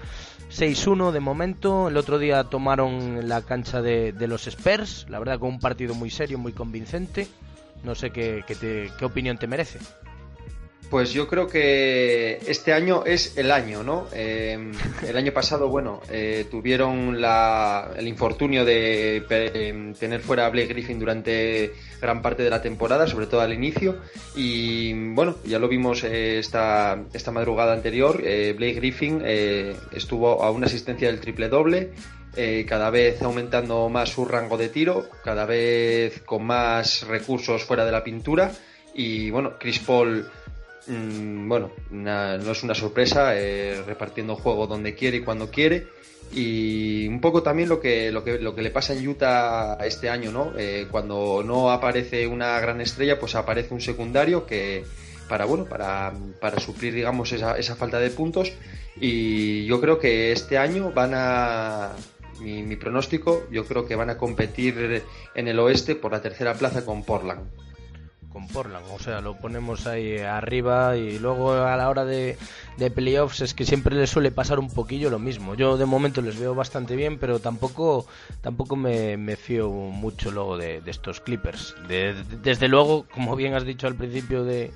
6-1 0.52 1.12
de 1.12 1.20
momento, 1.20 1.88
el 1.88 1.98
otro 1.98 2.20
día 2.20 2.44
tomaron 2.44 3.28
la 3.28 3.42
cancha 3.42 3.82
de, 3.82 4.14
los 4.28 4.46
Spurs, 4.46 5.08
la 5.10 5.18
verdad 5.18 5.40
con 5.40 5.50
un 5.50 5.60
partido 5.60 5.96
muy 5.96 6.12
serio, 6.12 6.38
muy 6.38 6.54
convincente. 6.54 7.28
No 7.84 7.96
sé 7.96 8.12
qué, 8.12 8.44
qué, 8.46 8.92
qué 8.96 9.06
opinión 9.06 9.40
te 9.40 9.48
merece. 9.48 9.80
Pues 10.91 11.13
yo 11.13 11.25
creo 11.25 11.47
que 11.47 12.39
este 12.47 12.73
año 12.73 13.06
es 13.06 13.38
el 13.38 13.49
año, 13.51 13.82
¿no? 13.82 14.08
Em, 14.12 14.73
el 15.08 15.15
año 15.15 15.32
pasado, 15.32 15.69
bueno, 15.69 16.01
eh, 16.10 16.47
tuvieron 16.51 17.15
el 17.15 18.08
infortunio 18.10 18.65
de 18.65 19.23
em, 19.30 19.93
tener 19.93 20.19
fuera 20.19 20.47
a 20.47 20.49
Blake 20.49 20.67
Griffin 20.67 20.99
durante 20.99 21.71
gran 22.01 22.21
parte 22.21 22.43
de 22.43 22.49
la 22.49 22.62
temporada, 22.62 23.08
sobre 23.08 23.27
todo 23.27 23.39
al 23.39 23.54
inicio. 23.54 24.01
Y 24.36 24.91
bueno, 25.13 25.38
ya 25.45 25.60
lo 25.60 25.69
vimos 25.69 26.04
eh, 26.04 26.39
esta, 26.39 27.01
esta 27.13 27.32
madrugada 27.32 27.71
anterior. 27.71 28.21
Eh, 28.21 28.54
Blake 28.58 28.73
Griffin 28.73 29.23
estuvo 29.93 30.43
a 30.43 30.51
una 30.51 30.65
asistencia 30.65 31.08
del 31.08 31.21
triple 31.21 31.47
doble. 31.47 31.93
cada 32.67 32.89
vez 32.89 33.21
aumentando 33.21 33.88
más 33.88 34.10
su 34.10 34.25
rango 34.25 34.58
de 34.58 34.67
tiro, 34.67 35.08
cada 35.23 35.45
vez 35.45 36.21
con 36.25 36.43
más 36.43 37.08
recursos 37.08 37.63
fuera 37.63 37.86
de 37.86 37.93
la 37.93 38.04
pintura. 38.04 38.51
Y 38.93 39.32
bueno, 39.32 39.54
Chris 39.58 39.80
Paul 39.80 40.30
Mm, 40.88 41.48
bueno, 41.48 41.72
no 41.91 42.52
es 42.52 42.63
una 42.63 42.76
sorpresa, 42.76 43.36
eh, 43.36 43.82
repartiendo 43.86 44.36
juego 44.36 44.67
donde 44.67 44.96
quiere 44.96 45.17
y 45.17 45.22
cuando 45.22 45.50
quiere. 45.50 45.88
Y 46.34 47.08
un 47.08 47.20
poco 47.20 47.44
también 47.44 47.67
lo 47.67 47.80
que, 47.80 48.12
lo 48.12 48.24
que, 48.24 48.39
lo 48.39 48.56
que 48.56 48.62
le 48.62 48.72
pasa 48.72 48.94
en 48.94 49.08
Utah 49.08 49.78
este 49.84 50.10
año, 50.10 50.32
¿no? 50.32 50.54
Eh, 50.58 50.88
cuando 50.89 51.44
no 51.46 51.72
aparece 51.72 52.26
una 52.26 52.60
gran 52.60 52.80
estrella, 52.80 53.20
pues 53.20 53.36
aparece 53.36 53.74
un 53.74 53.82
secundario 53.82 54.46
que 54.46 54.86
para, 55.28 55.46
bueno, 55.46 55.65
para, 55.65 56.13
para 56.39 56.60
suplir, 56.60 56.94
digamos, 56.94 57.32
esa, 57.34 57.58
esa 57.58 57.76
falta 57.76 58.00
de 58.00 58.10
puntos. 58.12 58.54
Y 59.00 59.65
yo 59.65 59.82
creo 59.82 60.00
que 60.00 60.32
este 60.32 60.58
año 60.58 60.91
van 60.91 61.12
a, 61.13 61.91
mi, 62.41 62.76
pronóstico, 62.76 63.44
yo 63.52 63.65
creo 63.65 63.86
que 63.86 63.96
van 63.96 64.10
a 64.10 64.17
competir 64.17 65.04
en 65.36 65.48
el 65.48 65.60
oeste 65.60 65.96
por 65.96 66.12
la 66.12 66.22
tercera 66.22 66.54
plaza 66.54 66.86
con 66.86 67.04
Portland. 67.04 67.50
Con 68.32 68.48
Portland. 68.48 68.86
O 68.94 69.00
sea, 69.00 69.22
lo 69.22 69.36
ponemos 69.36 69.88
ahí 69.88 70.17
arriba 70.20 70.96
y 70.98 71.20
luego 71.20 71.54
a 71.54 71.76
la 71.76 71.89
hora 71.89 72.06
de, 72.06 72.38
de 72.78 72.91
playoffs 72.91 73.41
es 73.41 73.54
que 73.54 73.65
siempre 73.65 73.96
les 73.96 74.10
suele 74.10 74.32
pasar 74.32 74.60
un 74.60 74.70
poquillo 74.70 75.10
lo 75.10 75.20
mismo. 75.20 75.55
Yo 75.55 75.78
de 75.78 75.86
momento 75.86 76.22
les 76.22 76.39
veo 76.39 76.55
bastante 76.55 76.95
bien, 76.95 77.18
pero 77.20 77.39
tampoco, 77.39 78.05
tampoco 78.41 78.76
me, 78.76 79.36
fío 79.36 79.70
mucho 79.70 80.32
luego 80.32 80.58
de, 80.58 80.82
estos 80.86 81.22
Clippers. 81.22 81.76
desde 81.88 82.68
luego, 82.68 83.05
como 83.14 83.36
bien 83.36 83.53
has 83.53 83.66
dicho 83.66 83.88
al 83.88 83.95
principio 83.95 84.43
de, 84.43 84.72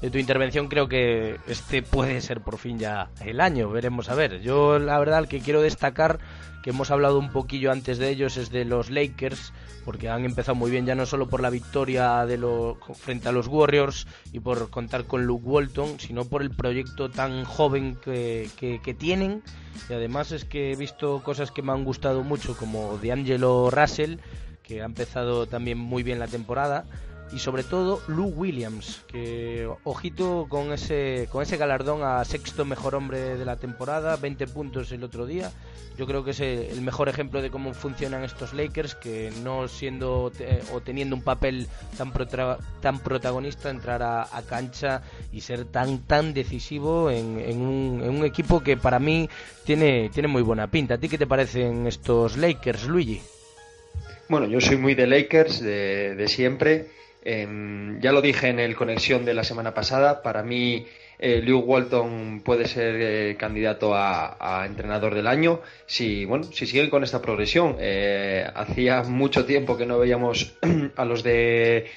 de 0.00 0.10
tu 0.10 0.18
intervención, 0.18 0.68
creo 0.68 0.88
que 0.88 1.38
este 1.46 1.82
puede 1.82 2.20
ser 2.20 2.40
por 2.40 2.58
fin 2.58 2.78
ya 2.78 3.08
el 3.24 3.40
año. 3.40 3.70
Veremos 3.70 4.08
a 4.08 4.14
ver. 4.14 4.40
Yo 4.40 4.78
la 4.78 4.98
verdad 4.98 5.20
el 5.20 5.28
que 5.28 5.40
quiero 5.40 5.62
destacar, 5.62 6.18
que 6.62 6.70
hemos 6.70 6.90
hablado 6.90 7.18
un 7.18 7.30
poquillo 7.30 7.72
antes 7.72 7.98
de 7.98 8.10
ellos, 8.10 8.36
es 8.36 8.50
de 8.50 8.64
los 8.64 8.90
Lakers 8.90 9.52
porque 9.84 10.08
han 10.08 10.24
empezado 10.24 10.54
muy 10.54 10.70
bien 10.70 10.86
ya 10.86 10.94
no 10.94 11.06
solo 11.06 11.28
por 11.28 11.40
la 11.40 11.50
victoria 11.50 12.24
de 12.26 12.38
lo, 12.38 12.78
frente 12.94 13.28
a 13.28 13.32
los 13.32 13.46
Warriors 13.46 14.06
y 14.32 14.40
por 14.40 14.70
contar 14.70 15.04
con 15.04 15.24
Luke 15.24 15.46
Walton, 15.46 16.00
sino 16.00 16.24
por 16.24 16.42
el 16.42 16.50
proyecto 16.50 17.10
tan 17.10 17.44
joven 17.44 17.96
que, 18.02 18.48
que, 18.58 18.94
tienen. 18.94 19.42
Y 19.88 19.92
además 19.92 20.32
es 20.32 20.44
que 20.44 20.72
he 20.72 20.76
visto 20.76 21.22
cosas 21.22 21.50
que 21.50 21.62
me 21.62 21.72
han 21.72 21.84
gustado 21.84 22.22
mucho, 22.22 22.56
como 22.56 22.98
D'Angelo 22.98 23.70
Russell, 23.70 24.16
que 24.62 24.82
ha 24.82 24.84
empezado 24.84 25.46
también 25.46 25.78
muy 25.78 26.02
bien 26.02 26.18
la 26.18 26.28
temporada 26.28 26.84
y 27.32 27.38
sobre 27.38 27.64
todo 27.64 28.00
Lou 28.06 28.28
Williams, 28.28 29.02
que 29.08 29.68
ojito 29.84 30.46
con 30.48 30.72
ese 30.72 31.28
con 31.32 31.42
ese 31.42 31.56
galardón 31.56 32.02
a 32.02 32.24
sexto 32.24 32.64
mejor 32.64 32.94
hombre 32.94 33.36
de 33.36 33.44
la 33.44 33.56
temporada, 33.56 34.16
20 34.16 34.46
puntos 34.48 34.92
el 34.92 35.02
otro 35.02 35.26
día. 35.26 35.50
Yo 35.96 36.06
creo 36.06 36.24
que 36.24 36.32
es 36.32 36.40
el 36.40 36.80
mejor 36.80 37.08
ejemplo 37.08 37.40
de 37.40 37.50
cómo 37.50 37.72
funcionan 37.72 38.24
estos 38.24 38.52
Lakers, 38.52 38.96
que 38.96 39.32
no 39.44 39.68
siendo 39.68 40.32
o 40.72 40.80
teniendo 40.80 41.14
un 41.14 41.22
papel 41.22 41.68
tan 41.96 42.12
tan 42.80 42.98
protagonista 42.98 43.70
entrar 43.70 44.02
a, 44.02 44.26
cancha 44.48 45.02
y 45.32 45.40
ser 45.40 45.66
tan 45.66 46.00
tan 46.00 46.34
decisivo 46.34 47.10
en, 47.10 47.60
un, 47.60 48.24
equipo 48.24 48.60
que 48.60 48.76
para 48.76 48.98
mí 48.98 49.28
tiene 49.64 50.10
tiene 50.12 50.28
muy 50.28 50.42
buena 50.42 50.68
pinta. 50.68 50.94
¿A 50.94 50.98
ti 50.98 51.08
qué 51.08 51.18
te 51.18 51.28
parecen 51.28 51.86
estos 51.86 52.36
Lakers, 52.36 52.86
Luigi? 52.86 53.22
Bueno, 54.28 54.46
yo 54.46 54.60
soy 54.60 54.76
muy 54.76 54.94
de 54.94 55.06
Lakers 55.06 55.60
de 55.60 56.24
siempre 56.26 56.88
Em, 57.24 58.00
ya 58.00 58.12
lo 58.12 58.20
dije 58.20 58.48
en 58.48 58.60
el 58.60 58.76
conexión 58.76 59.24
de 59.24 59.32
la 59.32 59.44
semana 59.44 59.72
pasada, 59.72 60.22
para 60.22 60.42
mí 60.42 60.86
eh, 61.18 61.42
Walton 61.50 62.42
puede 62.44 62.68
ser 62.68 62.96
eh, 63.00 63.36
candidato 63.38 63.94
a, 63.94 64.64
entrenador 64.66 65.14
del 65.14 65.26
año 65.26 65.60
si 65.86 66.24
bueno 66.26 66.44
si 66.44 66.66
siguen 66.66 66.90
con 66.90 67.02
esta 67.02 67.22
progresión. 67.22 67.76
Eh, 67.80 68.46
hacía 68.54 69.02
mucho 69.04 69.46
tiempo 69.46 69.76
que 69.76 69.86
no 69.86 69.98
veíamos 69.98 70.54
a 70.96 71.04
los 71.04 71.22
de 71.22 71.90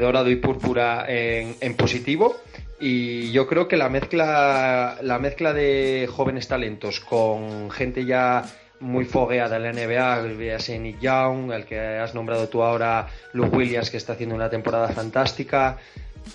dorado 0.00 0.30
y 0.30 0.36
púrpura 0.36 1.06
en, 1.08 1.56
en, 1.60 1.74
positivo 1.76 2.36
y 2.78 3.32
yo 3.32 3.46
creo 3.46 3.68
que 3.68 3.78
la 3.78 3.88
mezcla 3.88 4.98
la 5.00 5.18
mezcla 5.18 5.54
de 5.54 6.06
jóvenes 6.12 6.46
talentos 6.46 7.00
con 7.00 7.70
gente 7.70 8.04
ya 8.04 8.44
muy 8.82 9.04
fogueada 9.04 9.56
en 9.56 9.62
la 9.62 9.72
NBA, 9.72 10.14
a 10.14 10.78
Nick 10.78 11.00
Young, 11.00 11.52
el 11.52 11.64
que 11.64 11.78
has 11.78 12.14
nombrado 12.14 12.48
tú 12.48 12.62
ahora, 12.62 13.08
Luke 13.32 13.56
Williams, 13.56 13.90
que 13.90 13.96
está 13.96 14.12
haciendo 14.12 14.34
una 14.34 14.50
temporada 14.50 14.88
fantástica. 14.88 15.78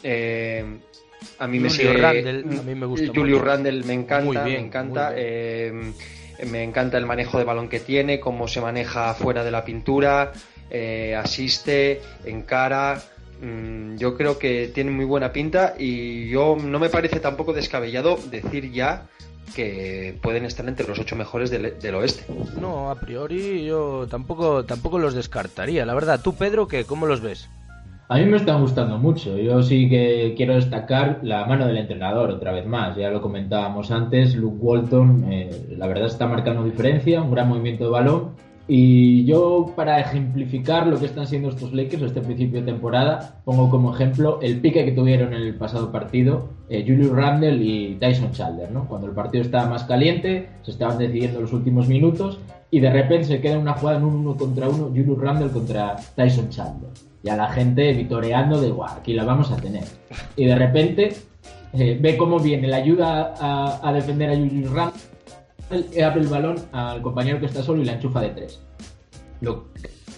Eh, 0.02 0.66
a 1.40 1.48
mí 1.48 1.60
me 1.60 1.70
sigue, 1.70 1.94
Randall, 1.94 2.46
a 2.60 2.64
mí 2.64 2.76
me 2.76 2.86
gusta 2.86 3.12
Julius 3.14 3.42
Randle 3.42 3.84
me 3.84 3.94
encanta, 3.94 4.44
me 4.44 4.60
encanta. 4.60 5.14
Eh, 5.16 5.92
me 6.46 6.64
encanta 6.64 6.98
el 6.98 7.06
manejo 7.06 7.40
de 7.40 7.44
balón 7.44 7.68
que 7.68 7.80
tiene, 7.80 8.20
cómo 8.20 8.48
se 8.48 8.62
maneja 8.62 9.14
fuera 9.16 9.44
de 9.44 9.52
la 9.52 9.66
pintura, 9.66 10.32
eh, 10.70 11.16
asiste, 11.16 12.02
encara. 12.26 13.02
Mm, 13.42 13.98
yo 13.98 14.16
creo 14.16 14.38
que 14.40 14.72
tiene 14.74 14.92
muy 14.92 15.06
buena 15.06 15.32
pinta 15.32 15.76
y 15.78 16.30
yo 16.30 16.56
no 16.60 16.80
me 16.80 16.90
parece 16.90 17.20
tampoco 17.20 17.54
descabellado 17.54 18.18
decir 18.30 18.72
ya 18.72 19.08
que 19.56 20.18
pueden 20.22 20.46
estar 20.46 20.68
entre 20.68 20.88
los 20.88 21.00
ocho 21.00 21.16
mejores 21.16 21.50
del, 21.50 21.96
oeste. 21.96 22.26
No, 22.60 22.90
a 22.90 22.96
priori 22.96 23.66
yo 23.66 24.08
tampoco, 24.10 24.66
tampoco 24.66 25.00
los 25.00 25.14
descartaría. 25.14 25.86
La 25.86 25.94
verdad, 25.94 26.22
tú, 26.24 26.36
Pedro, 26.36 26.68
¿qué? 26.68 26.86
¿cómo 26.86 27.06
los 27.06 27.22
ves? 27.22 27.50
A 28.10 28.18
mí 28.18 28.26
me 28.26 28.38
están 28.38 28.62
gustando 28.62 28.98
mucho. 28.98 29.38
Yo 29.38 29.62
sí 29.62 29.90
que 29.90 30.34
quiero 30.38 30.56
destacar 30.56 31.20
la 31.24 31.46
mano 31.46 31.68
del 31.68 31.78
entrenador 31.78 32.30
otra 32.30 32.54
vez 32.54 32.66
más. 32.66 32.96
Ya 32.96 33.10
lo 33.10 33.22
comentábamos 33.22 33.92
antes, 33.92 34.36
Luke 34.36 34.58
Walton, 34.60 35.26
eh, 35.32 35.76
la 35.78 35.88
verdad 35.88 36.08
está 36.08 36.26
marcando 36.26 36.64
diferencia, 36.64 37.22
un 37.22 37.32
gran 37.32 37.50
movimiento 37.50 37.84
de 37.84 37.90
balón 37.90 38.47
y 38.70 39.24
yo, 39.24 39.72
para 39.78 40.00
ejemplificar 40.02 40.88
lo 40.88 41.00
que 41.00 41.06
están 41.06 41.26
siendo 41.26 41.50
estos 41.50 41.72
Lakers 41.72 42.02
este 42.04 42.20
principio 42.20 42.60
de 42.60 42.66
temporada, 42.66 43.40
pongo 43.46 43.70
como 43.70 43.94
ejemplo 43.96 44.40
el 44.42 44.60
pique 44.60 44.84
que 44.84 44.92
tuvieron 44.92 45.34
en 45.34 45.42
el 45.42 45.56
pasado 45.56 45.90
partido 45.90 46.50
eh, 46.70 46.84
Julius 46.86 47.12
Randle 47.12 47.64
y 47.64 47.96
Tyson 47.96 48.34
Chandler, 48.34 48.70
¿no? 48.72 48.86
Cuando 48.90 49.08
el 49.08 49.14
partido 49.14 49.42
estaba 49.42 49.70
más 49.70 49.86
caliente, 49.86 50.50
se 50.64 50.72
estaban 50.72 50.98
decidiendo 50.98 51.40
los 51.40 51.54
últimos 51.54 51.88
minutos 51.88 52.40
y 52.70 52.82
de 52.82 52.92
repente 52.92 53.24
se 53.24 53.40
queda 53.40 53.58
una 53.58 53.74
jugada 53.74 54.00
en 54.00 54.04
un 54.04 54.16
uno 54.16 54.36
contra 54.36 54.68
uno, 54.68 54.88
Julius 54.88 55.18
Randle 55.18 55.50
contra 55.50 55.96
Tyson 56.16 56.50
Chandler. 56.50 56.92
Y 57.24 57.30
a 57.30 57.38
la 57.38 57.48
gente 57.48 57.94
vitoreando 57.94 58.60
de, 58.60 58.70
guau, 58.70 58.98
aquí 58.98 59.14
la 59.14 59.24
vamos 59.24 59.50
a 59.50 59.56
tener. 59.56 59.86
Y 60.36 60.44
de 60.44 60.56
repente 60.56 61.14
eh, 61.72 61.98
ve 62.02 62.18
cómo 62.18 62.38
viene 62.38 62.68
la 62.68 62.78
ayuda 62.78 63.34
a 63.82 63.94
defender 63.94 64.30
a 64.30 64.36
Julius 64.36 64.72
Randle 64.72 65.02
abre 65.70 66.22
el 66.22 66.28
balón 66.28 66.56
al 66.72 67.02
compañero 67.02 67.40
que 67.40 67.48
está 67.48 67.62
solo 67.62 67.82
y 67.82 67.86
la 67.86 67.94
enchufa 67.94 68.22
de 68.22 68.30
tres. 68.30 68.62
Lo, 69.42 69.66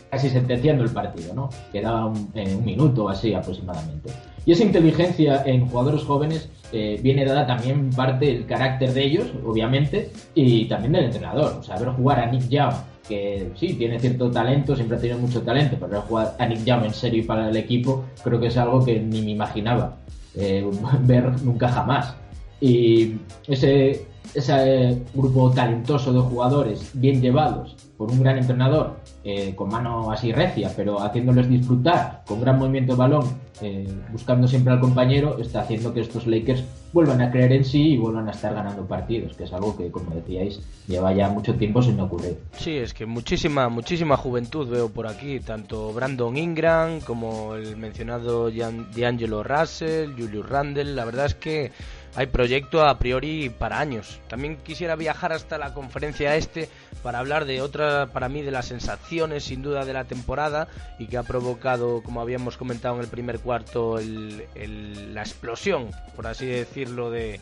casi 0.09 0.29
sentenciando 0.29 0.83
el 0.83 0.91
partido, 0.91 1.33
¿no? 1.33 1.49
Quedaba 1.71 2.05
un, 2.05 2.31
eh, 2.33 2.55
un 2.55 2.65
minuto 2.65 3.05
o 3.05 3.09
así 3.09 3.33
aproximadamente. 3.33 4.09
Y 4.45 4.51
esa 4.51 4.63
inteligencia 4.63 5.43
en 5.45 5.67
jugadores 5.67 6.03
jóvenes 6.03 6.49
eh, 6.71 6.99
viene 7.01 7.25
dada 7.25 7.47
también 7.47 7.89
parte 7.89 8.25
del 8.27 8.45
carácter 8.45 8.93
de 8.93 9.03
ellos, 9.03 9.27
obviamente, 9.45 10.11
y 10.35 10.65
también 10.65 10.93
del 10.93 11.05
entrenador. 11.05 11.57
O 11.59 11.63
sea, 11.63 11.77
ver 11.77 11.89
jugar 11.89 12.19
a 12.19 12.25
Nick 12.27 12.47
Young, 12.49 12.73
que 13.07 13.49
sí, 13.55 13.73
tiene 13.73 13.99
cierto 13.99 14.29
talento, 14.29 14.75
siempre 14.75 14.97
ha 14.97 14.99
tenido 14.99 15.19
mucho 15.19 15.41
talento, 15.41 15.77
pero 15.79 15.91
ver 15.91 16.01
jugar 16.01 16.35
a 16.37 16.45
Nick 16.45 16.63
Young 16.63 16.85
en 16.85 16.93
serio 16.93 17.21
y 17.21 17.25
para 17.25 17.49
el 17.49 17.57
equipo, 17.57 18.05
creo 18.23 18.39
que 18.39 18.47
es 18.47 18.57
algo 18.57 18.85
que 18.85 18.99
ni 18.99 19.21
me 19.21 19.31
imaginaba 19.31 19.97
eh, 20.35 20.65
ver 21.01 21.41
nunca 21.41 21.69
jamás. 21.69 22.15
Y 22.61 23.15
ese 23.47 24.05
ese 24.33 25.01
grupo 25.13 25.51
talentoso 25.51 26.13
de 26.13 26.19
jugadores 26.19 26.91
bien 26.93 27.21
llevados 27.21 27.75
por 27.97 28.11
un 28.11 28.21
gran 28.21 28.37
entrenador 28.37 28.95
eh, 29.25 29.53
con 29.55 29.69
mano 29.69 30.09
así 30.11 30.31
recia, 30.31 30.71
pero 30.75 31.01
haciéndoles 31.01 31.49
disfrutar 31.49 32.23
con 32.25 32.39
gran 32.39 32.57
movimiento 32.57 32.93
de 32.93 32.97
balón, 32.97 33.25
eh, 33.61 33.85
buscando 34.13 34.47
siempre 34.47 34.71
al 34.71 34.79
compañero, 34.79 35.37
está 35.37 35.61
haciendo 35.61 35.93
que 35.93 35.99
estos 35.99 36.25
Lakers 36.25 36.63
vuelvan 36.93 37.21
a 37.21 37.29
creer 37.29 37.51
en 37.51 37.65
sí 37.65 37.89
y 37.89 37.97
vuelvan 37.97 38.29
a 38.29 38.31
estar 38.31 38.53
ganando 38.53 38.87
partidos, 38.87 39.35
que 39.35 39.43
es 39.43 39.51
algo 39.51 39.75
que, 39.75 39.91
como 39.91 40.15
decíais, 40.15 40.61
lleva 40.87 41.13
ya 41.13 41.27
mucho 41.29 41.55
tiempo 41.55 41.81
sin 41.81 41.99
ocurrir. 41.99 42.37
Sí, 42.53 42.77
es 42.77 42.93
que 42.93 43.05
muchísima, 43.05 43.67
muchísima 43.67 44.15
juventud 44.15 44.69
veo 44.69 44.89
por 44.89 45.05
aquí, 45.05 45.41
tanto 45.41 45.91
Brandon 45.91 46.37
Ingram 46.37 47.01
como 47.01 47.55
el 47.55 47.75
mencionado 47.75 48.49
D'Angelo 48.49 49.43
Russell, 49.43 50.13
Julius 50.17 50.47
Randle, 50.47 50.95
la 50.95 51.03
verdad 51.03 51.25
es 51.25 51.35
que 51.35 51.71
hay 52.15 52.27
proyecto 52.27 52.85
a 52.85 52.97
priori 52.99 53.49
para 53.49 53.79
años. 53.79 54.19
También 54.27 54.57
quisiera 54.57 54.95
viajar 54.95 55.31
hasta 55.31 55.57
la 55.57 55.73
conferencia 55.73 56.35
este 56.35 56.69
para 57.03 57.19
hablar 57.19 57.45
de 57.45 57.61
otra, 57.61 58.07
para 58.07 58.29
mí, 58.29 58.41
de 58.41 58.51
las 58.51 58.67
sensaciones 58.67 59.43
sin 59.45 59.61
duda 59.61 59.85
de 59.85 59.93
la 59.93 60.05
temporada 60.05 60.67
y 60.97 61.07
que 61.07 61.17
ha 61.17 61.23
provocado, 61.23 62.01
como 62.03 62.21
habíamos 62.21 62.57
comentado 62.57 62.95
en 62.95 63.01
el 63.01 63.07
primer 63.07 63.39
cuarto, 63.39 63.99
la 63.99 65.21
explosión, 65.21 65.91
por 66.15 66.27
así 66.27 66.45
decirlo, 66.45 67.09
de, 67.09 67.39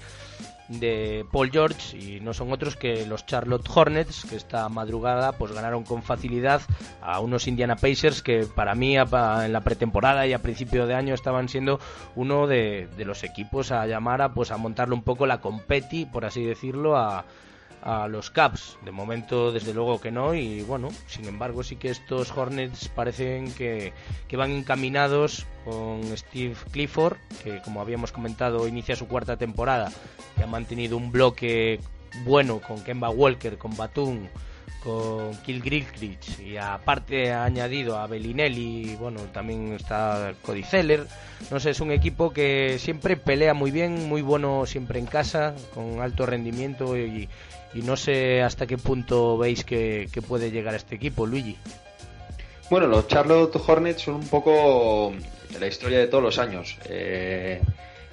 de 0.68 1.26
Paul 1.32 1.52
George 1.52 1.98
y 1.98 2.20
no 2.20 2.34
son 2.34 2.52
otros 2.52 2.76
que 2.76 3.06
los 3.06 3.26
Charlotte 3.26 3.68
Hornets 3.74 4.26
que 4.30 4.36
esta 4.36 4.68
madrugada 4.70 5.32
pues 5.34 5.52
ganaron 5.52 5.84
con 5.84 6.04
facilidad 6.04 6.62
a 7.02 7.20
unos 7.20 7.48
Indiana 7.48 7.76
Pacers 7.76 8.22
que 8.22 8.46
para 8.46 8.76
mí 8.76 8.98
en 8.98 9.54
la 9.54 9.62
pretemporada 9.64 10.28
y 10.28 10.34
a 10.34 10.42
principio 10.42 10.88
de 10.88 10.96
año 10.96 11.14
estaban 11.14 11.50
siendo 11.50 11.80
uno 12.16 12.48
de, 12.48 12.88
de 12.98 13.06
los 13.06 13.24
equipos 13.24 13.72
a 13.72 13.86
llamar 13.88 14.22
a 14.22 14.34
pues 14.34 14.52
a 14.52 14.58
montarle 14.58 14.96
un 14.96 15.04
poco 15.04 15.26
la 15.26 15.40
competi 15.40 16.06
por 16.06 16.26
así 16.26 16.44
decirlo 16.44 16.98
a, 16.98 17.26
a 17.88 18.10
los 18.10 18.30
Caps. 18.30 18.78
De 18.84 18.92
momento, 18.92 19.54
desde 19.54 19.74
luego 19.74 20.02
que 20.02 20.12
no. 20.12 20.36
Y 20.36 20.62
bueno, 20.62 20.90
sin 21.08 21.26
embargo, 21.26 21.64
sí 21.64 21.78
que 21.78 21.90
estos 21.90 22.36
Hornets 22.36 22.90
parecen 22.90 23.54
que, 23.54 23.94
que 24.28 24.38
van 24.38 24.52
encaminados 24.52 25.48
con 25.64 26.04
Steve 26.18 26.56
Clifford, 26.72 27.18
que 27.44 27.62
como 27.62 27.80
habíamos 27.80 28.12
comentado, 28.12 28.68
inicia 28.68 28.96
su 28.96 29.08
cuarta 29.08 29.38
temporada 29.38 29.90
y 30.38 30.44
ha 30.44 30.48
mantenido 30.48 30.98
un 30.98 31.12
bloque 31.12 31.80
bueno 32.26 32.60
con 32.60 32.84
Kemba 32.84 33.10
Walker, 33.10 33.58
con 33.58 33.76
Batum, 33.78 34.28
con 34.84 35.36
Kill 35.44 35.62
Grillrich 35.62 36.40
y 36.40 36.58
aparte 36.58 37.32
ha 37.32 37.44
añadido 37.44 37.98
a 37.98 38.08
Bellinelli, 38.08 38.96
bueno, 38.96 39.22
también 39.34 39.74
está 39.74 40.34
Cody 40.46 40.64
Zeller. 40.64 41.06
No 41.52 41.60
sé, 41.60 41.72
es 41.72 41.82
un 41.82 41.92
equipo 41.92 42.32
que 42.32 42.78
siempre 42.80 43.18
pelea 43.18 43.54
muy 43.54 43.72
bien, 43.72 44.08
muy 44.08 44.22
bueno 44.22 44.66
siempre 44.66 45.00
en 45.00 45.06
casa, 45.06 45.56
con 45.74 46.02
alto 46.02 46.26
rendimiento 46.26 46.98
y, 46.98 47.28
y 47.74 47.82
no 47.82 47.96
sé 47.96 48.42
hasta 48.42 48.66
qué 48.68 48.78
punto 48.78 49.38
veis 49.38 49.64
que, 49.64 50.10
puede 50.28 50.52
llegar 50.52 50.76
este 50.76 50.96
equipo, 50.96 51.26
Luigi. 51.26 51.58
Bueno, 52.70 52.88
los 52.88 53.08
Charlotte 53.08 53.56
Hornets 53.56 54.02
son 54.02 54.16
un 54.16 54.28
poco 54.28 55.14
la 55.60 55.68
historia 55.68 56.00
de 56.00 56.08
todos 56.08 56.24
los 56.24 56.38
años. 56.38 56.78
Eh, 56.90 57.62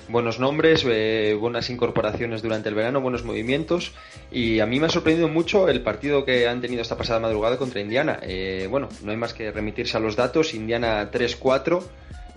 buenos 0.09 0.39
nombres, 0.39 0.85
eh, 0.89 1.37
buenas 1.39 1.71
incorporaciones 1.71 2.43
durante 2.43 2.69
el 2.69 2.75
verano, 2.75 3.01
buenos 3.01 3.25
movimientos. 3.25 3.93
Y 4.31 4.61
a 4.61 4.67
mí 4.67 4.81
me 4.81 4.87
ha 4.87 4.91
sorprendido 4.91 5.29
mucho 5.29 5.69
el 5.69 5.81
partido 5.83 6.25
que 6.25 6.47
han 6.47 6.61
tenido 6.61 6.83
esta 6.83 6.97
pasada 6.97 7.21
madrugada 7.21 7.57
contra 7.57 7.81
Indiana. 7.81 8.19
Eh, 8.23 8.67
bueno, 8.71 8.89
no 9.03 9.11
hay 9.11 9.17
más 9.17 9.35
que 9.35 9.51
remitirse 9.51 9.97
a 9.97 10.01
los 10.01 10.17
datos. 10.17 10.55
Indiana 10.55 11.11
3-4, 11.11 11.83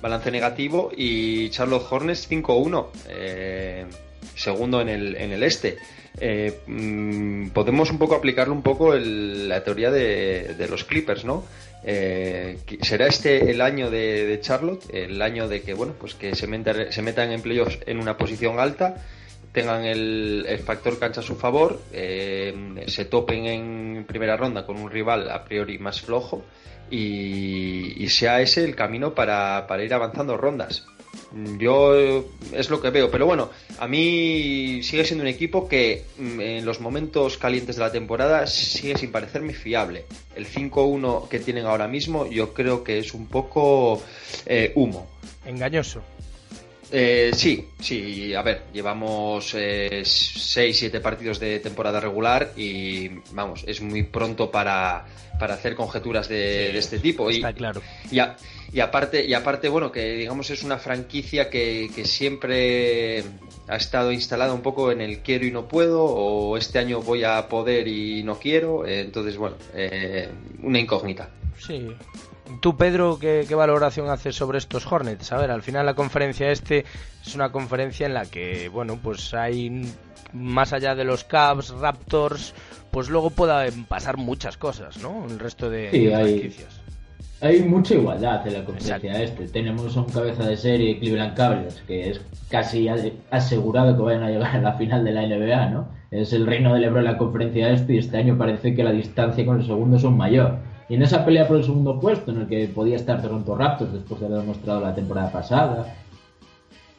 balance 0.01 0.31
negativo, 0.31 0.91
y 0.95 1.49
Charlotte 1.49 1.85
Hornets 1.89 2.29
5-1, 2.29 2.87
eh, 3.09 3.85
segundo 4.35 4.81
en 4.81 4.89
el, 4.89 5.15
en 5.15 5.31
el 5.31 5.43
este. 5.43 5.77
Mm, 6.65 7.49
podemos 7.49 7.91
un 7.91 7.99
poco 7.99 8.15
aplicarle 8.15 8.53
un 8.53 8.63
poco 8.63 8.95
la 8.95 9.63
teoría 9.63 9.91
de, 9.91 10.67
los 10.69 10.83
Clippers, 10.83 11.25
¿no? 11.25 11.45
Eh, 11.83 12.57
será 12.81 13.07
este 13.07 13.51
el 13.51 13.61
año 13.61 13.89
de, 13.89 14.39
Charlotte, 14.41 14.83
el 14.91 15.21
año 15.21 15.47
de 15.47 15.61
que 15.61 15.73
bueno, 15.73 15.93
pues 15.99 16.15
que 16.15 16.35
se, 16.35 16.47
se 16.91 17.01
metan 17.01 17.31
en 17.31 17.41
playoffs 17.41 17.79
en 17.85 17.99
una 17.99 18.17
posición 18.17 18.59
alta, 18.59 18.95
tengan 19.51 19.85
el, 19.85 20.59
factor 20.63 20.99
cancha 20.99 21.21
a 21.21 21.23
su 21.23 21.35
favor, 21.35 21.81
eh, 21.91 22.83
se 22.87 23.05
topen 23.05 23.45
en 23.45 24.05
primera 24.05 24.37
ronda 24.37 24.65
con 24.65 24.77
un 24.77 24.89
rival 24.91 25.29
a 25.29 25.43
priori 25.45 25.79
más 25.79 26.01
flojo 26.01 26.45
y, 26.89 28.07
sea 28.09 28.41
ese 28.41 28.63
el 28.63 28.75
camino 28.75 29.13
para, 29.13 29.65
para 29.67 29.83
ir 29.83 29.93
avanzando 29.93 30.37
rondas. 30.37 30.85
Yo 31.57 32.23
es 32.53 32.69
lo 32.69 32.81
que 32.81 32.89
veo, 32.89 33.11
pero 33.11 33.25
bueno, 33.25 33.49
a 33.79 33.87
mí 33.87 34.81
sigue 34.83 35.05
siendo 35.05 35.23
un 35.23 35.27
equipo 35.27 35.67
que 35.67 36.05
mm, 36.17 36.39
en 36.39 36.65
los 36.65 36.79
momentos 36.79 37.37
calientes 37.37 37.75
de 37.75 37.81
la 37.81 37.91
temporada 37.91 38.47
sigue 38.47 38.97
sin 38.97 39.11
parecerme 39.11 39.53
fiable. 39.53 40.05
El 40.35 40.47
5-1 40.47 41.27
que 41.27 41.39
tienen 41.39 41.65
ahora 41.65 41.87
mismo 41.87 42.27
yo 42.27 42.53
creo 42.53 42.83
que 42.83 42.99
es 42.99 43.13
un 43.13 43.27
poco 43.27 44.01
eh, 44.45 44.71
humo. 44.75 45.07
Engañoso. 45.45 46.01
Eh, 46.91 47.31
sí, 47.33 47.67
sí, 47.79 48.33
a 48.33 48.41
ver, 48.41 48.63
llevamos 48.73 49.53
6-7 49.53 50.93
eh, 50.93 50.99
partidos 51.01 51.39
de 51.39 51.59
temporada 51.59 51.99
regular 51.99 52.53
y 52.55 53.09
vamos, 53.31 53.63
es 53.67 53.81
muy 53.81 54.03
pronto 54.03 54.49
para, 54.49 55.05
para 55.37 55.55
hacer 55.55 55.75
conjeturas 55.75 56.29
de, 56.29 56.77
este 56.77 56.99
tipo. 56.99 57.29
Está 57.29 57.53
claro. 57.53 57.81
Ya, 58.09 58.37
y 58.71 58.79
aparte, 58.79 59.25
y 59.25 59.33
aparte, 59.33 59.69
bueno, 59.69 59.91
que 59.91 60.13
digamos 60.13 60.49
es 60.49 60.63
una 60.63 60.77
franquicia 60.77 61.49
que, 61.49 61.89
siempre 62.05 63.23
ha 63.67 63.75
estado 63.75 64.11
instalada 64.11 64.53
un 64.53 64.61
poco 64.61 64.91
en 64.91 65.01
el 65.01 65.19
quiero 65.19 65.45
y 65.45 65.51
no 65.51 65.67
puedo, 65.67 66.03
o 66.03 66.57
este 66.57 66.79
año 66.79 67.01
voy 67.01 67.23
a 67.23 67.47
poder 67.47 67.87
y 67.87 68.23
no 68.23 68.39
quiero, 68.39 68.85
eh, 68.85 69.01
entonces, 69.01 69.37
bueno, 69.37 69.57
eh, 69.73 70.29
una 70.63 70.79
incógnita. 70.79 71.29
Sí. 71.59 71.87
Tú, 72.61 72.77
Pedro, 72.77 73.17
¿qué, 73.19 73.45
¿qué, 73.47 73.55
valoración 73.55 74.09
haces 74.09 74.35
sobre 74.35 74.57
estos 74.57 74.89
Hornets? 74.91 75.31
A 75.31 75.37
ver, 75.37 75.51
al 75.51 75.61
final 75.61 75.85
la 75.85 75.93
conferencia 75.93 76.51
este 76.51 76.85
es 77.25 77.35
una 77.35 77.51
conferencia 77.51 78.05
en 78.05 78.13
la 78.13 78.25
que, 78.25 78.69
bueno, 78.69 78.99
pues 79.01 79.33
hay 79.33 79.81
más 80.33 80.73
allá 80.73 80.95
de 80.95 81.03
los 81.03 81.23
Cavs, 81.23 81.69
Raptors, 81.69 82.53
pues 82.91 83.09
luego 83.09 83.29
pueden 83.29 83.85
pasar 83.85 84.17
muchas 84.17 84.57
cosas, 84.57 84.97
¿no? 84.97 85.25
El 85.29 85.39
resto 85.39 85.69
de, 85.69 85.89
franquicias 85.89 86.87
hay 87.39 87.61
mucha 87.61 87.93
igualdad 87.93 88.45
en 88.47 88.53
la 88.53 88.65
competencia 88.65 89.21
este. 89.21 89.47
Tenemos 89.47 89.95
un 89.95 90.05
cabeza 90.05 90.47
de 90.47 90.57
serie, 90.57 90.99
Cleveland 90.99 91.35
Cavaliers, 91.35 91.81
que 91.85 92.09
es 92.09 92.21
casi 92.49 92.87
asegurado 93.29 93.95
que 93.95 94.01
vayan 94.01 94.23
a 94.23 94.29
llegar 94.29 94.55
a 94.55 94.61
la 94.61 94.73
final 94.73 95.03
de 95.03 95.11
la 95.11 95.27
NBA, 95.27 95.69
¿no? 95.69 95.87
Es 96.09 96.33
el 96.33 96.47
reino 96.47 96.73
de 96.73 96.79
LeBron 96.79 96.99
en 96.99 97.11
la 97.11 97.17
conferencia 97.17 97.69
este 97.69 97.93
y 97.93 97.97
este 97.99 98.17
año 98.17 98.37
parece 98.37 98.73
que 98.73 98.83
la 98.83 98.91
distancia 98.91 99.45
con 99.45 99.59
el 99.59 99.67
segundo 99.67 99.97
es 99.97 100.03
un 100.03 100.17
mayor. 100.17 100.57
Y 100.89 100.95
en 100.95 101.01
esa 101.01 101.25
pelea 101.25 101.47
por 101.47 101.57
el 101.57 101.63
segundo 101.63 101.99
puesto, 101.99 102.31
en 102.31 102.41
el 102.41 102.47
que 102.47 102.67
podía 102.67 102.95
estar 102.95 103.21
Toronto 103.21 103.55
Raptors 103.55 103.93
después 103.93 104.19
de 104.19 104.27
haber 104.27 104.39
demostrado 104.39 104.81
la 104.81 104.95
temporada 104.95 105.31
pasada, 105.31 105.95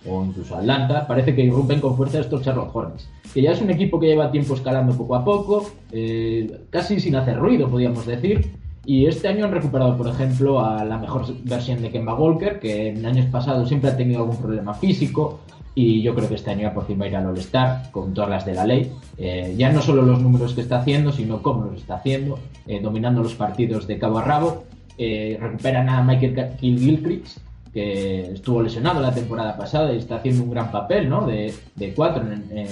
o 0.07 0.25
incluso 0.25 0.57
Atlanta, 0.57 1.07
parece 1.07 1.35
que 1.35 1.43
irrumpen 1.43 1.81
con 1.81 1.97
fuerza 1.97 2.21
estos 2.21 2.43
Charlotte 2.43 2.71
Hornets, 2.73 3.09
que 3.33 3.43
ya 3.43 3.53
es 3.53 3.61
un 3.61 3.71
equipo 3.71 3.99
que 3.99 4.07
lleva 4.07 4.31
tiempo 4.31 4.55
escalando 4.55 4.97
poco 4.97 5.15
a 5.15 5.25
poco, 5.25 5.71
eh, 5.91 6.67
casi 6.71 7.01
sin 7.01 7.17
hacer 7.17 7.39
ruido, 7.39 7.69
podríamos 7.69 8.07
decir, 8.07 8.53
y 8.89 9.07
este 9.07 9.29
año 9.29 9.45
han 9.45 9.53
recuperado, 9.53 9.99
por 9.99 10.09
ejemplo, 10.09 10.65
a 10.65 10.83
la 10.83 10.97
mejor 10.97 11.27
versión 11.45 11.83
de 11.83 11.91
Kemba 11.91 12.15
Walker, 12.15 12.59
que 12.59 12.89
en 12.89 13.05
años 13.05 13.27
pasados 13.27 13.69
siempre 13.69 13.91
ha 13.91 13.97
tenido 13.99 14.21
algún 14.21 14.39
problema 14.39 14.73
físico. 14.73 15.41
Y 15.81 16.03
yo 16.03 16.13
creo 16.13 16.29
que 16.29 16.35
este 16.35 16.51
año 16.51 16.75
por 16.75 16.89
fin 16.89 17.01
va 17.01 17.05
a 17.05 17.09
ir 17.09 17.15
al 17.15 17.27
All-Star 17.27 17.93
con 17.93 18.13
todas 18.13 18.29
las 18.29 18.45
de 18.45 18.53
la 18.53 18.67
ley. 18.67 18.91
Eh, 19.17 19.55
ya 19.57 19.71
no 19.71 19.81
solo 19.81 20.03
los 20.03 20.21
números 20.21 20.53
que 20.53 20.61
está 20.61 20.81
haciendo, 20.81 21.13
sino 21.13 21.41
cómo 21.41 21.67
los 21.67 21.83
está 21.83 21.99
haciendo, 21.99 22.41
eh, 22.67 22.81
dominando 22.81 23.23
los 23.23 23.35
partidos 23.35 23.87
de 23.87 23.97
cabo 23.97 24.19
a 24.19 24.25
rabo. 24.25 24.65
Eh, 24.99 25.39
recuperan 25.41 25.89
a 25.89 26.03
Michael 26.03 26.57
Gilchrist, 26.59 27.39
que 27.73 28.33
estuvo 28.33 28.61
lesionado 28.61 29.01
la 29.01 29.15
temporada 29.15 29.57
pasada 29.57 29.93
y 29.93 29.99
está 29.99 30.17
haciendo 30.17 30.43
un 30.43 30.51
gran 30.51 30.73
papel, 30.73 31.09
¿no? 31.09 31.25
De, 31.25 31.55
cuatro 31.95 32.25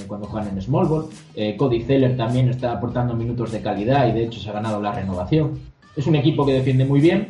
cuando 0.09 0.27
juegan 0.27 0.49
en 0.49 0.61
Small 0.61 0.89
Ball. 0.89 1.07
Cody 1.57 1.83
Zeller 1.83 2.17
también 2.17 2.49
está 2.49 2.73
aportando 2.73 3.15
minutos 3.15 3.53
de 3.53 3.61
calidad 3.61 4.09
y 4.09 4.13
de 4.15 4.25
hecho 4.25 4.41
se 4.41 4.51
ha 4.51 4.55
ganado 4.55 4.83
la 4.83 4.91
renovación. 4.91 5.61
Es 5.95 6.09
un 6.09 6.17
equipo 6.17 6.45
que 6.45 6.55
defiende 6.55 6.85
muy 6.85 6.99
bien, 6.99 7.29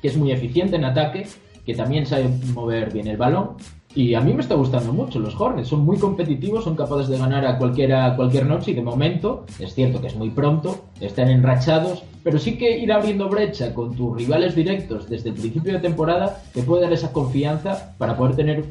que 0.00 0.08
es 0.08 0.16
muy 0.16 0.32
eficiente 0.32 0.76
en 0.76 0.86
ataque, 0.86 1.26
que 1.66 1.74
también 1.74 2.06
sabe 2.06 2.30
mover 2.54 2.90
bien 2.90 3.08
el 3.08 3.18
balón. 3.18 3.58
Y 3.96 4.12
a 4.12 4.20
mí 4.20 4.34
me 4.34 4.42
está 4.42 4.54
gustando 4.54 4.92
mucho 4.92 5.18
los 5.18 5.40
Hornets. 5.40 5.68
Son 5.68 5.80
muy 5.80 5.96
competitivos, 5.96 6.64
son 6.64 6.76
capaces 6.76 7.08
de 7.08 7.16
ganar 7.16 7.46
a 7.46 7.56
cualquiera, 7.56 8.14
cualquier 8.14 8.44
noche 8.44 8.72
y 8.72 8.74
de 8.74 8.82
momento, 8.82 9.46
es 9.58 9.74
cierto 9.74 10.02
que 10.02 10.08
es 10.08 10.14
muy 10.14 10.28
pronto, 10.28 10.84
están 11.00 11.30
enrachados, 11.30 12.02
pero 12.22 12.38
sí 12.38 12.58
que 12.58 12.76
ir 12.76 12.92
abriendo 12.92 13.30
brecha 13.30 13.72
con 13.72 13.96
tus 13.96 14.14
rivales 14.14 14.54
directos 14.54 15.08
desde 15.08 15.30
el 15.30 15.36
principio 15.36 15.72
de 15.72 15.78
temporada 15.78 16.42
te 16.52 16.62
puede 16.62 16.82
dar 16.82 16.92
esa 16.92 17.10
confianza 17.10 17.94
para 17.96 18.18
poder 18.18 18.36
tener 18.36 18.64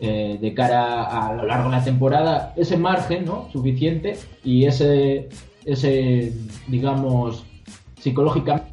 eh, 0.00 0.36
de 0.40 0.54
cara 0.54 1.04
a, 1.04 1.32
lo 1.34 1.46
largo 1.46 1.70
de 1.70 1.76
la 1.76 1.84
temporada 1.84 2.52
ese 2.56 2.76
margen 2.76 3.26
¿no? 3.26 3.48
suficiente 3.52 4.16
y 4.42 4.64
ese, 4.64 5.28
ese 5.64 6.32
digamos, 6.66 7.44
psicológicamente 8.00 8.69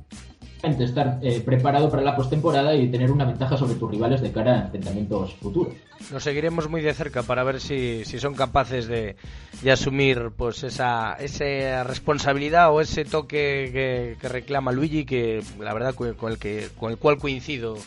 estar 0.64 1.20
eh, 1.22 1.42
preparado 1.46 1.90
para 1.90 2.02
la 2.02 2.16
postemporada 2.16 2.76
y 2.76 2.90
tener 2.90 3.12
una 3.12 3.26
ventaja 3.26 3.58
sobre 3.58 3.76
tus 3.76 3.92
rivales 3.92 4.22
de 4.22 4.32
cara 4.32 4.54
a 4.54 4.64
enfrentamientos 4.66 5.34
futuros. 5.36 5.74
Lo 6.12 6.20
seguiremos 6.20 6.70
muy 6.70 6.82
de 6.82 6.94
cerca 6.94 7.24
para 7.24 7.44
ver 7.44 7.60
si, 7.60 8.06
si 8.06 8.20
son 8.20 8.36
capaces 8.36 8.88
de, 8.88 9.16
de, 9.62 9.72
asumir 9.72 10.32
pues 10.36 10.64
esa, 10.64 11.14
esa 11.14 11.84
responsabilidad 11.84 12.72
o 12.72 12.82
ese 12.82 13.04
toque 13.04 14.16
que, 14.20 14.28
reclama 14.28 14.72
Luigi, 14.72 15.06
que 15.06 15.44
la 15.60 15.74
verdad 15.74 15.96
con 15.96 16.08
el, 16.08 16.38
que, 16.38 16.70
con 16.78 16.92
el 16.92 16.98
cual 16.98 17.18
coincido 17.18 17.78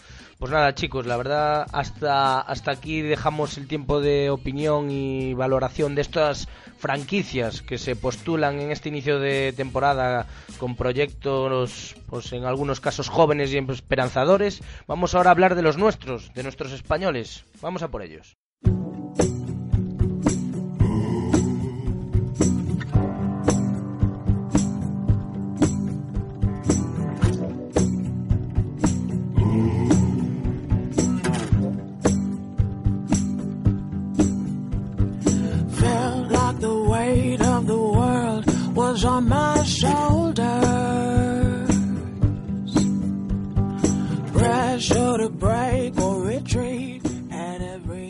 pues 0.41 0.53
nada, 0.53 0.75
chicos, 0.75 1.05
la 1.05 1.19
verdad, 1.19 1.67
hasta, 1.71 2.41
hasta 2.41 2.73
aquí 2.73 3.03
dejamos 3.03 3.59
el 3.59 3.69
tiempo 3.69 4.01
de 4.01 4.31
opinión 4.31 4.91
y 4.91 5.35
valoración 5.35 5.95
de 5.95 6.01
estas 6.01 6.49
franquicias 6.79 7.61
que 7.61 7.77
se 7.77 7.95
postulan 7.95 8.59
en 8.59 8.71
este 8.71 8.89
inicio 8.89 9.21
de 9.21 9.53
temporada 9.53 10.27
con 10.59 10.77
proyectos, 10.77 11.95
pues 12.09 12.33
en 12.33 12.47
algunos 12.47 12.81
casos 12.81 13.11
jóvenes 13.11 13.53
y 13.53 13.59
esperanzadores. 13.59 14.63
Vamos 14.87 15.15
ahora 15.15 15.29
a 15.29 15.33
hablar 15.33 15.55
de 15.55 15.63
los 15.63 15.77
nuestros, 15.77 16.33
de 16.33 16.43
nuestros 16.43 16.73
españoles. 16.73 17.45
Vamos 17.61 17.83
a 17.83 17.89
por 17.89 18.01
ellos. 18.01 18.39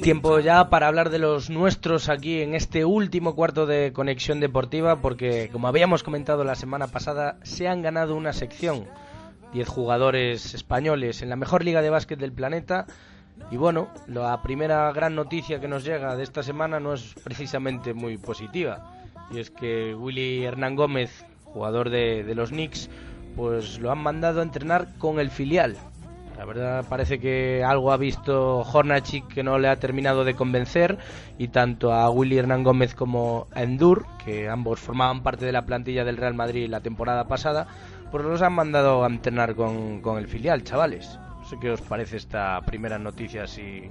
Tiempo 0.03 0.41
ya 0.41 0.69
para 0.69 0.89
hablar 0.89 1.11
de 1.11 1.21
los 1.21 1.49
nuestros 1.49 2.09
aquí 2.09 2.41
en 2.41 2.57
este 2.57 2.85
último 2.85 3.37
cuarto 3.37 3.67
de 3.67 3.93
conexión 3.93 4.41
deportiva 4.41 5.01
porque 5.01 5.49
como 5.53 5.69
habíamos 5.69 6.03
comentado 6.03 6.43
la 6.43 6.57
semana 6.57 6.89
pasada 6.89 7.37
se 7.45 7.69
han 7.69 7.83
ganado 7.83 8.17
una 8.17 8.33
sección. 8.33 8.87
10 9.53 9.69
jugadores 9.69 10.55
españoles 10.55 11.23
en 11.23 11.29
la 11.29 11.37
mejor 11.37 11.65
liga 11.65 11.83
de 11.83 11.91
básquet 11.91 12.19
del 12.19 12.33
planeta. 12.33 12.87
Y 13.53 13.57
bueno, 13.57 13.91
la 14.09 14.43
primera 14.43 14.91
gran 14.91 15.15
noticia 15.15 15.61
que 15.61 15.69
nos 15.69 15.85
llega 15.85 16.17
de 16.17 16.25
esta 16.25 16.43
semana 16.43 16.81
no 16.81 16.95
es 16.95 17.15
precisamente 17.23 17.95
muy 17.95 18.19
positiva 18.19 18.97
y 19.31 19.39
es 19.39 19.51
que 19.51 19.95
Willy 19.95 20.45
Hernán 20.45 20.77
Gómez 20.77 21.25
jugador 21.53 21.91
de, 21.91 22.33
los 22.35 22.51
Knicks, 22.51 22.89
pues 23.37 23.79
lo 23.79 23.91
han 23.91 23.99
mandado 23.99 24.41
a 24.41 24.43
entrenar 24.43 24.97
con 24.99 25.21
el 25.21 25.31
filial. 25.31 25.77
La 26.37 26.45
verdad 26.47 26.87
parece 26.89 27.19
que 27.19 27.63
algo 27.63 27.93
ha 27.93 27.99
visto 27.99 28.61
Hornacek 28.61 29.29
que 29.29 29.43
no 29.43 29.59
le 29.59 29.69
ha 29.69 29.77
terminado 29.77 30.25
de 30.25 30.35
convencer 30.35 30.97
y 31.37 31.49
tanto 31.49 31.93
a 31.93 32.09
Willy 32.09 32.39
Hernán 32.39 32.65
Gómez 32.65 32.95
como 32.95 33.47
a 33.53 33.63
Endur, 33.63 34.07
que 34.25 34.49
ambos 34.49 34.81
formaban 34.81 35.23
parte 35.23 35.45
de 35.45 35.53
la 35.53 35.67
plantilla 35.67 36.05
del 36.05 36.17
Real 36.17 36.35
Madrid 36.35 36.69
la 36.69 36.81
temporada 36.81 37.29
pasada, 37.29 37.67
pues 38.11 38.25
los 38.25 38.41
han 38.41 38.55
mandado 38.55 39.05
a 39.05 39.07
entrenar 39.09 39.55
con, 39.55 40.01
con 40.01 40.19
el 40.19 40.29
filial, 40.29 40.65
chavales. 40.65 41.19
sé 41.49 41.57
qué 41.61 41.73
os 41.73 41.83
parece 41.83 42.17
esta 42.17 42.61
primera 42.63 42.99
noticia 42.99 43.45
así 43.45 43.91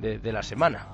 de, 0.00 0.32
la 0.32 0.42
semana. 0.42 0.86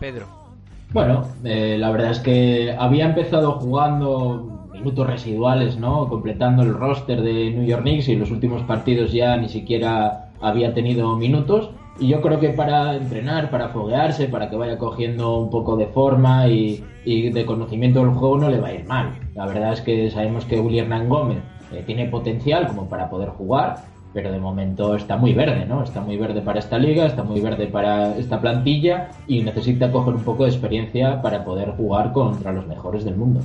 Pedro. 0.00 0.47
Bueno, 0.92 1.24
eh, 1.44 1.76
la 1.78 1.90
verdad 1.90 2.12
es 2.12 2.18
que 2.20 2.74
había 2.78 3.04
empezado 3.04 3.52
jugando 3.52 4.68
minutos 4.72 5.06
residuales, 5.06 5.76
¿no? 5.76 6.08
Completando 6.08 6.62
el 6.62 6.72
roster 6.74 7.20
de 7.20 7.50
New 7.50 7.64
York 7.64 7.82
Knicks 7.82 8.08
y 8.08 8.16
los 8.16 8.30
últimos 8.30 8.62
partidos 8.62 9.12
ya 9.12 9.36
ni 9.36 9.48
siquiera 9.48 10.30
había 10.40 10.72
tenido 10.72 11.14
minutos. 11.16 11.70
Y 12.00 12.08
yo 12.08 12.22
creo 12.22 12.38
que 12.38 12.50
para 12.50 12.96
entrenar, 12.96 13.50
para 13.50 13.68
foguearse, 13.68 14.28
para 14.28 14.48
que 14.48 14.56
vaya 14.56 14.78
cogiendo 14.78 15.36
un 15.36 15.50
poco 15.50 15.76
de 15.76 15.86
forma 15.88 16.46
y, 16.48 16.82
de 17.04 17.46
conocimiento 17.46 18.00
del 18.00 18.10
juego 18.10 18.38
no 18.38 18.48
le 18.48 18.60
va 18.60 18.68
a 18.68 18.74
ir 18.74 18.84
mal. 18.84 19.18
La 19.34 19.46
verdad 19.46 19.72
es 19.72 19.80
que 19.80 20.10
sabemos 20.10 20.44
que 20.44 20.60
William 20.60 20.92
Hernán 20.92 21.08
Gómez 21.08 21.38
eh, 21.72 21.82
tiene 21.84 22.06
potencial 22.06 22.66
como 22.68 22.88
para 22.88 23.10
poder 23.10 23.30
jugar, 23.30 23.76
pero 24.12 24.32
de 24.32 24.38
momento 24.38 24.94
está 24.94 25.16
muy 25.16 25.32
verde, 25.32 25.64
¿no? 25.66 25.82
Está 25.82 26.00
muy 26.00 26.16
verde 26.16 26.40
para 26.40 26.58
esta 26.58 26.78
liga, 26.78 27.06
está 27.06 27.22
muy 27.22 27.40
verde 27.40 27.66
para 27.66 28.16
esta 28.16 28.40
plantilla 28.40 29.10
y 29.26 29.42
necesita 29.42 29.90
coger 29.92 30.14
un 30.14 30.24
poco 30.24 30.44
de 30.44 30.50
experiencia 30.50 31.20
para 31.20 31.44
poder 31.44 31.70
jugar 31.70 32.12
contra 32.12 32.52
los 32.52 32.66
mejores 32.66 33.04
del 33.04 33.16
mundo. 33.16 33.40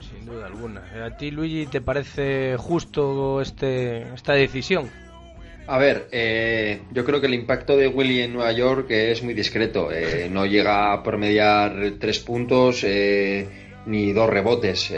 Sin 0.00 0.26
duda 0.26 0.46
alguna. 0.46 0.82
¿A 1.04 1.16
ti, 1.16 1.30
Luigi, 1.30 1.66
te 1.66 1.80
parece 1.80 2.56
justo 2.58 3.40
este, 3.40 4.12
esta 4.14 4.32
decisión? 4.32 4.88
A 5.68 5.78
ver, 5.78 6.08
eh, 6.12 6.82
yo 6.92 7.04
creo 7.04 7.20
que 7.20 7.26
el 7.26 7.34
impacto 7.34 7.76
de 7.76 7.88
Willy 7.88 8.22
en 8.22 8.34
Nueva 8.34 8.52
York 8.52 8.90
es 8.90 9.22
muy 9.22 9.34
discreto. 9.34 9.90
Eh, 9.92 10.28
no 10.30 10.46
llega 10.46 10.92
a 10.92 11.02
promediar 11.02 11.94
tres 11.98 12.20
puntos 12.20 12.84
eh, 12.84 13.65
ni 13.86 14.12
dos 14.12 14.28
rebotes. 14.28 14.92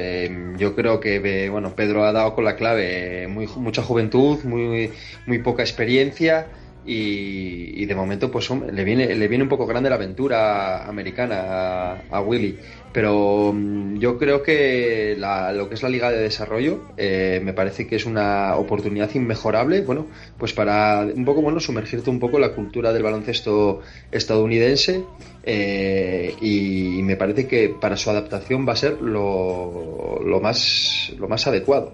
yo 0.57 0.75
creo 0.75 1.01
que 1.01 1.49
bueno, 1.51 1.75
Pedro 1.75 2.05
ha 2.05 2.13
dado 2.13 2.35
con 2.35 2.45
la 2.45 2.57
clave. 2.57 3.29
Muy, 3.29 3.47
mucha 3.57 3.83
juventud, 3.83 4.43
muy, 4.45 4.91
muy 5.27 5.39
poca 5.39 5.63
experiencia 5.63 6.47
y, 6.85 7.85
de 7.85 7.95
momento 7.95 8.31
pues 8.31 8.51
le 8.51 8.85
viene 8.85 9.15
le 9.15 9.29
viene 9.29 9.45
un 9.45 9.49
poco 9.49 9.67
grande 9.67 9.89
la 9.89 9.97
aventura 9.97 10.87
americana 10.87 12.03
a, 12.11 12.21
Willy. 12.21 12.59
Pero 12.93 13.53
mm, 13.55 13.99
yo 13.99 14.19
creo 14.19 14.43
que 14.43 15.17
lo 15.19 15.69
que 15.69 15.75
es 15.75 15.83
la 15.83 15.89
liga 15.89 16.11
de 16.11 16.19
desarrollo 16.21 16.85
eh, 16.97 17.41
me 17.43 17.53
parece 17.53 17.87
que 17.87 17.97
es 17.97 18.07
una 18.07 18.57
oportunidad 18.57 19.15
inmejorable 19.15 19.83
bueno 19.83 20.07
pues 20.39 20.53
para 20.53 21.01
un 21.01 21.25
poco 21.25 21.43
bueno 21.43 21.61
sumergirte 21.61 22.11
un 22.11 22.19
poco 22.19 22.37
en 22.37 22.43
la 22.43 22.55
cultura 22.55 22.93
del 22.93 23.03
baloncesto 23.03 23.81
estadounidense 24.11 25.05
eh, 25.45 26.35
y, 26.41 27.03
me 27.03 27.17
parece 27.17 27.47
que 27.47 27.71
para 27.71 27.97
su 27.97 28.11
adaptación 28.11 28.69
va 28.69 28.75
a 28.75 28.77
ser 28.77 29.01
lo, 29.01 30.21
lo 30.23 30.41
más 30.41 31.13
lo 31.19 31.27
más 31.29 31.47
adecuado. 31.47 31.93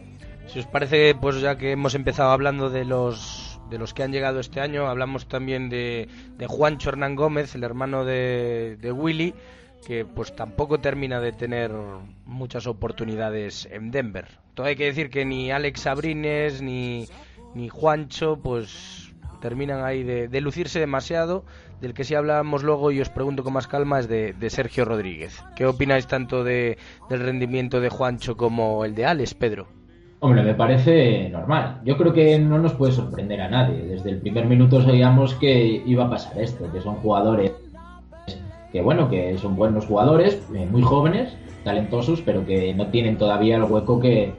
Si 0.48 0.58
os 0.58 0.66
parece 0.66 1.14
pues 1.14 1.40
ya 1.40 1.56
que 1.56 1.72
hemos 1.72 1.94
empezado 1.94 2.30
hablando 2.30 2.68
de 2.70 2.84
los 2.84 3.43
de 3.74 3.78
los 3.78 3.92
que 3.92 4.04
han 4.04 4.12
llegado 4.12 4.38
este 4.38 4.60
año. 4.60 4.86
Hablamos 4.86 5.26
también 5.26 5.68
de, 5.68 6.06
de 6.38 6.46
Juancho 6.46 6.90
Hernán 6.90 7.16
Gómez, 7.16 7.56
el 7.56 7.64
hermano 7.64 8.04
de, 8.04 8.78
de 8.80 8.92
Willy, 8.92 9.34
que 9.84 10.04
pues 10.04 10.36
tampoco 10.36 10.78
termina 10.78 11.18
de 11.18 11.32
tener 11.32 11.72
muchas 12.24 12.68
oportunidades 12.68 13.68
en 13.72 13.90
Denver. 13.90 14.28
Todo 14.54 14.68
hay 14.68 14.76
que 14.76 14.84
decir 14.84 15.10
que 15.10 15.24
ni 15.24 15.50
Alex 15.50 15.88
Abrines 15.88 16.62
ni, 16.62 17.08
ni 17.56 17.68
Juancho 17.68 18.38
pues 18.40 19.12
terminan 19.40 19.84
ahí 19.84 20.04
de, 20.04 20.40
lucirse 20.40 20.78
demasiado. 20.78 21.44
Del 21.80 21.94
que 21.94 22.04
sí 22.04 22.14
hablamos 22.14 22.62
luego 22.62 22.92
y 22.92 23.00
os 23.00 23.10
pregunto 23.10 23.42
con 23.42 23.54
más 23.54 23.66
calma 23.66 23.98
es 23.98 24.06
de, 24.06 24.34
de 24.34 24.50
Sergio 24.50 24.84
Rodríguez. 24.84 25.42
¿Qué 25.56 25.66
opináis 25.66 26.06
tanto 26.06 26.44
de, 26.44 26.78
del 27.10 27.20
rendimiento 27.20 27.80
de 27.80 27.88
Juancho 27.88 28.36
como 28.36 28.84
el 28.84 28.94
de 28.94 29.04
Alex, 29.04 29.34
Pedro? 29.34 29.66
Hombre, 30.24 30.42
me 30.42 30.54
parece 30.54 31.28
normal. 31.28 31.82
Yo 31.84 31.98
creo 31.98 32.14
que 32.14 32.38
no 32.38 32.58
nos 32.58 32.72
puede 32.72 32.92
sorprender 32.92 33.42
a 33.42 33.50
nadie. 33.50 33.84
Desde 33.84 34.08
el 34.08 34.22
primer 34.22 34.46
minuto 34.46 34.80
sabíamos 34.80 35.34
que 35.34 35.82
iba 35.84 36.06
a 36.06 36.08
pasar 36.08 36.40
esto, 36.40 36.72
que 36.72 36.80
son 36.80 36.94
jugadores 36.94 37.52
que, 38.72 38.80
bueno, 38.80 39.10
que 39.10 39.36
son 39.36 39.54
buenos 39.54 39.84
jugadores, 39.84 40.40
eh, 40.54 40.64
muy 40.64 40.80
jóvenes, 40.80 41.36
talentosos, 41.62 42.22
pero 42.22 42.46
que 42.46 42.72
no 42.72 42.86
tienen 42.86 43.18
todavía 43.18 43.56
el 43.56 43.64
hueco 43.64 44.00
que, 44.00 44.32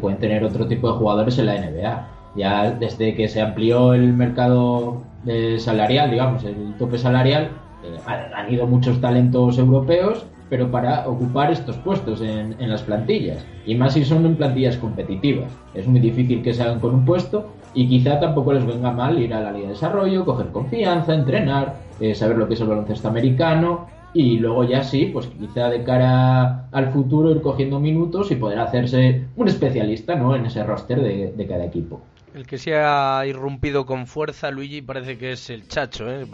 pueden 0.00 0.18
tener 0.18 0.42
otro 0.42 0.66
tipo 0.66 0.90
de 0.90 0.94
jugadores 0.94 1.38
en 1.38 1.44
la 1.44 1.60
NBA. 1.60 2.08
Ya 2.36 2.70
desde 2.70 3.14
que 3.14 3.28
se 3.28 3.42
amplió 3.42 3.92
el 3.92 4.14
mercado 4.14 5.02
eh, 5.26 5.58
salarial, 5.58 6.10
digamos, 6.10 6.42
el 6.42 6.74
tope 6.78 6.96
salarial, 6.96 7.50
eh, 7.84 7.98
han 8.34 8.50
ido 8.50 8.66
muchos 8.66 8.98
talentos 9.02 9.58
europeos 9.58 10.24
pero 10.48 10.70
para 10.70 11.08
ocupar 11.08 11.50
estos 11.50 11.76
puestos 11.78 12.20
en, 12.20 12.54
las 12.58 12.82
plantillas. 12.82 13.44
Y 13.66 13.74
más 13.74 13.94
si 13.94 14.04
son 14.04 14.24
en 14.26 14.36
plantillas 14.36 14.76
competitivas. 14.76 15.50
Es 15.74 15.86
muy 15.86 16.00
difícil 16.00 16.42
que 16.42 16.54
se 16.54 16.62
hagan 16.62 16.80
con 16.80 16.94
un 16.94 17.04
puesto 17.04 17.48
y 17.74 17.88
quizá 17.88 18.20
tampoco 18.20 18.52
les 18.52 18.66
venga 18.66 18.90
mal 18.92 19.18
ir 19.18 19.34
a 19.34 19.40
la 19.40 19.52
Liga 19.52 19.66
de 19.66 19.72
Desarrollo, 19.72 20.24
coger 20.24 20.48
confianza, 20.48 21.14
entrenar, 21.14 21.74
eh, 22.00 22.14
saber 22.14 22.38
lo 22.38 22.48
que 22.48 22.54
es 22.54 22.60
el 22.60 22.68
baloncesto 22.68 23.08
americano 23.08 23.86
y 24.14 24.38
luego 24.38 24.64
ya 24.64 24.82
sí, 24.82 25.10
pues 25.12 25.26
quizá 25.26 25.68
de 25.68 25.82
cara 25.82 26.68
al 26.72 26.90
futuro 26.92 27.30
ir 27.30 27.42
cogiendo 27.42 27.80
minutos 27.80 28.30
y 28.30 28.36
poder 28.36 28.60
hacerse 28.60 29.26
un 29.36 29.48
especialista 29.48 30.14
¿no? 30.14 30.34
en 30.34 30.46
ese 30.46 30.64
roster 30.64 31.02
de 31.02 31.46
cada 31.46 31.64
equipo. 31.64 32.00
El 32.36 32.46
que 32.46 32.58
se 32.58 32.76
ha 32.76 33.24
irrumpido 33.26 33.86
con 33.86 34.06
fuerza, 34.06 34.50
Luigi, 34.50 34.82
parece 34.82 35.16
que 35.16 35.32
es 35.32 35.48
el 35.48 35.68
Chacho. 35.68 36.04
¿eh? 36.10 36.26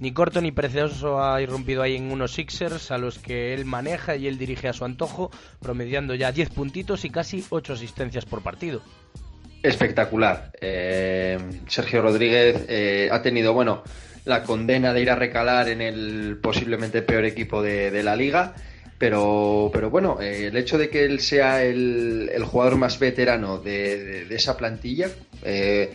Ni 0.00 0.12
corto 0.12 0.40
ni 0.40 0.50
precioso 0.50 1.22
ha 1.22 1.40
irrumpido 1.40 1.82
ahí 1.82 1.94
en 1.94 2.10
unos 2.10 2.32
Sixers 2.32 2.90
a 2.90 2.98
los 2.98 3.20
que 3.20 3.54
él 3.54 3.64
maneja 3.64 4.16
y 4.16 4.26
él 4.26 4.38
dirige 4.38 4.66
a 4.66 4.72
su 4.72 4.84
antojo, 4.84 5.30
promediando 5.60 6.16
ya 6.16 6.32
10 6.32 6.50
puntitos 6.50 7.04
y 7.04 7.10
casi 7.10 7.44
8 7.48 7.74
asistencias 7.74 8.24
por 8.24 8.42
partido. 8.42 8.82
Espectacular. 9.62 10.50
Eh, 10.60 11.38
Sergio 11.68 12.02
Rodríguez 12.02 12.66
eh, 12.68 13.08
ha 13.12 13.22
tenido, 13.22 13.54
bueno, 13.54 13.84
la 14.24 14.42
condena 14.42 14.92
de 14.92 15.00
ir 15.00 15.10
a 15.10 15.14
recalar 15.14 15.68
en 15.68 15.80
el 15.80 16.38
posiblemente 16.42 17.02
peor 17.02 17.24
equipo 17.24 17.62
de 17.62 18.02
la 18.02 18.16
liga 18.16 18.56
pero, 19.00 19.70
pero 19.72 19.88
bueno, 19.88 20.18
eh, 20.20 20.48
el 20.48 20.56
hecho 20.58 20.76
de 20.76 20.90
que 20.90 21.06
él 21.06 21.20
sea 21.20 21.64
el, 21.64 22.30
jugador 22.44 22.76
más 22.76 22.98
veterano 22.98 23.56
de, 23.56 24.26
esa 24.28 24.58
plantilla, 24.58 25.08
eh, 25.42 25.90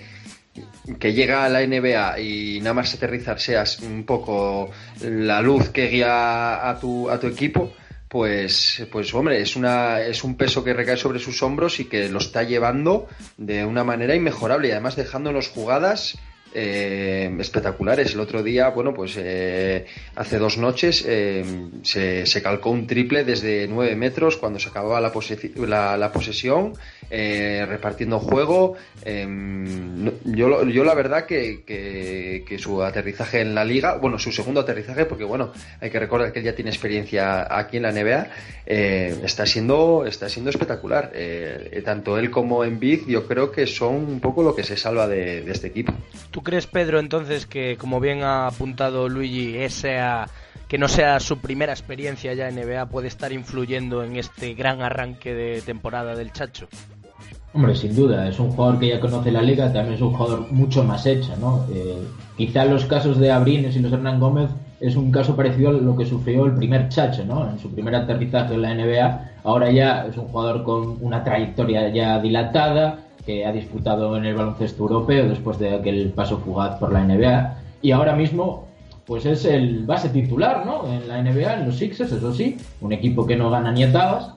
que 1.00 1.14
llega 1.14 1.46
a 1.46 1.50
la 1.50 1.62
NBA 1.62 2.20
y 2.20 2.60
nada 2.62 2.74
más 2.74 2.96
aterrizar 2.96 3.40
seas 3.40 3.78
un 3.82 4.08
poco 4.08 4.72
la 5.02 5.40
luz 5.40 5.70
que 5.70 5.88
guía 5.88 6.68
a 6.68 6.80
tu, 6.80 7.08
a 7.08 7.20
tu 7.20 7.28
equipo, 7.28 7.76
pues, 8.08 8.84
pues 8.92 9.14
hombre, 9.14 9.40
es, 9.40 9.56
una, 9.56 10.02
es 10.02 10.24
un 10.24 10.36
peso 10.36 10.64
que 10.64 10.74
recae 10.74 10.98
sobre 10.98 11.20
sus 11.20 11.44
hombros 11.44 11.80
y 11.80 11.86
que 11.86 12.10
lo 12.10 12.18
está 12.18 12.42
llevando 12.42 13.08
de 13.38 13.66
una 13.66 13.84
manera 13.84 14.16
inmejorable 14.16 14.70
y 14.70 14.72
además 14.72 14.96
dejándonos 14.96 15.50
jugadas 15.50 16.18
eh, 16.58 17.30
espectaculares. 17.38 18.14
El 18.14 18.22
otro 18.22 18.42
día, 18.42 18.70
bueno, 18.70 18.94
pues 18.94 19.16
eh, 19.18 19.86
hace 20.16 20.38
dos 20.38 20.58
noches 20.58 21.04
eh, 21.06 21.44
se, 21.84 22.42
calcó 22.42 22.70
un 22.70 22.88
triple 22.88 23.26
desde 23.26 23.68
nueve 23.68 23.94
metros 23.98 24.38
cuando 24.38 24.58
se 24.58 24.70
acababa 24.70 25.02
la, 25.02 25.98
la, 25.98 26.12
posesión, 26.14 26.74
repartiendo 27.10 28.20
juego. 28.20 28.76
Em, 29.04 30.10
yo, 30.24 30.64
yo 30.64 30.84
la 30.86 30.94
verdad 30.94 31.26
que, 31.26 31.64
que, 31.66 32.58
su 32.58 32.82
aterrizaje 32.82 33.42
en 33.42 33.54
la 33.54 33.66
liga, 33.66 33.98
bueno, 33.98 34.18
su 34.18 34.32
segundo 34.32 34.62
aterrizaje, 34.62 35.04
porque 35.06 35.26
bueno, 35.26 35.52
hay 35.82 35.90
que 35.90 36.00
recordar 36.00 36.32
que 36.32 36.40
él 36.40 36.46
ya 36.46 36.56
tiene 36.56 36.72
experiencia 36.72 37.54
aquí 37.54 37.78
en 37.78 37.84
la 37.84 37.92
NBA, 37.92 38.28
está 38.66 39.46
siendo 39.46 40.06
está 40.06 40.30
siendo 40.30 40.52
espectacular. 40.52 41.12
tanto 41.84 42.18
él 42.18 42.32
como 42.32 42.64
Envid, 42.64 43.08
yo 43.08 43.28
creo 43.28 43.52
que 43.52 43.68
son 43.68 43.96
un 43.96 44.20
poco 44.22 44.42
lo 44.42 44.56
que 44.56 44.64
se 44.64 44.78
salva 44.78 45.06
de 45.06 45.52
este 45.52 45.68
equipo 45.68 45.94
crees, 46.46 46.68
Pedro, 46.68 47.00
entonces 47.00 47.46
que, 47.46 47.76
como 47.76 48.00
bien 48.00 48.24
ha 48.24 48.48
apuntado 48.48 49.10
Luigi, 49.10 49.58
esa 49.58 50.30
que 50.68 50.78
no 50.78 50.88
sea 50.88 51.20
su 51.20 51.40
primera 51.40 51.74
experiencia 51.74 52.34
ya 52.34 52.50
en 52.50 52.56
NBA 52.56 52.88
puede 52.88 53.08
estar 53.08 53.32
influyendo 53.32 54.04
en 54.04 54.16
este 54.16 54.54
gran 54.54 54.82
arranque 54.82 55.34
de 55.34 55.62
temporada 55.62 56.16
del 56.16 56.32
Chacho? 56.32 56.68
Hombre, 57.54 57.76
sin 57.76 57.96
duda, 57.96 58.28
es 58.28 58.40
un 58.40 58.52
jugador 58.52 58.80
que 58.80 58.90
ya 58.90 59.00
conoce 59.00 59.32
la 59.32 59.42
liga, 59.42 59.72
también 59.72 59.96
es 59.96 60.02
un 60.02 60.14
jugador 60.14 60.52
mucho 60.52 60.84
más 60.84 61.06
hecho, 61.06 61.36
¿no? 61.38 61.66
Eh, 61.72 62.04
quizá 62.36 62.66
los 62.66 62.86
casos 62.86 63.18
de 63.18 63.32
Abrines 63.32 63.76
y 63.76 63.80
los 63.80 63.94
Hernán 63.94 64.20
Gómez 64.20 64.50
es 64.82 64.98
un 64.98 65.12
caso 65.12 65.36
parecido 65.38 65.70
a 65.70 65.74
lo 65.74 65.96
que 65.96 66.06
sufrió 66.06 66.46
el 66.46 66.56
primer 66.56 66.90
Chacho, 66.90 67.24
¿no? 67.24 67.50
En 67.50 67.58
su 67.60 67.72
primer 67.72 67.96
aterrizaje 67.96 68.56
en 68.56 68.62
la 68.62 68.74
NBA, 68.74 69.32
ahora 69.44 69.72
ya 69.72 70.06
es 70.06 70.18
un 70.18 70.28
jugador 70.28 70.64
con 70.64 70.98
una 71.00 71.24
trayectoria 71.24 71.88
ya 71.90 72.20
dilatada, 72.20 73.05
que 73.26 73.46
ha 73.46 73.52
disputado 73.52 74.16
en 74.18 74.26
el 74.26 74.36
baloncesto 74.36 74.84
europeo 74.84 75.28
después 75.28 75.58
de 75.60 75.76
aquel 75.76 76.12
paso 76.16 76.38
fugaz 76.38 76.78
por 76.78 76.94
la 76.94 77.04
NBA 77.04 77.58
y 77.82 77.92
ahora 77.92 78.16
mismo 78.16 78.66
pues 79.06 79.26
es 79.26 79.46
el 79.46 79.86
base 79.86 80.10
titular 80.10 80.66
¿no? 80.66 80.88
en 80.92 81.08
la 81.08 81.22
NBA, 81.22 81.60
en 81.60 81.66
los 81.68 81.78
Sixers, 81.78 82.12
eso 82.12 82.34
sí, 82.34 82.58
un 82.82 82.92
equipo 82.92 83.26
que 83.26 83.36
no 83.36 83.52
gana 83.52 83.72
ni 83.72 83.84
atabas. 83.84 84.34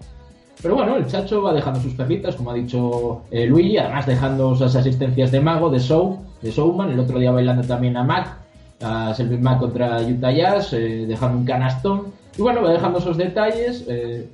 Pero 0.61 0.75
bueno, 0.75 0.97
el 0.97 1.07
Chacho 1.07 1.41
va 1.41 1.55
dejando 1.55 1.81
sus 1.81 1.95
perritas, 1.95 2.35
como 2.35 2.51
ha 2.51 2.55
dicho 2.55 3.23
eh, 3.31 3.47
Luigi, 3.47 3.79
además 3.79 4.07
dejando 4.07 4.55
esas 4.55 4.75
asistencias 4.77 5.31
de 5.31 5.41
Mago, 5.41 5.71
de 5.71 5.79
Show, 5.79 6.19
de 6.43 6.51
Showman, 6.51 6.91
el 6.91 7.01
otro 7.01 7.19
día 7.19 7.31
bailando 7.31 7.63
también 7.63 7.97
a 7.97 8.03
Mac, 8.03 8.37
a 8.83 9.15
Selvin 9.15 9.43
Mac 9.43 9.61
contra 9.61 10.03
Utah 10.03 10.33
Jazz, 10.33 10.73
eh, 10.73 11.07
dejando 11.07 11.39
un 11.39 11.45
canastón. 11.45 12.07
Y 12.37 12.43
bueno, 12.43 12.63
va 12.63 12.73
dejando 12.73 12.99
esos 12.99 13.17
detalles. 13.17 13.85
Eh, 13.89 14.29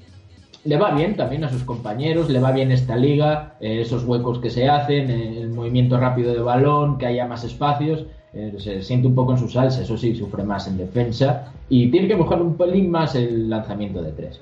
le 0.65 0.77
va 0.79 0.93
bien 0.93 1.17
también 1.17 1.45
a 1.45 1.51
sus 1.51 1.63
compañeros, 1.63 2.31
le 2.31 2.41
va 2.41 2.51
bien 2.51 2.73
esta 2.73 2.97
liga, 2.97 3.55
eh, 3.61 3.81
esos 3.81 4.05
huecos 4.05 4.39
que 4.39 4.51
se 4.51 4.69
hacen, 4.69 5.11
eh, 5.11 5.41
el 5.43 5.51
movimiento 5.51 5.99
rápido 5.99 6.33
de 6.33 6.41
balón, 6.41 6.99
que 6.99 7.07
haya 7.07 7.27
más 7.27 7.45
espacios, 7.45 8.07
eh, 8.33 8.53
se 8.59 8.83
siente 8.83 9.07
un 9.07 9.15
poco 9.15 9.33
en 9.33 9.39
su 9.39 9.49
salsa, 9.49 9.83
eso 9.83 9.97
sí, 9.97 10.15
sufre 10.15 10.43
más 10.43 10.67
en 10.67 10.79
defensa 10.79 11.53
y 11.69 11.91
tiene 11.91 12.09
que 12.09 12.17
mejorar 12.17 12.43
un 12.43 12.57
pelín 12.57 12.91
más 12.91 13.15
el 13.15 13.49
lanzamiento 13.49 14.03
de 14.03 14.13
tres. 14.13 14.41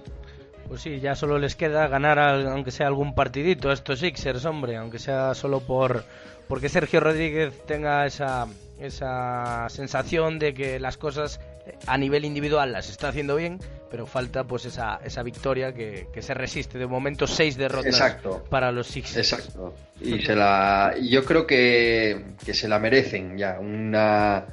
Pues 0.69 0.81
sí, 0.81 1.01
ya 1.01 1.15
solo 1.15 1.39
les 1.39 1.57
queda 1.57 1.89
ganar 1.89 2.19
aunque 2.19 2.71
sea 2.71 2.87
algún 2.87 3.15
partidito 3.15 3.69
a 3.69 3.75
estos 3.75 3.99
Sixers, 3.99 4.47
hombre, 4.47 4.77
aunque 4.77 4.99
sea 4.99 5.35
solo 5.35 5.61
por 5.61 6.05
porque 6.49 6.69
Sergio 6.69 7.01
Rodríguez 7.01 7.53
tenga 7.67 8.07
esa 8.07 8.47
esa 8.81 9.69
sensación 9.69 10.39
de 10.39 10.55
que 10.55 10.81
las 10.81 10.97
cosas 10.97 11.41
a 11.87 11.99
nivel 11.99 12.25
individual 12.25 12.73
las 12.73 12.89
está 12.91 13.09
haciendo 13.09 13.37
bien, 13.37 13.59
pero 13.91 14.07
falta 14.07 14.45
pues 14.45 14.65
esa, 14.65 15.01
esa 15.05 15.23
victoria 15.23 15.73
que, 15.73 16.07
se 16.21 16.35
resiste. 16.35 16.79
De 16.79 16.87
momento 16.87 17.27
seis 17.27 17.57
derrotas 17.57 18.17
para 18.49 18.73
los 18.73 18.87
Sixers. 18.87 19.33
Exacto. 19.33 19.75
Y 20.01 20.21
se 20.23 20.35
la, 20.35 20.95
yo 21.01 21.25
creo 21.25 21.47
que, 21.47 22.25
que 22.45 22.55
se 22.55 22.69
la 22.69 22.79
merecen 22.79 23.37
ya. 23.37 23.59
Una 23.61 24.47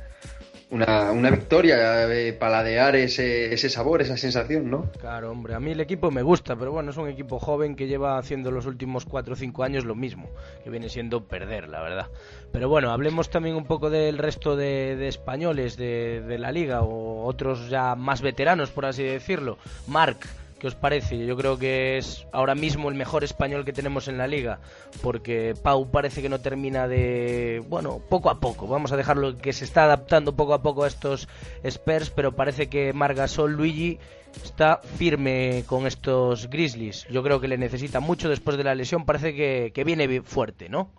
una, 0.71 1.11
una 1.11 1.31
victoria, 1.31 2.07
eh, 2.11 2.33
paladear 2.33 2.95
ese, 2.95 3.53
ese 3.53 3.69
sabor, 3.69 4.01
esa 4.01 4.17
sensación, 4.17 4.69
¿no? 4.69 4.91
Claro, 4.99 5.31
hombre, 5.31 5.55
a 5.55 5.59
mí 5.59 5.71
el 5.71 5.79
equipo 5.79 6.11
me 6.11 6.21
gusta, 6.21 6.55
pero 6.55 6.71
bueno, 6.71 6.91
es 6.91 6.97
un 6.97 7.09
equipo 7.09 7.39
joven 7.39 7.75
que 7.75 7.87
lleva 7.87 8.17
haciendo 8.17 8.51
los 8.51 8.67
últimos 8.67 9.05
4 9.05 9.33
o 9.33 9.35
5 9.35 9.63
años 9.63 9.85
lo 9.85 9.95
mismo, 9.95 10.29
que 10.63 10.69
viene 10.69 10.89
siendo 10.89 11.23
perder, 11.23 11.69
la 11.69 11.81
verdad. 11.81 12.07
Pero 12.51 12.69
bueno, 12.69 12.91
hablemos 12.91 13.29
también 13.29 13.55
un 13.55 13.65
poco 13.65 13.89
del 13.89 14.19
resto 14.19 14.55
de, 14.55 15.07
españoles 15.07 15.75
de, 15.75 16.21
de 16.21 16.37
la 16.37 16.51
liga 16.51 16.81
o 16.81 17.25
otros 17.25 17.69
ya 17.69 17.95
más 17.95 18.21
veteranos, 18.21 18.69
por 18.69 18.85
así 18.85 19.03
decirlo. 19.03 19.57
Marc, 19.87 20.27
¿Qué 20.59 20.67
os 20.67 20.75
parece? 20.75 21.25
Yo 21.25 21.37
creo 21.37 21.57
que 21.57 21.97
es 21.97 22.27
ahora 22.33 22.53
mismo 22.53 22.89
el 22.89 22.95
mejor 22.95 23.23
español 23.23 23.63
que 23.63 23.71
tenemos 23.71 24.09
en 24.09 24.17
la 24.17 24.27
liga, 24.27 24.59
porque 25.01 25.53
Pau 25.61 25.89
parece 25.89 26.21
que 26.21 26.27
no 26.27 26.41
termina 26.41 26.87
de, 26.87 27.63
bueno, 27.69 28.01
poco 28.09 28.29
a 28.29 28.41
poco, 28.41 28.67
vamos 28.67 28.91
a 28.91 28.97
dejarlo 28.97 29.37
que 29.37 29.53
se 29.53 29.63
está 29.63 29.85
adaptando 29.85 30.35
poco 30.35 30.53
a 30.53 30.61
poco 30.61 30.83
a 30.83 30.87
estos 30.87 31.29
Spurs, 31.63 32.09
pero 32.09 32.35
parece 32.35 32.67
que 32.67 32.91
Margasol 32.91 33.53
Luigi 33.53 33.99
está 34.43 34.81
firme 34.97 35.63
con 35.65 35.87
estos 35.87 36.49
Grizzlies. 36.49 37.07
Yo 37.09 37.23
creo 37.23 37.39
que 37.39 37.47
le 37.47 37.57
necesita 37.57 38.01
mucho 38.01 38.27
después 38.27 38.57
de 38.57 38.65
la 38.65 38.75
lesión, 38.75 39.05
parece 39.05 39.33
que, 39.33 39.71
que 39.73 39.85
viene 39.85 40.21
fuerte, 40.21 40.67
¿no? 40.67 40.91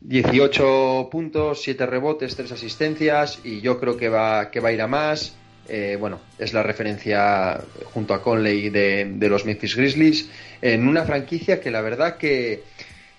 18 0.00 1.08
puntos, 1.10 1.62
7 1.62 1.86
rebotes, 1.86 2.34
3 2.34 2.52
asistencias 2.52 3.40
y 3.44 3.60
yo 3.60 3.78
creo 3.78 3.96
que 3.96 4.08
va, 4.08 4.50
que 4.50 4.60
va 4.60 4.70
a 4.70 4.72
ir 4.72 4.82
a 4.82 4.86
más. 4.86 5.36
Eh, 5.68 5.96
bueno, 6.00 6.20
es 6.38 6.52
la 6.52 6.62
referencia 6.62 7.60
junto 7.92 8.12
a 8.12 8.22
Conley 8.22 8.70
de, 8.70 9.28
los 9.28 9.44
Memphis 9.44 9.76
Grizzlies, 9.76 10.28
en 10.60 10.88
una 10.88 11.04
franquicia 11.04 11.60
que 11.60 11.70
la 11.70 11.80
verdad 11.80 12.16
que 12.16 12.64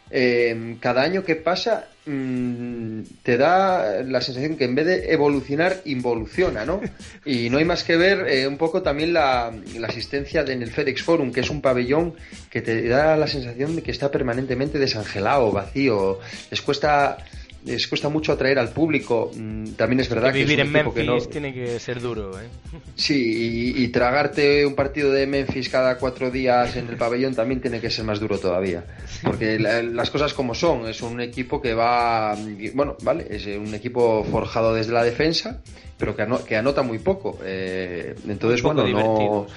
eh, 0.10 0.76
cada 0.82 1.04
año 1.04 1.24
que 1.24 1.38
pasa 1.38 1.88
mm, 2.06 3.02
te 3.24 3.38
da 3.38 4.04
la 4.04 4.20
sensación 4.20 4.58
que 4.58 4.66
en 4.66 4.76
vez 4.76 4.86
de 4.86 5.14
evolucionar, 5.14 5.78
involuciona, 5.86 6.66
¿no? 6.66 6.82
Y 7.24 7.50
no 7.50 7.60
hay 7.60 7.64
más 7.64 7.86
que 7.86 7.96
ver 7.96 8.28
eh, 8.28 8.46
un 8.48 8.58
poco 8.58 8.82
también 8.82 9.14
la, 9.14 9.54
la, 9.78 9.88
asistencia 9.88 10.42
en 10.42 10.62
el 10.62 10.72
FedEx 10.72 11.04
Forum, 11.04 11.32
que 11.32 11.40
es 11.40 11.50
un 11.50 11.62
pabellón 11.62 12.16
que 12.50 12.62
te 12.62 12.86
da 12.90 13.16
la 13.16 13.28
sensación 13.28 13.78
de 13.78 13.84
que 13.84 13.92
está 13.92 14.12
permanentemente 14.12 14.78
desangelado, 14.78 15.54
vacío, 15.54 16.20
les 16.50 16.62
cuesta 16.62 17.18
les 17.66 17.88
cuesta 17.88 18.10
mucho 18.10 18.32
atraer 18.32 18.60
al 18.60 18.70
público. 18.70 19.32
Mm, 19.36 19.72
también 19.72 20.00
es 20.00 20.10
verdad 20.10 20.32
que, 20.32 20.40
vivir 20.40 20.60
en 20.60 20.72
Memphis 20.72 21.30
tiene 21.30 21.54
que 21.54 21.80
ser 21.80 22.02
duro. 22.02 22.40
¿eh? 22.40 22.48
Sí, 22.96 23.74
y, 23.78 23.88
tragarte 23.90 24.66
un 24.66 24.76
partido 24.76 25.12
de 25.12 25.28
Memphis 25.28 25.70
cada 25.70 25.98
cuatro 25.98 26.32
días 26.32 26.76
en 26.76 26.88
el 26.88 26.98
pabellón 26.98 27.36
también 27.36 27.62
tiene 27.62 27.80
que 27.80 27.90
ser 27.90 28.06
más 28.06 28.20
duro 28.20 28.38
todavía. 28.38 28.84
Porque 29.24 29.60
las 29.60 30.10
cosas 30.10 30.34
como 30.34 30.56
son, 30.56 30.88
es 30.88 31.02
un 31.02 31.22
equipo 31.22 31.62
que 31.62 31.74
va, 31.74 32.36
bueno, 32.74 32.96
vale, 33.04 33.28
es 33.30 33.46
un 33.46 33.74
equipo 33.74 34.24
forjado 34.24 34.74
desde 34.74 34.94
la 34.94 35.04
defensa, 35.04 35.62
pero 35.98 36.16
que, 36.16 36.26
que 36.48 36.56
anota 36.56 36.82
muy 36.82 37.00
poco. 37.00 37.40
Eh, 37.44 38.16
entonces, 38.28 38.62
bueno, 38.62 38.88
no... 38.88 39.48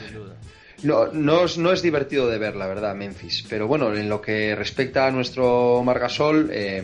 No, 0.83 1.07
no 1.07 1.45
es, 1.47 1.57
no, 1.57 1.73
es, 1.73 1.81
divertido 1.81 2.29
de 2.29 2.37
ver, 2.37 2.57
la 2.57 2.67
verdad, 2.67 2.95
Memphis. 2.95 3.47
Pero 3.49 3.67
bueno, 3.67 3.95
en 3.95 4.11
lo 4.11 4.21
que 4.21 4.55
respecta 4.55 5.07
a 5.07 5.11
nuestro 5.11 5.83
Margasol, 5.83 6.51
eh, 6.53 6.83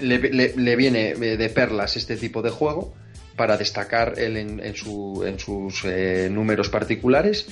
le, 0.00 0.76
viene 0.76 1.14
de 1.14 1.48
perlas 1.50 1.96
este 1.96 2.16
tipo 2.16 2.42
de 2.42 2.50
juego 2.50 2.94
para 3.36 3.56
destacar 3.56 4.18
él 4.18 4.36
en, 4.36 4.76
sus 4.76 5.84
eh, 5.84 6.28
números 6.30 6.68
particulares. 6.68 7.46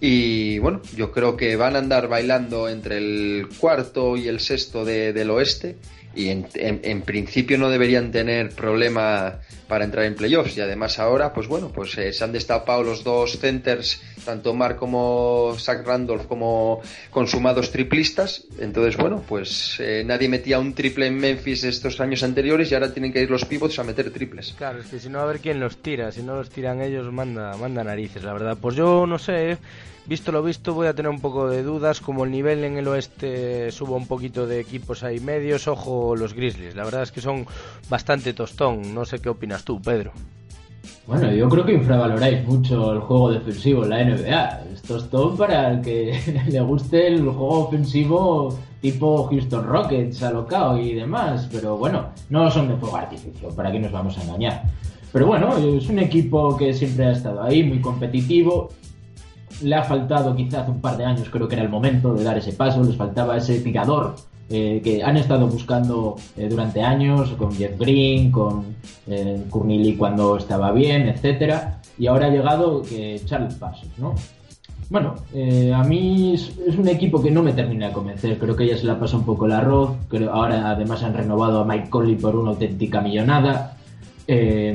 Y 0.00 0.58
bueno, 0.60 0.82
yo 0.96 1.10
creo 1.10 1.36
que 1.36 1.56
van 1.56 1.74
a 1.74 1.80
andar 1.80 2.06
bailando 2.06 2.68
entre 2.68 2.98
el 2.98 3.48
cuarto 3.58 4.16
y 4.16 4.28
el 4.28 4.38
sexto 4.38 4.84
del 4.84 5.30
oeste 5.30 5.76
y 6.14 6.28
en, 6.28 7.02
principio 7.02 7.58
no 7.58 7.70
deberían 7.70 8.12
tener 8.12 8.50
problema 8.50 9.40
para 9.66 9.84
entrar 9.84 10.04
en 10.04 10.14
playoffs 10.14 10.56
y 10.56 10.60
además 10.60 10.98
ahora 10.98 11.32
pues 11.32 11.48
bueno 11.48 11.72
pues 11.72 11.96
eh, 11.96 12.12
se 12.12 12.22
han 12.22 12.32
destapado 12.32 12.82
los 12.82 13.02
dos 13.02 13.38
centers 13.38 14.02
tanto 14.24 14.54
Mark 14.54 14.76
como 14.76 15.54
Zach 15.58 15.84
Randolph 15.86 16.26
como 16.26 16.80
consumados 17.10 17.70
triplistas. 17.70 18.44
Entonces 18.58 18.96
bueno 18.96 19.22
pues 19.26 19.78
eh, 19.80 20.02
nadie 20.04 20.28
metía 20.28 20.58
un 20.58 20.74
triple 20.74 21.06
en 21.06 21.16
Memphis 21.16 21.64
estos 21.64 22.00
años 22.00 22.22
anteriores 22.22 22.70
y 22.70 22.74
ahora 22.74 22.92
tienen 22.92 23.12
que 23.12 23.22
ir 23.22 23.30
los 23.30 23.44
pivots 23.44 23.78
a 23.78 23.84
meter 23.84 24.10
triples. 24.10 24.54
Claro 24.56 24.80
es 24.80 24.86
que 24.86 24.98
si 24.98 25.08
no 25.08 25.20
a 25.20 25.26
ver 25.26 25.40
quién 25.40 25.60
los 25.60 25.78
tira. 25.78 26.12
Si 26.12 26.22
no 26.22 26.36
los 26.36 26.50
tiran 26.50 26.80
ellos 26.80 27.12
manda 27.12 27.56
manda 27.56 27.84
narices 27.84 28.24
la 28.24 28.32
verdad. 28.32 28.56
Pues 28.60 28.76
yo 28.76 29.06
no 29.06 29.18
sé 29.18 29.58
visto 30.06 30.32
lo 30.32 30.42
visto 30.42 30.74
voy 30.74 30.88
a 30.88 30.94
tener 30.94 31.10
un 31.10 31.20
poco 31.20 31.48
de 31.48 31.62
dudas. 31.62 32.00
Como 32.00 32.24
el 32.24 32.30
nivel 32.30 32.64
en 32.64 32.78
el 32.78 32.88
oeste 32.88 33.70
subo 33.70 33.96
un 33.96 34.06
poquito 34.06 34.46
de 34.46 34.60
equipos 34.60 35.02
ahí 35.02 35.20
medios. 35.20 35.68
Ojo 35.68 36.16
los 36.16 36.34
Grizzlies. 36.34 36.74
La 36.74 36.84
verdad 36.84 37.02
es 37.02 37.12
que 37.12 37.20
son 37.20 37.46
bastante 37.88 38.32
tostón. 38.32 38.94
No 38.94 39.04
sé 39.04 39.20
qué 39.20 39.28
opinas 39.28 39.64
tú 39.64 39.80
Pedro 39.80 40.12
bueno 41.06 41.32
yo 41.32 41.48
creo 41.48 41.64
que 41.64 41.74
infravaloráis 41.74 42.46
mucho 42.46 42.92
el 42.92 43.00
juego 43.00 43.30
defensivo 43.32 43.84
en 43.84 43.90
la 43.90 44.04
NBA 44.04 44.60
es 44.72 44.82
tostón 44.82 45.36
para 45.36 45.70
el 45.70 45.80
que 45.80 46.18
le 46.48 46.60
guste 46.60 47.08
el 47.08 47.22
juego 47.22 47.66
ofensivo 47.66 48.58
tipo 48.80 49.24
Houston 49.28 49.64
Rockets 49.64 50.22
alocado 50.24 50.80
y 50.80 50.94
demás. 50.94 51.48
Pero 51.52 51.76
bueno 51.76 52.06
no 52.30 52.50
son 52.50 52.68
de 52.68 52.76
fuego 52.76 52.96
artificio 52.96 53.48
para 53.50 53.70
que 53.70 53.78
nos 53.78 53.92
vamos 53.92 54.18
a 54.18 54.22
engañar 54.22 54.64
pero 55.12 55.26
bueno, 55.26 55.56
es 55.58 55.88
un 55.90 55.98
equipo 55.98 56.56
que 56.56 56.72
siempre 56.72 57.04
ha 57.04 57.12
estado 57.12 57.42
ahí, 57.42 57.62
muy 57.62 57.80
competitivo. 57.80 58.70
Le 59.62 59.74
ha 59.74 59.84
faltado 59.84 60.34
quizás 60.34 60.66
un 60.68 60.80
par 60.80 60.96
de 60.96 61.04
años, 61.04 61.28
creo 61.30 61.46
que 61.46 61.54
era 61.54 61.64
el 61.64 61.68
momento 61.68 62.14
de 62.14 62.24
dar 62.24 62.38
ese 62.38 62.54
paso, 62.54 62.82
les 62.82 62.96
faltaba 62.96 63.36
ese 63.36 63.60
tirador 63.60 64.14
eh, 64.52 64.80
que 64.84 65.02
han 65.02 65.16
estado 65.16 65.46
buscando 65.48 66.16
eh, 66.36 66.48
durante 66.48 66.82
años, 66.82 67.30
con 67.38 67.52
Jeff 67.54 67.78
Green, 67.78 68.30
con 68.30 68.76
eh, 69.06 69.42
cuando 69.98 70.36
estaba 70.36 70.72
bien, 70.72 71.08
etcétera, 71.08 71.80
y 71.98 72.06
ahora 72.06 72.26
ha 72.26 72.30
llegado 72.30 72.82
que 72.82 73.16
echarle 73.16 73.54
pasos, 73.54 73.88
¿no? 73.98 74.14
Bueno, 74.90 75.14
eh, 75.34 75.72
a 75.74 75.82
mí 75.82 76.34
es, 76.34 76.52
un 76.76 76.86
equipo 76.86 77.22
que 77.22 77.30
no 77.30 77.42
me 77.42 77.54
termina 77.54 77.88
de 77.88 77.92
convencer, 77.94 78.38
creo 78.38 78.54
que 78.54 78.66
ya 78.66 78.76
se 78.76 78.86
la 78.86 79.00
pasa 79.00 79.16
un 79.16 79.24
poco 79.24 79.46
el 79.46 79.52
arroz, 79.52 79.96
creo, 80.08 80.30
ahora 80.30 80.70
además 80.70 81.02
han 81.02 81.14
renovado 81.14 81.60
a 81.60 81.64
Mike 81.64 81.88
Conley 81.88 82.16
por 82.16 82.36
una 82.36 82.50
auténtica 82.50 83.00
millonada, 83.00 83.76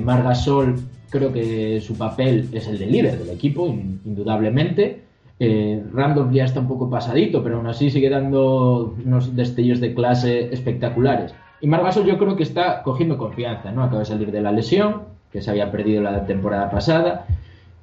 Margasol 0.04 0.76
Creo 1.10 1.32
que 1.32 1.80
su 1.80 1.98
papel 1.98 2.50
es 2.52 2.68
el 2.68 2.80
de 2.80 2.86
líder 2.86 3.20
del 3.20 3.30
equipo, 3.30 3.68
indudablemente. 3.68 5.07
Eh, 5.40 5.84
Randolph 5.94 6.32
ya 6.32 6.46
está 6.46 6.60
un 6.60 6.68
poco 6.68 6.90
pasadito, 6.90 7.44
pero 7.44 7.58
aún 7.58 7.68
así 7.68 7.92
sigue 7.92 8.10
dando 8.10 8.96
unos 9.06 9.36
destellos 9.36 9.80
de 9.80 9.94
clase 9.94 10.52
espectaculares. 10.52 11.34
Y 11.62 11.68
Margasol 11.68 12.06
yo 12.06 12.18
creo 12.18 12.36
que 12.36 12.44
está 12.44 12.84
cogiendo 12.84 13.18
confianza, 13.18 13.72
¿no? 13.72 13.84
Acaba 13.84 14.00
de 14.00 14.06
salir 14.06 14.32
de 14.32 14.42
la 14.42 14.52
lesión, 14.52 15.04
que 15.32 15.42
se 15.42 15.52
había 15.52 15.72
perdido 15.72 16.02
la 16.02 16.26
temporada 16.26 16.70
pasada, 16.70 17.26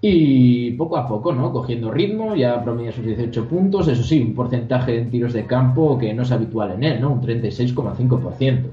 y 0.01 0.73
poco 0.73 0.97
a 0.97 1.09
poco, 1.09 1.33
¿no? 1.33 1.53
Cogiendo 1.53 1.91
ritmo, 1.91 2.35
ya 2.35 2.63
promedia 2.63 2.93
sus 2.93 3.07
18 3.07 3.49
puntos, 3.49 3.89
eso 3.89 4.03
sí, 4.03 4.21
un 4.21 4.35
porcentaje 4.35 4.99
en 4.99 5.11
tiros 5.11 5.33
de 5.33 5.47
campo 5.47 5.99
que 5.99 6.13
no 6.13 6.23
es 6.23 6.33
habitual 6.33 6.73
en 6.73 6.85
él, 6.85 7.01
¿no? 7.01 7.13
Un 7.13 7.23
36,5%. 7.23 8.67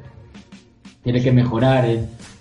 Tiene 1.04 1.22
que 1.24 1.32
mejorar 1.32 1.86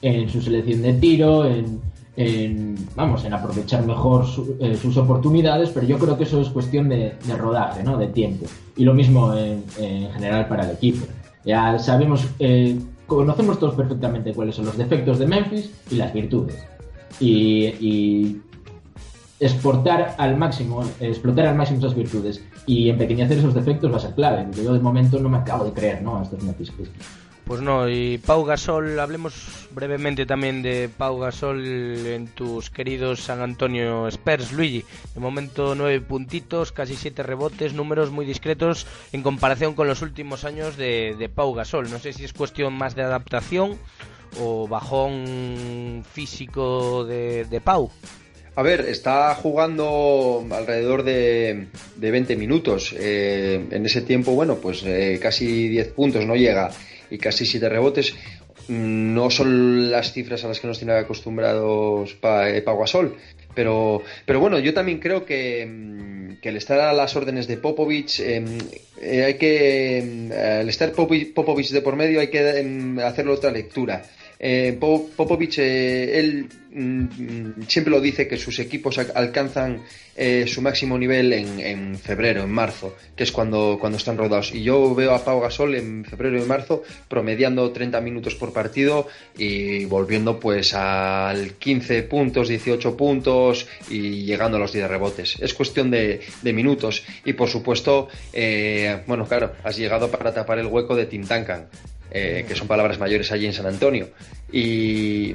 en, 0.03 0.29
su 0.29 0.43
selección 0.43 0.83
de 0.83 0.95
tiro, 0.95 1.47
en, 1.47 1.81
en, 2.21 2.77
vamos, 2.95 3.25
en 3.25 3.33
aprovechar 3.33 3.87
mejor 3.87 4.27
eh, 4.61 4.77
sus 4.77 4.99
oportunidades, 4.99 5.71
pero 5.71 5.87
yo 5.87 5.99
creo 5.99 6.19
que 6.19 6.25
eso 6.25 6.43
es 6.43 6.51
cuestión 6.51 6.91
de, 6.91 7.15
rodaje, 7.39 7.83
¿no? 7.83 7.97
De 7.97 8.09
tiempo. 8.09 8.45
Y 8.77 8.85
lo 8.85 8.93
mismo 8.93 9.35
en, 9.35 9.65
general 10.13 10.47
para 10.47 10.65
el 10.65 10.73
equipo. 10.73 11.07
Ya 11.47 11.79
sabemos, 11.79 12.27
eh, 12.39 12.79
conocemos 13.07 13.59
todos 13.59 13.75
perfectamente 13.75 14.35
cuáles 14.35 14.55
son 14.55 14.67
los 14.67 14.77
defectos 14.77 15.19
de 15.19 15.27
Memphis 15.27 15.71
y 15.91 15.95
las 15.95 16.13
virtudes. 16.13 16.63
Y, 17.19 18.37
exportar 19.43 20.15
al 20.19 20.37
máximo, 20.37 20.85
explotar 21.01 21.47
al 21.47 21.57
máximo 21.57 21.79
esas 21.79 21.95
virtudes 21.95 22.45
y 22.67 22.91
empequeñecer 22.91 23.39
esos 23.39 23.55
defectos 23.55 23.91
va 23.91 23.97
a 23.97 24.01
ser 24.01 24.15
clave. 24.15 24.47
Yo 24.55 24.75
de 24.75 24.81
momento 24.81 25.19
no 25.19 25.31
me 25.31 25.39
acabo 25.39 25.65
de 25.65 25.73
creer, 25.73 26.03
¿no? 26.03 26.19
A 26.19 26.23
estos 26.25 26.43
Memphis 26.43 26.71
Pues 27.51 27.63
no, 27.63 27.89
y 27.89 28.19
Pau 28.19 28.45
Gasol, 28.45 28.97
hablemos 29.01 29.67
brevemente 29.73 30.25
también 30.25 30.63
de 30.63 30.89
Pau 30.89 31.19
Gasol 31.19 31.67
en 32.07 32.29
tus 32.29 32.71
queridos 32.71 33.25
San 33.25 33.41
Antonio 33.41 34.07
Spurs, 34.07 34.53
Luigi. 34.53 34.85
De 35.15 35.21
momento 35.21 35.75
nueve 35.75 36.01
puntitos, 36.01 36.71
casi 36.71 36.95
siete 36.95 37.25
rebotes, 37.25 37.75
números 37.75 38.13
muy 38.13 38.25
discretos 38.25 38.87
en 39.11 39.25
comparación 39.25 39.75
con 39.75 39.89
los 39.89 40.01
últimos 40.01 40.45
años 40.45 40.77
de, 40.77 41.29
Pau 41.35 41.53
Gasol. 41.53 41.91
No 41.91 41.99
sé 41.99 42.13
si 42.13 42.25
es 42.25 42.33
cuestión 42.33 42.73
más 42.73 42.95
de 42.95 43.03
adaptación 43.03 43.77
o 44.39 44.69
bajón 44.69 46.05
físico 46.09 47.05
de, 47.05 47.61
Pau. 47.65 47.91
A 48.55 48.63
ver, 48.63 48.83
está 48.83 49.35
jugando 49.35 50.47
alrededor 50.53 51.03
de, 51.03 51.67
de 51.97 52.11
20 52.13 52.37
minutos. 52.37 52.95
Eh, 52.97 53.67
en 53.73 53.87
ese 53.87 54.03
tiempo, 54.03 54.33
bueno, 54.35 54.59
pues 54.59 54.85
eh, 54.85 55.19
casi 55.21 55.67
10 55.69 55.89
puntos 55.95 56.25
no 56.25 56.37
llega 56.37 56.71
y 57.11 57.19
casi 57.19 57.47
7 57.47 57.69
rebotes. 57.69 58.15
Mm, 58.69 59.15
no 59.15 59.31
son 59.31 59.91
las 59.91 60.13
cifras 60.13 60.45
a 60.45 60.49
las 60.49 60.61
que 60.61 60.67
nos 60.67 60.79
tiene 60.79 60.95
acostumbrados 60.95 62.17
eh, 62.23 62.63
Pau 62.65 62.79
Gasol, 62.79 63.17
pero, 63.55 64.03
pero 64.25 64.41
bueno, 64.41 64.59
yo 64.59 64.73
también 64.73 64.99
creo 64.99 65.25
que, 65.25 65.67
mm, 65.67 66.41
que 66.41 66.51
el 66.51 66.57
estar 66.57 66.79
a 66.81 66.93
las 66.93 67.17
órdenes 67.17 67.47
de 67.49 67.57
Popovich, 67.57 68.21
em, 68.21 68.59
hay 69.03 69.35
que, 69.35 69.99
em, 69.99 70.33
al 70.33 70.69
estar 70.69 70.93
Popovich 70.93 71.71
de 71.71 71.83
por 71.83 71.97
medio, 71.97 72.21
hay 72.21 72.29
que 72.29 72.61
em, 72.61 72.99
hacerle 73.01 73.33
otra 73.33 73.51
lectura. 73.51 74.03
Eh, 74.43 74.79
Popovich, 74.81 75.59
eh, 75.59 76.19
él 76.19 76.49
mm, 76.73 77.65
siempre 77.69 77.91
lo 77.91 78.01
dice 78.01 78.27
que 78.27 78.39
sus 78.39 78.59
equipos 78.59 78.97
alcanzan 78.97 79.83
eh, 80.17 80.47
su 80.47 80.63
máximo 80.63 80.97
nivel 80.97 81.35
en, 81.35 81.99
febrero, 81.99 82.43
en 82.43 82.51
marzo, 82.51 82.97
que 83.15 83.25
es 83.25 83.33
cuando, 83.33 83.77
cuando 83.79 83.99
están 83.99 84.17
rodados. 84.17 84.55
Y 84.55 84.63
yo 84.63 84.95
veo 84.95 85.15
a 85.15 85.23
Pau 85.23 85.41
Gasol 85.41 85.75
en 85.75 86.07
febrero 86.07 86.43
y 86.43 86.47
marzo 86.47 86.83
promediando 87.07 87.71
30 87.71 88.01
minutos 88.01 88.35
por 88.35 88.55
partido 88.55 89.09
y 89.37 89.85
volviendo 89.85 90.41
pues 90.41 90.73
al 90.73 91.53
15 91.59 92.05
puntos, 92.05 92.49
18 92.49 92.97
puntos 92.97 93.69
y 93.91 94.25
llegando 94.25 94.57
a 94.57 94.61
los 94.61 94.73
10 94.73 94.89
rebotes. 94.89 95.37
Es 95.39 95.53
cuestión 95.53 95.91
de, 95.91 96.23
minutos 96.45 97.05
y 97.27 97.35
por 97.35 97.51
supuesto, 97.51 98.09
bueno, 99.07 99.27
claro, 99.27 99.53
has 99.63 99.77
llegado 99.77 100.11
para 100.11 100.33
tapar 100.33 100.59
el 100.59 100.67
hueco 100.67 100.97
de 100.97 101.05
Tim 101.05 101.27
Duncan. 101.27 101.69
Eh, 102.11 102.45
que 102.47 102.55
son 102.55 102.67
palabras 102.67 102.99
mayores 102.99 103.31
allí 103.33 103.47
en 103.47 103.53
San 103.53 103.67
Antonio. 103.67 104.09
Y, 104.53 105.35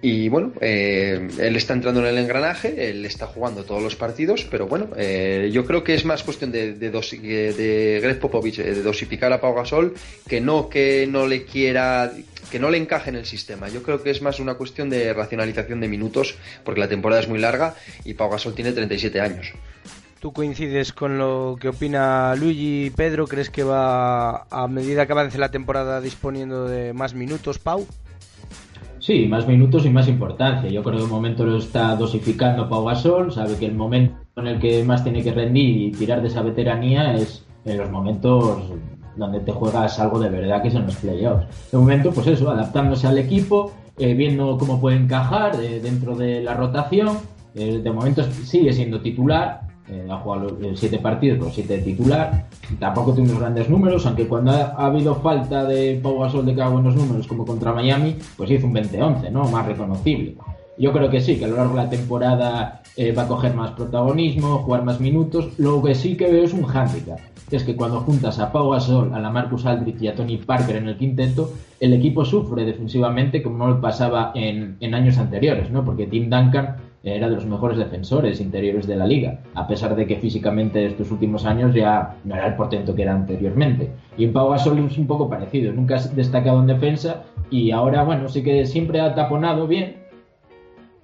y 0.00 0.28
bueno, 0.28 0.52
eh, 0.60 1.28
él 1.38 1.56
está 1.56 1.72
entrando 1.72 2.00
en 2.00 2.06
el 2.06 2.18
engranaje, 2.18 2.90
él 2.90 3.04
está 3.04 3.26
jugando 3.26 3.64
todos 3.64 3.82
los 3.82 3.96
partidos, 3.96 4.46
pero 4.48 4.68
bueno, 4.68 4.90
eh, 4.96 5.50
yo 5.52 5.64
creo 5.66 5.82
que 5.82 5.94
es 5.94 6.04
más 6.04 6.22
cuestión 6.22 6.52
de, 6.52 6.74
de, 6.74 6.90
de 6.90 8.00
Greg 8.00 8.20
Popovich, 8.20 8.58
de 8.58 8.82
dosificar 8.82 9.32
a 9.32 9.40
Pau 9.40 9.54
Gasol, 9.54 9.94
que 10.28 10.40
no 10.40 10.68
que 10.68 11.08
no 11.10 11.26
le 11.26 11.44
quiera, 11.44 12.12
que 12.48 12.60
no 12.60 12.70
le 12.70 12.78
encaje 12.78 13.10
en 13.10 13.16
el 13.16 13.26
sistema. 13.26 13.68
Yo 13.68 13.82
creo 13.82 14.00
que 14.00 14.10
es 14.10 14.22
más 14.22 14.38
una 14.38 14.54
cuestión 14.54 14.88
de 14.88 15.12
racionalización 15.12 15.80
de 15.80 15.88
minutos, 15.88 16.36
porque 16.62 16.78
la 16.78 16.88
temporada 16.88 17.20
es 17.20 17.28
muy 17.28 17.40
larga 17.40 17.74
y 18.04 18.14
Pau 18.14 18.30
Gasol 18.30 18.54
tiene 18.54 18.70
37 18.70 19.20
años. 19.20 19.52
¿Tú 20.20 20.32
coincides 20.32 20.92
con 20.92 21.16
lo 21.16 21.56
que 21.60 21.68
opina 21.68 22.34
Luigi 22.34 22.86
y 22.86 22.90
Pedro? 22.90 23.28
¿Crees 23.28 23.50
que 23.50 23.62
va, 23.62 24.48
a 24.50 24.66
medida 24.66 25.06
que 25.06 25.12
avance 25.12 25.38
la 25.38 25.50
temporada, 25.50 26.00
disponiendo 26.00 26.66
de 26.66 26.92
más 26.92 27.14
minutos, 27.14 27.60
Pau? 27.60 27.86
Sí, 28.98 29.26
más 29.28 29.46
minutos 29.46 29.86
y 29.86 29.90
más 29.90 30.08
importancia. 30.08 30.68
Yo 30.68 30.82
creo 30.82 30.96
que 30.96 31.04
de 31.04 31.08
momento 31.08 31.44
lo 31.44 31.58
está 31.58 31.94
dosificando 31.94 32.68
Pau 32.68 32.84
Gasol, 32.84 33.32
sabe 33.32 33.56
que 33.56 33.66
el 33.66 33.74
momento 33.74 34.16
en 34.36 34.48
el 34.48 34.58
que 34.58 34.82
más 34.82 35.04
tiene 35.04 35.22
que 35.22 35.32
rendir 35.32 35.76
y 35.76 35.92
tirar 35.92 36.20
de 36.20 36.28
esa 36.28 36.42
veteranía 36.42 37.14
es 37.14 37.44
en 37.64 37.78
los 37.78 37.88
momentos 37.88 38.72
donde 39.16 39.38
te 39.40 39.52
juegas 39.52 40.00
algo 40.00 40.18
de 40.18 40.30
verdad, 40.30 40.62
que 40.62 40.70
son 40.70 40.86
los 40.86 40.96
playoffs. 40.96 41.46
De 41.70 41.78
momento, 41.78 42.10
pues 42.10 42.26
eso, 42.26 42.50
adaptándose 42.50 43.06
al 43.06 43.18
equipo, 43.18 43.72
eh, 43.98 44.14
viendo 44.14 44.58
cómo 44.58 44.80
puede 44.80 44.96
encajar 44.96 45.60
eh, 45.60 45.80
dentro 45.80 46.16
de 46.16 46.42
la 46.42 46.54
rotación. 46.54 47.18
Eh, 47.54 47.80
de 47.82 47.90
momento 47.90 48.22
sigue 48.24 48.72
siendo 48.72 49.00
titular, 49.00 49.67
eh, 49.90 50.06
ha 50.10 50.16
jugado 50.16 50.50
los 50.60 50.78
siete 50.78 50.98
partidos, 50.98 51.38
los 51.38 51.54
siete 51.54 51.78
de 51.78 51.82
titular. 51.82 52.46
Tampoco 52.78 53.12
tiene 53.12 53.30
unos 53.30 53.40
grandes 53.40 53.70
números, 53.70 54.04
aunque 54.06 54.26
cuando 54.26 54.50
ha, 54.50 54.86
habido 54.86 55.14
falta 55.16 55.64
de 55.64 55.98
Pau 56.02 56.18
Gasol 56.18 56.44
de 56.46 56.54
que 56.54 56.60
haga 56.60 56.72
buenos 56.72 56.94
números, 56.94 57.26
como 57.26 57.46
contra 57.46 57.72
Miami, 57.72 58.16
pues 58.36 58.50
hizo 58.50 58.66
un 58.66 58.74
20-11, 58.74 59.30
¿no? 59.30 59.48
Más 59.48 59.66
reconocible. 59.66 60.36
Yo 60.76 60.92
creo 60.92 61.10
que 61.10 61.20
sí, 61.20 61.38
que 61.38 61.46
a 61.46 61.48
lo 61.48 61.56
largo 61.56 61.74
de 61.76 61.84
la 61.84 61.90
temporada 61.90 62.82
eh, 62.96 63.12
va 63.12 63.22
a 63.22 63.28
coger 63.28 63.54
más 63.54 63.72
protagonismo, 63.72 64.58
jugar 64.58 64.84
más 64.84 65.00
minutos. 65.00 65.48
Lo 65.58 65.82
que 65.82 65.94
sí 65.94 66.16
que 66.16 66.30
veo 66.30 66.44
es 66.44 66.52
un 66.52 66.64
handicap, 66.64 67.18
que 67.48 67.56
es 67.56 67.64
que 67.64 67.74
cuando 67.74 68.00
juntas 68.00 68.38
a 68.38 68.52
Pau 68.52 68.70
Gasol, 68.70 69.12
a 69.14 69.18
la 69.18 69.30
Marcus 69.30 69.66
Aldrich 69.66 70.00
y 70.02 70.08
a 70.08 70.14
Tony 70.14 70.36
Parker 70.36 70.76
en 70.76 70.88
el 70.88 70.96
quinteto, 70.96 71.52
el 71.80 71.94
equipo 71.94 72.24
sufre 72.24 72.64
defensivamente 72.64 73.42
como 73.42 73.58
no 73.58 73.68
lo 73.68 73.80
pasaba 73.80 74.32
en, 74.34 74.76
en 74.80 74.94
años 74.94 75.18
anteriores, 75.18 75.70
¿no? 75.70 75.84
Porque 75.84 76.06
Tim 76.06 76.30
Duncan 76.30 76.76
era 77.16 77.28
de 77.28 77.34
los 77.34 77.46
mejores 77.46 77.78
defensores 77.78 78.40
interiores 78.40 78.86
de 78.86 78.96
la 78.96 79.06
liga, 79.06 79.40
a 79.54 79.66
pesar 79.66 79.96
de 79.96 80.06
que 80.06 80.16
físicamente 80.16 80.84
estos 80.84 81.10
últimos 81.10 81.44
años 81.44 81.74
ya 81.74 82.16
no 82.24 82.34
era 82.34 82.48
el 82.48 82.54
portento 82.54 82.94
que 82.94 83.02
era 83.02 83.14
anteriormente. 83.14 83.90
Y 84.16 84.24
en 84.24 84.32
Pau 84.32 84.50
Gasol 84.50 84.78
es 84.78 84.98
un 84.98 85.06
poco 85.06 85.28
parecido, 85.28 85.72
nunca 85.72 85.96
ha 85.96 86.08
destacado 86.08 86.60
en 86.60 86.66
defensa 86.66 87.24
y 87.50 87.70
ahora, 87.70 88.04
bueno, 88.04 88.28
sí 88.28 88.42
que 88.42 88.66
siempre 88.66 89.00
ha 89.00 89.14
taponado 89.14 89.66
bien, 89.66 89.96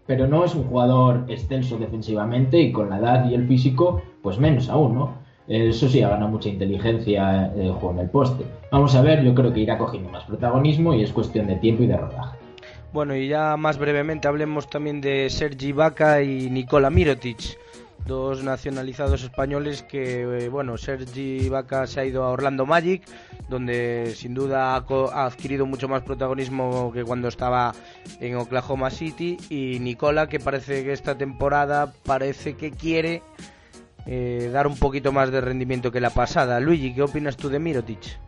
pero 0.07 0.27
no 0.27 0.45
es 0.45 0.55
un 0.55 0.65
jugador 0.65 1.25
extenso 1.29 1.79
defensivamente 1.79 2.61
y 2.61 2.73
con 2.73 2.91
la 2.91 2.99
edad 2.99 3.29
y 3.29 3.35
el 3.35 3.47
físico, 3.47 4.03
pues 4.23 4.39
menos 4.39 4.69
aún, 4.69 4.95
¿no? 4.95 5.25
Eso 5.47 5.89
sí, 5.89 6.03
ha 6.03 6.09
ganado 6.09 6.31
mucha 6.31 6.49
inteligencia 6.49 7.53
el 7.55 7.73
juego 7.73 7.93
en 7.93 7.99
el 7.99 8.11
poste. 8.11 8.45
Vamos 8.71 8.95
a 8.95 9.03
ver, 9.03 9.23
yo 9.23 9.35
creo 9.35 9.53
que 9.53 9.61
irá 9.61 9.77
cogiendo 9.77 10.09
más 10.09 10.25
protagonismo 10.25 10.95
y 10.95 11.03
es 11.03 11.13
cuestión 11.13 11.47
de 11.47 11.57
tiempo 11.57 11.83
y 11.83 11.87
de 11.87 11.97
rodaje. 11.99 12.44
Bueno, 12.95 13.17
y 13.17 13.27
ya 13.27 13.57
más 13.57 13.77
brevemente 13.77 14.29
hablemos 14.29 14.71
también 14.71 15.01
de 15.01 15.29
Sergi 15.29 15.73
Vaca 15.73 16.23
y 16.23 16.49
Nicola 16.49 16.91
Mirotic, 16.91 17.59
dos 18.07 18.45
nacionalizados 18.45 19.25
españoles 19.25 19.83
que, 19.83 20.21
eh, 20.21 20.49
bueno, 20.49 20.79
Sergi 20.79 21.49
Vaca 21.49 21.89
se 21.89 21.99
ha 21.99 22.05
ido 22.05 22.23
a 22.23 22.31
Orlando 22.31 22.67
Magic, 22.67 23.03
donde 23.49 24.13
sin 24.15 24.33
duda 24.33 24.77
ha, 24.77 25.27
adquirido 25.27 25.67
mucho 25.67 25.89
más 25.89 26.03
protagonismo 26.03 26.93
que 26.93 27.03
cuando 27.03 27.27
estaba 27.27 27.75
en 28.21 28.37
Oklahoma 28.37 28.91
City, 28.91 29.39
y 29.51 29.81
Nicola 29.81 30.29
que 30.29 30.39
parece 30.39 30.85
que 30.85 30.93
esta 30.93 31.19
temporada 31.19 31.93
parece 32.05 32.55
que 32.55 32.71
quiere 32.71 33.25
eh, 34.07 34.51
dar 34.53 34.69
un 34.69 34.77
poquito 34.77 35.11
más 35.11 35.33
de 35.33 35.41
rendimiento 35.41 35.91
que 35.91 36.01
la 36.01 36.11
pasada. 36.11 36.61
Luigi, 36.61 36.95
¿qué 36.95 37.03
opinas 37.03 37.37
tú 37.37 37.49
de 37.49 37.59
Mirotic? 37.59 38.21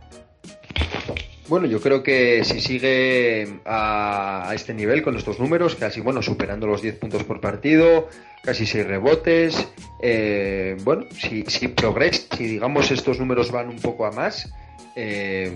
Bueno, 1.48 1.68
yo 1.68 1.80
creo 1.80 2.02
que 2.02 2.42
si 2.44 2.60
sigue 2.60 3.60
a, 3.64 4.50
este 4.52 4.74
nivel 4.74 5.02
con 5.02 5.16
estos 5.16 5.38
números, 5.38 5.76
casi 5.76 6.00
bueno, 6.00 6.20
superando 6.20 6.66
los 6.66 6.82
10 6.82 6.96
puntos 6.98 7.22
por 7.22 7.40
partido, 7.40 8.08
casi 8.42 8.66
6 8.66 8.86
rebotes, 8.86 9.68
eh, 10.02 10.76
bueno, 10.82 11.04
si, 11.12 11.44
si 11.44 11.68
progresa, 11.68 12.36
si 12.36 12.46
digamos 12.46 12.90
estos 12.90 13.20
números 13.20 13.52
van 13.52 13.68
un 13.68 13.78
poco 13.78 14.06
a 14.06 14.10
más, 14.10 14.52
eh, 14.96 15.52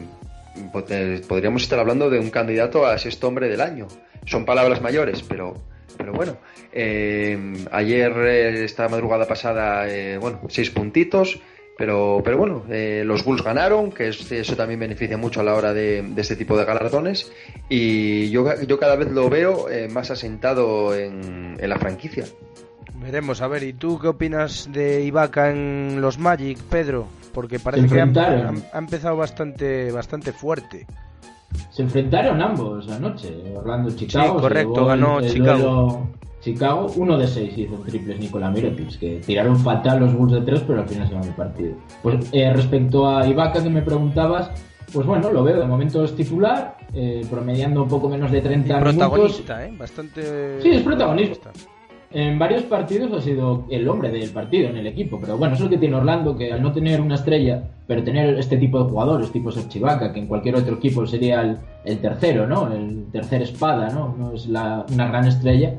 podríamos 1.26 1.64
estar 1.64 1.80
hablando 1.80 2.08
de 2.08 2.20
un 2.20 2.30
candidato 2.30 2.86
a 2.86 2.96
sexto 2.96 3.26
hombre 3.26 3.48
del 3.48 3.60
año. 3.60 3.88
Son 4.26 4.44
palabras 4.44 4.80
mayores, 4.80 5.22
pero 5.22 5.60
pero 5.96 6.12
bueno, 6.12 6.38
eh, 6.72 7.36
ayer, 7.72 8.16
esta 8.16 8.88
madrugada 8.88 9.26
pasada, 9.26 9.86
bueno, 10.18 10.40
seis 10.48 10.70
puntitos, 10.70 11.40
pero, 11.80 12.20
pero 12.22 12.36
bueno, 12.36 12.62
eh, 12.68 13.04
los 13.06 13.24
Bulls 13.24 13.42
ganaron, 13.42 13.90
que 13.90 14.08
eso 14.08 14.54
también 14.54 14.78
beneficia 14.78 15.16
mucho 15.16 15.40
a 15.40 15.42
la 15.42 15.54
hora 15.54 15.72
de, 15.72 16.12
este 16.14 16.36
tipo 16.36 16.58
de 16.58 16.66
galardones. 16.66 17.32
Y 17.70 18.28
yo, 18.28 18.44
yo 18.64 18.78
cada 18.78 18.96
vez 18.96 19.10
lo 19.10 19.30
veo 19.30 19.70
eh, 19.70 19.88
más 19.88 20.10
asentado 20.10 20.94
en, 20.94 21.56
la 21.58 21.78
franquicia. 21.78 22.26
Veremos, 22.96 23.40
a 23.40 23.48
ver, 23.48 23.62
¿y 23.62 23.72
tú 23.72 23.98
qué 23.98 24.08
opinas 24.08 24.68
de 24.70 25.02
Ibaka 25.04 25.52
en 25.52 26.02
los 26.02 26.18
Magic, 26.18 26.58
Pedro? 26.64 27.06
Porque 27.32 27.58
parece 27.58 27.88
que 27.88 27.98
ha, 27.98 28.78
empezado 28.78 29.16
bastante, 29.16 29.90
bastante 29.90 30.32
fuerte. 30.34 30.86
Se 31.70 31.80
enfrentaron 31.80 32.42
ambos 32.42 32.90
anoche, 32.90 33.56
Orlando 33.56 33.90
Chicago. 33.96 34.34
Sí, 34.34 34.40
correcto, 34.42 34.84
ganó 34.84 35.22
Chicago. 35.22 36.10
Chicago, 36.40 36.90
uno 36.96 37.18
de 37.18 37.26
seis 37.26 37.56
hizo 37.56 37.76
triples 37.76 38.18
Nikola 38.18 38.50
Mirotic, 38.50 38.98
que 38.98 39.20
tiraron 39.24 39.58
fatal 39.58 40.00
los 40.00 40.14
Bulls 40.14 40.32
de 40.32 40.40
tres, 40.40 40.62
pero 40.66 40.80
al 40.80 40.88
final 40.88 41.08
se 41.08 41.14
van 41.14 41.24
el 41.24 41.34
partido. 41.34 41.74
Pues 42.02 42.26
eh, 42.32 42.52
respecto 42.52 43.08
a 43.08 43.26
Ibaka 43.26 43.62
que 43.62 43.68
me 43.68 43.82
preguntabas, 43.82 44.50
pues 44.92 45.06
bueno, 45.06 45.30
lo 45.30 45.44
veo, 45.44 45.60
de 45.60 45.66
momento 45.66 46.02
es 46.02 46.16
titular, 46.16 46.78
eh, 46.94 47.26
promediando 47.30 47.82
un 47.82 47.88
poco 47.88 48.08
menos 48.08 48.32
de 48.32 48.40
30 48.40 48.78
y 48.78 48.80
protagonista, 48.80 49.66
¿eh? 49.66 49.72
Bastante... 49.76 50.62
Sí, 50.62 50.70
es 50.70 50.82
protagonista. 50.82 51.50
En 52.12 52.40
varios 52.40 52.64
partidos 52.64 53.12
ha 53.12 53.20
sido 53.20 53.66
el 53.70 53.86
hombre 53.88 54.10
del 54.10 54.30
partido 54.30 54.68
en 54.68 54.78
el 54.78 54.86
equipo, 54.88 55.20
pero 55.20 55.36
bueno, 55.36 55.54
eso 55.54 55.64
es 55.64 55.70
lo 55.70 55.76
que 55.76 55.78
tiene 55.78 55.94
Orlando, 55.94 56.36
que 56.36 56.52
al 56.52 56.60
no 56.60 56.72
tener 56.72 57.00
una 57.00 57.14
estrella, 57.14 57.62
pero 57.86 58.02
tener 58.02 58.36
este 58.36 58.56
tipo 58.56 58.82
de 58.82 58.90
jugadores, 58.90 59.30
tipo 59.30 59.52
Serchivaca, 59.52 60.12
que 60.12 60.18
en 60.18 60.26
cualquier 60.26 60.56
otro 60.56 60.74
equipo 60.74 61.06
sería 61.06 61.56
el, 61.84 61.98
tercero, 61.98 62.48
¿no? 62.48 62.72
El 62.72 63.04
tercer 63.12 63.42
espada, 63.42 63.90
¿no? 63.90 64.16
No 64.18 64.32
es 64.32 64.48
la, 64.48 64.84
una 64.90 65.06
gran 65.06 65.28
estrella 65.28 65.74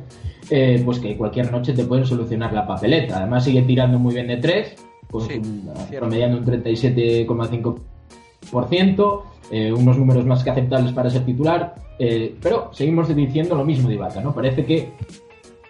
eh, 0.51 0.81
pues 0.83 0.99
que 0.99 1.15
cualquier 1.17 1.51
noche 1.51 1.73
te 1.73 1.85
pueden 1.85 2.05
solucionar 2.05 2.53
la 2.53 2.67
papeleta. 2.67 3.17
Además 3.17 3.45
sigue 3.45 3.61
tirando 3.61 3.97
muy 3.97 4.13
bien 4.13 4.27
de 4.27 4.37
tres, 4.37 4.75
promediando 5.09 6.37
un 6.37 6.45
37,5%. 6.45 9.21
eh, 9.49 9.73
unos 9.73 9.97
números 9.97 10.25
más 10.25 10.43
que 10.43 10.49
aceptables 10.49 10.91
para 10.93 11.09
ser 11.09 11.25
titular, 11.25 11.75
eh, 11.99 12.35
pero 12.41 12.69
seguimos 12.73 13.13
diciendo 13.13 13.55
lo 13.55 13.65
mismo 13.65 13.89
de 13.89 13.95
Ibaka, 13.95 14.21
¿no? 14.21 14.33
Parece 14.33 14.65
que 14.65 14.93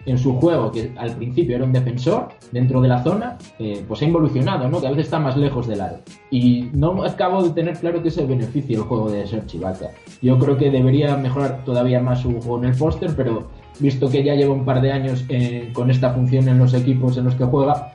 en 0.04 0.18
su 0.18 0.34
juego, 0.34 0.72
que 0.72 0.92
al 0.96 1.16
principio 1.16 1.56
era 1.56 1.64
un 1.64 1.72
defensor 1.72 2.28
dentro 2.50 2.80
de 2.80 2.88
la 2.88 3.02
zona, 3.02 3.38
eh, 3.58 3.84
pues 3.86 4.02
ha 4.02 4.04
involucionado, 4.04 4.68
¿no? 4.68 4.80
Que 4.80 4.88
a 4.88 4.90
veces 4.90 5.06
está 5.06 5.18
más 5.18 5.36
lejos 5.36 5.66
del 5.66 5.80
área. 5.80 6.00
Y 6.30 6.70
no 6.72 7.04
acabo 7.04 7.42
de 7.42 7.50
tener 7.50 7.78
claro 7.78 8.02
que 8.02 8.08
ese 8.08 8.26
beneficio 8.26 8.78
el 8.78 8.84
juego 8.84 9.10
de 9.10 9.26
Serge 9.26 9.58
Ibaka. 9.58 9.90
Yo 10.20 10.38
creo 10.38 10.56
que 10.56 10.70
debería 10.70 11.16
mejorar 11.16 11.64
todavía 11.64 12.00
más 12.00 12.20
su 12.20 12.32
juego 12.40 12.58
en 12.58 12.70
el 12.70 12.76
póster, 12.76 13.14
pero 13.16 13.48
visto 13.78 14.08
que 14.08 14.22
ya 14.22 14.34
lleva 14.34 14.52
un 14.52 14.64
par 14.64 14.80
de 14.80 14.92
años 14.92 15.24
con 15.72 15.90
esta 15.90 16.12
función 16.12 16.48
en 16.48 16.58
los 16.58 16.74
equipos 16.74 17.16
en 17.16 17.24
los 17.24 17.34
que 17.34 17.44
juega, 17.44 17.94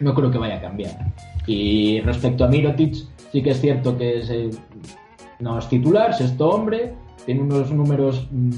no 0.00 0.14
creo 0.14 0.30
que 0.30 0.38
vaya 0.38 0.56
a 0.56 0.60
cambiar. 0.60 1.12
Y 1.46 2.00
respecto 2.00 2.44
a 2.44 2.48
Mirotic, 2.48 2.94
sí 3.32 3.42
que 3.42 3.50
es 3.50 3.60
cierto 3.60 3.96
que 3.96 4.18
es 4.18 4.30
no 5.38 5.58
es 5.58 5.68
titular, 5.68 6.14
sexto 6.14 6.48
hombre, 6.48 6.94
tiene 7.24 7.42
unos 7.42 7.70
números 7.70 8.26
mm, 8.30 8.50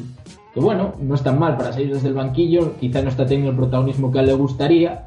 que, 0.54 0.60
bueno, 0.60 0.94
no 1.00 1.14
están 1.14 1.38
mal 1.38 1.56
para 1.56 1.72
salir 1.72 1.92
desde 1.92 2.08
el 2.08 2.14
banquillo, 2.14 2.76
quizá 2.78 3.02
no 3.02 3.08
está 3.08 3.26
teniendo 3.26 3.50
el 3.50 3.56
protagonismo 3.56 4.10
que 4.10 4.18
a 4.18 4.22
él 4.22 4.28
le 4.28 4.34
gustaría. 4.34 5.04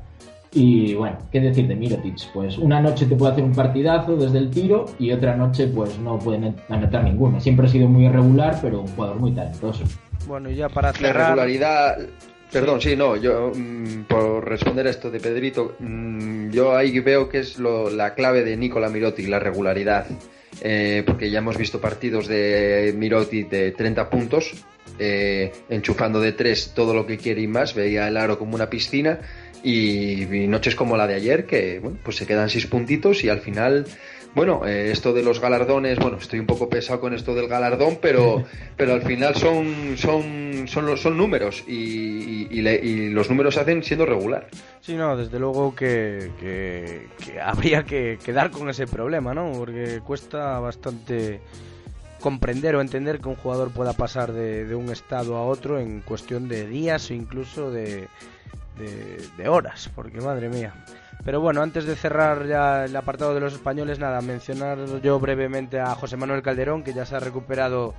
Y 0.54 0.96
bueno, 0.96 1.18
¿qué 1.32 1.40
decir 1.40 1.66
de 1.68 1.76
Mirotic? 1.76 2.34
Pues 2.34 2.58
una 2.58 2.82
noche 2.82 3.06
te 3.06 3.16
puede 3.16 3.32
hacer 3.32 3.44
un 3.46 3.54
partidazo 3.54 4.18
desde 4.18 4.38
el 4.38 4.50
tiro 4.50 4.86
y 5.00 5.14
otra 5.14 5.38
noche 5.38 5.68
pues 5.68 5.98
no 5.98 6.20
puede 6.20 6.54
anotar 6.68 7.06
ninguno. 7.06 7.40
Siempre 7.40 7.68
ha 7.68 7.70
sido 7.70 7.88
muy 7.88 8.06
irregular, 8.06 8.60
pero 8.62 8.82
un 8.82 8.88
jugador 8.88 9.18
muy 9.18 9.32
talentoso. 9.32 9.86
Bueno, 10.28 10.50
y 10.50 10.56
ya 10.56 10.70
para 10.70 10.94
cerrar... 10.94 11.16
La 11.16 11.26
regularidad... 11.28 11.98
Perdón, 12.52 12.82
sí, 12.82 12.98
no, 12.98 13.16
yo 13.16 13.54
mm, 13.56 14.04
por 14.10 14.46
responder 14.48 14.86
a 14.86 14.90
esto 14.90 15.10
de 15.10 15.22
Pedrito, 15.22 15.76
mm, 15.80 16.50
yo 16.50 16.76
ahí 16.76 17.00
veo 17.00 17.30
que 17.30 17.40
es 17.40 17.58
lo, 17.58 17.90
la 17.90 18.14
clave 18.14 18.44
de 18.44 18.58
Nicola 18.58 18.90
Mirotic, 18.90 19.30
la 19.30 19.40
regularidad. 19.40 20.06
Eh, 20.60 21.04
porque 21.06 21.32
ya 21.32 21.40
hemos 21.40 21.58
visto 21.58 21.80
partidos 21.80 22.28
de 22.28 22.94
Miroti 22.96 23.44
de 23.44 23.72
30 23.72 24.10
puntos, 24.10 24.54
eh, 25.00 25.52
enchufando 25.70 26.20
de 26.20 26.34
3 26.34 26.74
todo 26.76 26.94
lo 26.94 27.08
que 27.08 27.18
quiere 27.18 27.42
y 27.42 27.48
más, 27.48 27.74
veía 27.74 28.08
el 28.08 28.18
aro 28.18 28.38
como 28.38 28.56
una 28.56 28.70
piscina 28.70 29.20
y, 29.64 30.26
noches 30.48 30.76
como 30.76 30.98
la 30.98 31.08
de 31.08 31.16
ayer 31.16 31.46
que 31.46 31.80
bueno, 31.80 31.98
pues 32.04 32.18
se 32.18 32.28
quedan 32.28 32.50
6 32.50 32.68
puntitos 32.68 33.24
y 33.24 33.30
al 33.30 33.40
final 33.40 33.86
bueno, 34.34 34.66
eh, 34.66 34.92
esto 34.92 35.14
de 35.14 35.24
los 35.24 35.40
galardones, 35.40 36.00
bueno, 36.00 36.18
estoy 36.18 36.40
un 36.40 36.46
poco 36.46 36.70
pesado 36.70 37.02
con 37.02 37.14
esto 37.14 37.36
del 37.36 37.48
galardón, 37.48 37.98
pero, 38.02 38.44
pero 38.78 38.94
al 38.94 39.02
final 39.02 39.36
son, 39.36 39.98
son, 39.98 40.68
son, 40.68 40.98
son 40.98 41.18
números 41.18 41.64
y, 41.68 42.48
y, 42.50 43.10
los 43.10 43.30
números 43.30 43.56
se 43.56 43.62
hacen 43.62 43.84
siendo 43.84 44.06
regular. 44.06 44.48
Sí, 44.80 44.96
no, 44.96 45.18
desde 45.18 45.40
luego 45.40 45.76
que, 45.76 46.32
que, 46.40 47.42
habría 47.44 47.84
que 47.84 48.18
quedar 48.24 48.52
con 48.52 48.70
ese 48.70 48.88
problema, 48.88 49.34
¿no? 49.34 49.52
Porque 49.52 50.02
cuesta 50.06 50.60
bastante 50.60 51.42
comprender 52.22 52.76
o 52.76 52.82
entender 52.82 53.20
que 53.20 53.30
un 53.30 53.36
jugador 53.36 53.72
pueda 53.72 53.94
pasar 53.94 54.32
de, 54.32 54.66
de 54.66 54.76
un 54.76 54.90
estado 54.90 55.38
a 55.38 55.46
otro 55.46 55.80
en 55.80 56.02
cuestión 56.02 56.48
de 56.48 56.68
días 56.68 57.10
o 57.10 57.14
incluso 57.16 57.72
de, 57.72 58.08
de, 58.78 59.48
horas, 59.48 59.90
porque 59.96 60.22
madre 60.22 60.50
mía. 60.50 60.74
Pero 61.24 61.40
bueno, 61.40 61.62
antes 61.62 61.86
de 61.86 61.96
cerrar 61.96 62.48
ya 62.48 62.86
el 62.86 62.96
apartado 62.96 63.34
de 63.34 63.40
los 63.40 63.54
españoles, 63.54 64.00
nada, 64.00 64.22
mencionar 64.22 65.02
yo 65.02 65.20
brevemente 65.20 65.80
a 65.80 65.94
José 65.96 66.18
Manuel 66.18 66.42
Calderón, 66.42 66.84
que 66.84 66.94
ya 66.94 67.06
se 67.06 67.16
ha 67.16 67.20
recuperado 67.20 67.94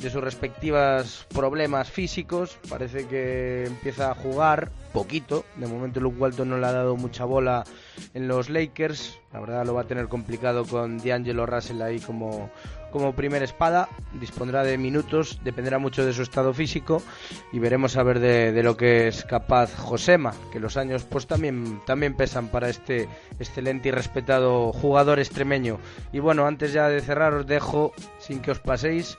de 0.00 0.10
sus 0.10 0.22
respectivos 0.22 1.26
problemas 1.32 1.90
físicos. 1.90 2.58
Parece 2.68 3.06
que 3.06 3.64
empieza 3.66 4.10
a 4.10 4.14
jugar 4.14 4.70
poquito. 4.92 5.44
De 5.56 5.66
momento 5.66 6.00
Luke 6.00 6.18
Walton 6.18 6.50
no 6.50 6.58
le 6.58 6.66
ha 6.66 6.72
dado 6.72 6.96
mucha 6.96 7.24
bola 7.24 7.64
en 8.14 8.28
los 8.28 8.50
Lakers. 8.50 9.18
La 9.32 9.40
verdad 9.40 9.64
lo 9.64 9.74
va 9.74 9.82
a 9.82 9.86
tener 9.86 10.08
complicado 10.08 10.64
con 10.64 10.98
D'Angelo 10.98 11.46
Russell 11.46 11.80
ahí 11.82 12.00
como, 12.00 12.50
como 12.96 13.14
primera 13.14 13.44
espada. 13.44 13.88
Dispondrá 14.14 14.62
de 14.64 14.78
minutos, 14.78 15.38
dependerá 15.44 15.78
mucho 15.78 16.04
de 16.04 16.14
su 16.14 16.22
estado 16.22 16.54
físico 16.54 17.02
y 17.52 17.58
veremos 17.58 17.96
a 17.96 18.02
ver 18.02 18.20
de, 18.20 18.62
lo 18.62 18.76
que 18.76 19.08
es 19.08 19.24
capaz 19.24 19.74
Josema, 19.76 20.32
que 20.50 20.60
los 20.60 20.76
años 20.78 21.04
pues 21.04 21.26
también, 21.26 21.82
también 21.84 22.16
pesan 22.16 22.48
para 22.48 22.70
este 22.70 23.08
excelente 23.38 23.88
y 23.88 23.92
respetado 23.92 24.72
jugador 24.72 25.18
extremeño. 25.18 25.78
Y 26.12 26.20
bueno, 26.20 26.46
antes 26.46 26.72
ya 26.72 26.88
de 26.88 27.02
cerrar 27.02 27.34
os 27.34 27.46
dejo, 27.46 27.92
sin 28.18 28.40
que 28.40 28.52
os 28.52 28.60
paséis, 28.60 29.18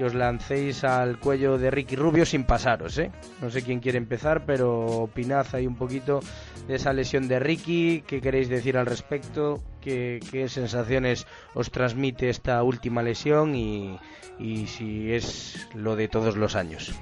que 0.00 0.06
os 0.06 0.14
lancéis 0.14 0.82
al 0.82 1.18
cuello 1.18 1.58
de 1.58 1.70
Ricky 1.70 1.94
Rubio 1.94 2.24
sin 2.24 2.44
pasaros, 2.44 2.96
¿eh? 2.96 3.12
No 3.42 3.50
sé 3.50 3.60
quién 3.60 3.80
quiere 3.80 3.98
empezar, 3.98 4.46
pero 4.46 4.86
opinad 4.86 5.46
ahí 5.52 5.66
un 5.66 5.76
poquito 5.76 6.20
de 6.66 6.76
esa 6.76 6.94
lesión 6.94 7.28
de 7.28 7.38
Ricky, 7.38 8.02
qué 8.06 8.22
queréis 8.22 8.48
decir 8.48 8.78
al 8.78 8.86
respecto, 8.86 9.62
qué, 9.82 10.46
sensaciones 10.48 11.26
os 11.52 11.70
transmite 11.70 12.30
esta 12.30 12.62
última 12.62 13.02
lesión 13.02 13.54
y, 13.54 13.98
y 14.38 14.68
si 14.68 15.12
es 15.12 15.68
lo 15.74 15.96
de 15.96 16.08
todos 16.08 16.34
los 16.34 16.56
años. 16.56 16.94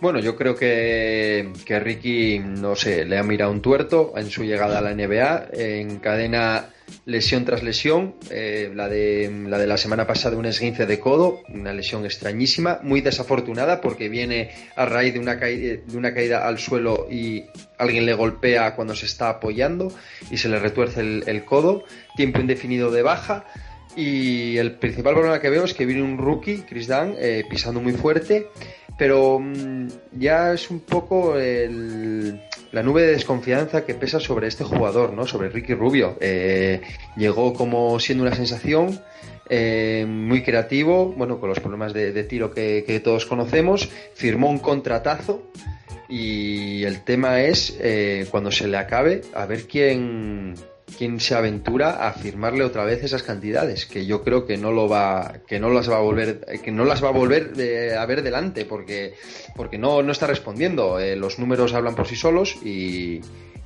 Bueno, 0.00 0.18
yo 0.18 0.34
creo 0.34 0.56
que, 0.56 1.52
que 1.66 1.78
Ricky, 1.78 2.38
no 2.38 2.74
sé, 2.74 3.04
le 3.04 3.18
ha 3.18 3.22
mirado 3.22 3.52
un 3.52 3.60
tuerto 3.60 4.14
en 4.16 4.30
su 4.30 4.44
llegada 4.44 4.78
a 4.78 4.80
la 4.80 4.94
NBA, 4.94 5.48
encadena 5.52 6.70
lesión 7.04 7.44
tras 7.44 7.62
lesión, 7.62 8.14
eh, 8.30 8.70
la, 8.74 8.88
de, 8.88 9.30
la 9.46 9.58
de 9.58 9.66
la 9.66 9.76
semana 9.76 10.06
pasada 10.06 10.36
un 10.36 10.46
esguince 10.46 10.86
de 10.86 10.98
codo, 10.98 11.42
una 11.48 11.72
lesión 11.72 12.04
extrañísima, 12.04 12.80
muy 12.82 13.00
desafortunada 13.00 13.80
porque 13.80 14.08
viene 14.08 14.50
a 14.76 14.86
raíz 14.86 15.14
de 15.14 15.20
una, 15.20 15.38
caída, 15.38 15.80
de 15.86 15.96
una 15.96 16.14
caída 16.14 16.46
al 16.46 16.58
suelo 16.58 17.06
y 17.10 17.44
alguien 17.78 18.06
le 18.06 18.14
golpea 18.14 18.74
cuando 18.74 18.94
se 18.94 19.06
está 19.06 19.28
apoyando 19.28 19.92
y 20.30 20.36
se 20.36 20.48
le 20.48 20.58
retuerce 20.58 21.00
el, 21.00 21.44
codo, 21.44 21.84
tiempo 22.16 22.40
indefinido 22.40 22.90
de 22.90 23.02
baja. 23.02 23.44
Y 23.96 24.56
el 24.56 24.72
principal 24.76 25.14
problema 25.14 25.40
que 25.40 25.50
veo 25.50 25.64
es 25.64 25.74
que 25.74 25.84
viene 25.84 26.02
un 26.02 26.18
rookie, 26.18 26.62
Chris 26.68 26.86
Dunn, 26.86 27.14
eh, 27.18 27.44
pisando 27.48 27.80
muy 27.80 27.92
fuerte, 27.92 28.48
pero 28.96 29.38
mm, 29.40 29.88
ya 30.12 30.52
es 30.52 30.70
un 30.70 30.80
poco 30.80 31.36
el, 31.36 32.40
la 32.72 32.82
nube 32.82 33.02
de 33.02 33.12
desconfianza 33.12 33.84
que 33.84 33.94
pesa 33.94 34.20
sobre 34.20 34.46
este 34.46 34.64
jugador, 34.64 35.12
¿no? 35.12 35.26
Sobre 35.26 35.48
Ricky 35.48 35.74
Rubio. 35.74 36.16
Eh, 36.20 36.80
llegó 37.16 37.52
como 37.52 37.98
siendo 37.98 38.24
una 38.24 38.34
sensación. 38.34 39.00
Eh, 39.52 40.06
muy 40.08 40.44
creativo, 40.44 41.06
bueno, 41.06 41.40
con 41.40 41.48
los 41.48 41.58
problemas 41.58 41.92
de, 41.92 42.22
tiro 42.22 42.54
que, 42.54 43.00
todos 43.02 43.26
conocemos, 43.26 43.88
firmó 44.14 44.48
un 44.48 44.60
contratazo 44.60 45.42
y 46.08 46.84
el 46.84 47.02
tema 47.02 47.40
es 47.40 47.76
cuando 48.30 48.52
se 48.52 48.68
le 48.68 48.76
acabe 48.76 49.22
a 49.34 49.46
ver 49.46 49.66
quién, 49.66 50.54
quién 50.96 51.20
se 51.20 51.34
aventura 51.34 52.06
a 52.06 52.12
firmarle 52.12 52.64
otra 52.64 52.84
vez 52.84 53.02
esas 53.02 53.22
cantidades 53.22 53.86
que 53.86 54.06
yo 54.06 54.22
creo 54.22 54.46
que 54.46 54.56
no 54.56 54.72
lo 54.72 54.88
va 54.88 55.34
que 55.46 55.58
no 55.58 55.70
las 55.70 55.90
va 55.90 55.96
a 55.96 56.00
volver 56.00 56.40
que 56.62 56.70
no 56.70 56.84
las 56.84 57.02
va 57.02 57.08
a 57.08 57.12
volver 57.12 57.52
a 57.96 58.06
ver 58.06 58.22
delante 58.22 58.64
porque 58.64 59.14
porque 59.54 59.78
no, 59.78 60.02
no 60.02 60.12
está 60.12 60.26
respondiendo. 60.26 60.98
Eh, 60.98 61.16
los 61.16 61.38
números 61.38 61.74
hablan 61.74 61.94
por 61.94 62.06
sí 62.06 62.16
solos 62.16 62.56
y, 62.64 63.20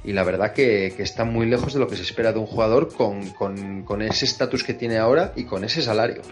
y 0.04 0.12
la 0.12 0.24
verdad 0.24 0.52
que, 0.52 0.92
que, 0.96 1.02
está 1.02 1.24
muy 1.24 1.46
lejos 1.46 1.72
de 1.74 1.80
lo 1.80 1.88
que 1.88 1.96
se 1.96 2.02
espera 2.02 2.32
de 2.32 2.38
un 2.38 2.46
jugador 2.46 2.92
con, 2.92 3.30
con 3.32 4.02
ese 4.02 4.24
estatus 4.24 4.64
que 4.64 4.74
tiene 4.74 4.98
ahora 4.98 5.32
y 5.36 5.44
con 5.44 5.64
ese 5.64 5.82
salario 5.82 6.22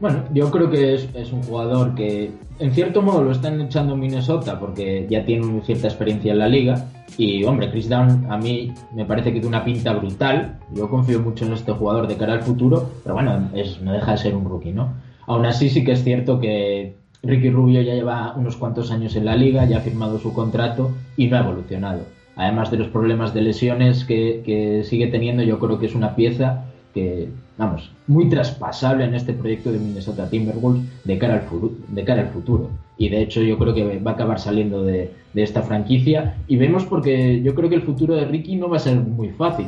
bueno, 0.00 0.24
yo 0.32 0.50
creo 0.50 0.70
que 0.70 0.94
es, 0.94 1.32
un 1.32 1.42
jugador 1.42 1.94
que 1.94 2.30
en 2.58 2.72
cierto 2.72 3.02
modo 3.02 3.22
lo 3.22 3.32
están 3.32 3.60
echando 3.60 3.96
Minnesota 3.96 4.58
porque 4.58 5.06
ya 5.10 5.26
tiene 5.26 5.60
cierta 5.60 5.88
experiencia 5.88 6.32
en 6.32 6.38
la 6.38 6.48
liga. 6.48 6.86
Y 7.18 7.44
hombre, 7.44 7.70
Chris 7.70 7.88
Down 7.88 8.26
a 8.30 8.38
mí 8.38 8.72
me 8.94 9.04
parece 9.04 9.32
que 9.32 9.40
tiene 9.40 9.48
una 9.48 9.64
pinta 9.64 9.92
brutal. 9.92 10.58
Yo 10.72 10.88
confío 10.88 11.20
mucho 11.20 11.44
en 11.44 11.52
este 11.52 11.72
jugador 11.72 12.06
de 12.06 12.16
cara 12.16 12.32
al 12.32 12.42
futuro, 12.42 12.90
pero 13.02 13.14
bueno, 13.14 13.50
es, 13.54 13.80
no 13.82 13.92
deja 13.92 14.12
de 14.12 14.18
ser 14.18 14.34
un 14.34 14.46
rookie, 14.46 14.72
¿no? 14.72 14.94
Aún 15.26 15.44
así 15.44 15.68
sí 15.68 15.84
que 15.84 15.92
es 15.92 16.02
cierto 16.02 16.40
que 16.40 16.96
Ricky 17.22 17.50
Rubio 17.50 17.82
ya 17.82 17.94
lleva 17.94 18.32
unos 18.36 18.56
cuantos 18.56 18.90
años 18.90 19.16
en 19.16 19.26
la 19.26 19.36
liga, 19.36 19.66
ya 19.66 19.78
ha 19.78 19.80
firmado 19.80 20.18
su 20.18 20.32
contrato 20.32 20.92
y 21.18 21.26
no 21.26 21.36
ha 21.36 21.40
evolucionado. 21.40 22.00
Además 22.36 22.70
de 22.70 22.78
los 22.78 22.88
problemas 22.88 23.34
de 23.34 23.42
lesiones 23.42 24.06
que 24.06 24.82
sigue 24.84 25.08
teniendo, 25.08 25.42
yo 25.42 25.58
creo 25.58 25.78
que 25.78 25.86
es 25.86 25.94
una 25.94 26.16
pieza 26.16 26.64
que, 26.94 27.28
vamos, 27.60 27.90
muy 28.06 28.30
traspasable 28.30 29.04
en 29.04 29.14
este 29.14 29.34
proyecto 29.34 29.70
de 29.70 29.78
Minnesota 29.78 30.30
Timberwolves 30.30 30.82
de 31.04 31.18
cara 31.18 31.34
al, 31.34 31.42
futuro, 31.42 31.74
de 31.88 32.04
cara 32.04 32.22
al 32.22 32.28
futuro. 32.28 32.70
Y 32.96 33.10
de 33.10 33.20
hecho 33.20 33.42
yo 33.42 33.58
creo 33.58 33.74
que 33.74 33.98
va 33.98 34.12
a 34.12 34.14
acabar 34.14 34.40
saliendo 34.40 34.82
de, 34.82 35.12
esta 35.34 35.62
franquicia. 35.62 36.36
Y 36.48 36.56
vemos 36.56 36.86
porque 36.86 37.42
yo 37.42 37.54
creo 37.54 37.68
que 37.68 37.76
el 37.76 37.82
futuro 37.82 38.16
de 38.16 38.24
Ricky 38.24 38.56
no 38.56 38.70
va 38.70 38.78
a 38.78 38.80
ser 38.80 38.96
muy 38.96 39.28
fácil. 39.28 39.66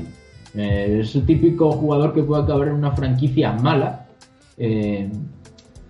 Eh, 0.54 1.00
es 1.02 1.14
el 1.14 1.26
típico 1.26 1.70
jugador 1.72 2.14
que 2.14 2.22
puede 2.22 2.42
acabar 2.42 2.68
en 2.68 2.74
una 2.74 2.92
franquicia 2.92 3.52
mala. 3.52 4.06
Eh, 4.56 5.10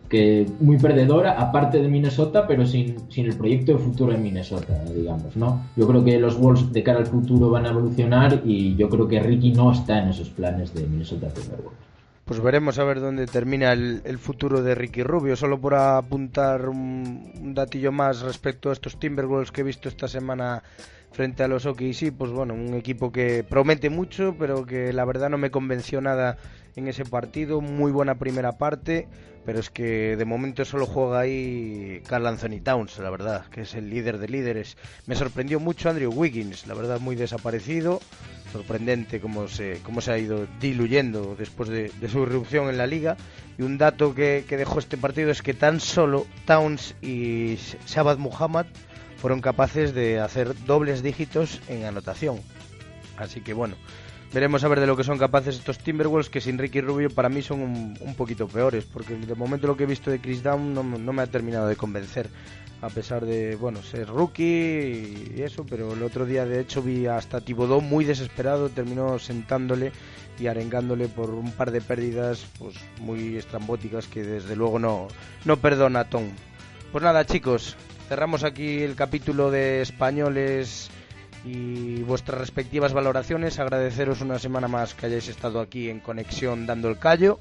que 0.08 0.46
muy 0.60 0.76
perdedora, 0.76 1.40
aparte 1.40 1.80
de 1.80 1.88
Minnesota, 1.88 2.46
pero 2.46 2.66
sin, 2.66 3.10
sin 3.10 3.26
el 3.26 3.34
proyecto 3.34 3.72
de 3.72 3.78
futuro 3.78 4.12
en 4.12 4.22
Minnesota, 4.22 4.84
digamos, 4.94 5.34
¿no? 5.36 5.62
Yo 5.74 5.88
creo 5.88 6.04
que 6.04 6.18
los 6.18 6.38
Wolves 6.38 6.70
de 6.70 6.82
cara 6.82 6.98
al 6.98 7.06
futuro 7.06 7.48
van 7.48 7.64
a 7.64 7.70
evolucionar 7.70 8.42
y 8.44 8.76
yo 8.76 8.90
creo 8.90 9.08
que 9.08 9.20
Ricky 9.20 9.52
no 9.52 9.72
está 9.72 10.02
en 10.02 10.10
esos 10.10 10.28
planes 10.28 10.74
de 10.74 10.86
Minnesota 10.86 11.28
Timberwolves. 11.28 11.91
Pues 12.24 12.40
veremos 12.40 12.78
a 12.78 12.84
ver 12.84 13.00
dónde 13.00 13.26
termina 13.26 13.72
el, 13.72 14.18
futuro 14.18 14.62
de 14.62 14.74
Ricky 14.76 15.02
Rubio. 15.02 15.34
Solo 15.34 15.60
por 15.60 15.74
apuntar 15.74 16.68
un, 16.68 17.52
datillo 17.54 17.90
más 17.90 18.20
respecto 18.20 18.70
a 18.70 18.72
estos 18.72 18.98
Timberwolves 18.98 19.50
que 19.50 19.62
he 19.62 19.64
visto 19.64 19.88
esta 19.88 20.06
semana 20.06 20.62
frente 21.12 21.42
a 21.42 21.48
los 21.48 21.66
OKC, 21.66 22.12
pues 22.16 22.30
bueno, 22.30 22.54
un 22.54 22.74
equipo 22.74 23.12
que 23.12 23.44
promete 23.44 23.90
mucho, 23.90 24.34
pero 24.38 24.64
que 24.66 24.92
la 24.92 25.04
verdad 25.04 25.30
no 25.30 25.38
me 25.38 25.50
convenció 25.50 26.00
nada 26.00 26.38
en 26.76 26.88
ese 26.88 27.04
partido. 27.04 27.60
Muy 27.60 27.92
buena 27.92 28.16
primera 28.16 28.52
parte, 28.52 29.08
pero 29.44 29.60
es 29.60 29.70
que 29.70 30.16
de 30.16 30.24
momento 30.24 30.64
solo 30.64 30.86
juega 30.86 31.20
ahí 31.20 32.02
Carl 32.06 32.26
Anthony 32.26 32.60
Towns, 32.62 32.98
la 32.98 33.10
verdad, 33.10 33.46
que 33.46 33.62
es 33.62 33.74
el 33.74 33.90
líder 33.90 34.18
de 34.18 34.28
líderes. 34.28 34.76
Me 35.06 35.14
sorprendió 35.14 35.60
mucho 35.60 35.90
Andrew 35.90 36.12
Wiggins, 36.12 36.66
la 36.66 36.74
verdad, 36.74 37.00
muy 37.00 37.16
desaparecido 37.16 38.00
sorprendente 38.52 39.20
cómo 39.20 39.48
se, 39.48 39.80
cómo 39.82 40.00
se 40.00 40.12
ha 40.12 40.18
ido 40.18 40.46
diluyendo 40.60 41.34
después 41.36 41.70
de, 41.70 41.90
su 42.08 42.22
irrupción 42.22 42.68
en 42.68 42.76
la 42.76 42.86
liga. 42.86 43.16
Y 43.58 43.62
un 43.62 43.78
dato 43.78 44.14
que, 44.14 44.44
dejó 44.48 44.78
este 44.78 44.96
partido 44.98 45.30
es 45.30 45.42
que 45.42 45.54
tan 45.54 45.80
solo 45.80 46.26
Towns 46.46 46.94
y 47.00 47.56
Shabbat 47.86 48.18
Muhammad 48.18 48.66
fueron 49.22 49.40
capaces 49.40 49.94
de 49.94 50.18
hacer 50.18 50.52
dobles 50.66 51.00
dígitos 51.04 51.60
en 51.68 51.84
anotación. 51.84 52.40
Así 53.16 53.40
que 53.40 53.54
bueno, 53.54 53.76
veremos 54.34 54.64
a 54.64 54.68
ver 54.68 54.80
de 54.80 54.88
lo 54.88 54.96
que 54.96 55.04
son 55.04 55.16
capaces 55.16 55.54
estos 55.54 55.78
Timberwolves, 55.78 56.28
que 56.28 56.40
sin 56.40 56.58
Ricky 56.58 56.80
Rubio 56.80 57.08
para 57.08 57.28
mí 57.28 57.40
son 57.40 57.60
un, 57.60 58.14
poquito 58.16 58.48
peores, 58.48 58.84
porque 58.84 59.14
de 59.14 59.34
momento 59.36 59.68
lo 59.68 59.76
que 59.76 59.84
he 59.84 59.86
visto 59.86 60.10
de 60.10 60.20
Chris 60.20 60.42
Down 60.42 60.74
no, 60.74 60.82
no 60.82 61.12
me 61.12 61.22
ha 61.22 61.28
terminado 61.28 61.68
de 61.68 61.76
convencer 61.76 62.28
a 62.80 62.88
pesar 62.88 63.24
de 63.24 63.54
bueno 63.54 63.80
ser 63.80 64.08
rookie 64.08 65.34
y 65.36 65.42
eso, 65.42 65.64
pero 65.64 65.92
el 65.92 66.02
otro 66.02 66.26
día 66.26 66.44
de 66.44 66.58
hecho 66.58 66.82
vi 66.82 67.06
hasta 67.06 67.40
Tibodó 67.40 67.80
muy 67.80 68.04
desesperado, 68.04 68.70
terminó 68.70 69.20
sentándole 69.20 69.92
y 70.40 70.48
arengándole 70.48 71.06
por 71.06 71.30
un 71.30 71.52
par 71.52 71.70
de 71.70 71.80
pérdidas 71.80 72.44
pues 72.58 72.74
muy 73.00 73.36
estrambóticas 73.36 74.08
que 74.08 74.24
desde 74.24 74.56
luego 74.56 74.80
no, 74.80 75.06
no 75.44 75.58
perdona 75.58 76.10
Tom. 76.10 76.24
Pues 76.90 77.04
nada 77.04 77.24
chicos, 77.24 77.76
cerramos 78.12 78.44
aquí 78.44 78.82
el 78.82 78.94
capítulo 78.94 79.50
de 79.50 79.80
españoles 79.80 80.90
y 81.46 82.02
vuestras 82.02 82.38
respectivas 82.38 82.92
valoraciones, 82.92 83.58
agradeceros 83.58 84.20
una 84.20 84.38
semana 84.38 84.68
más 84.68 84.92
que 84.92 85.06
hayáis 85.06 85.28
estado 85.28 85.60
aquí 85.60 85.88
en 85.88 85.98
conexión 85.98 86.66
dando 86.66 86.90
el 86.90 86.98
callo 86.98 87.40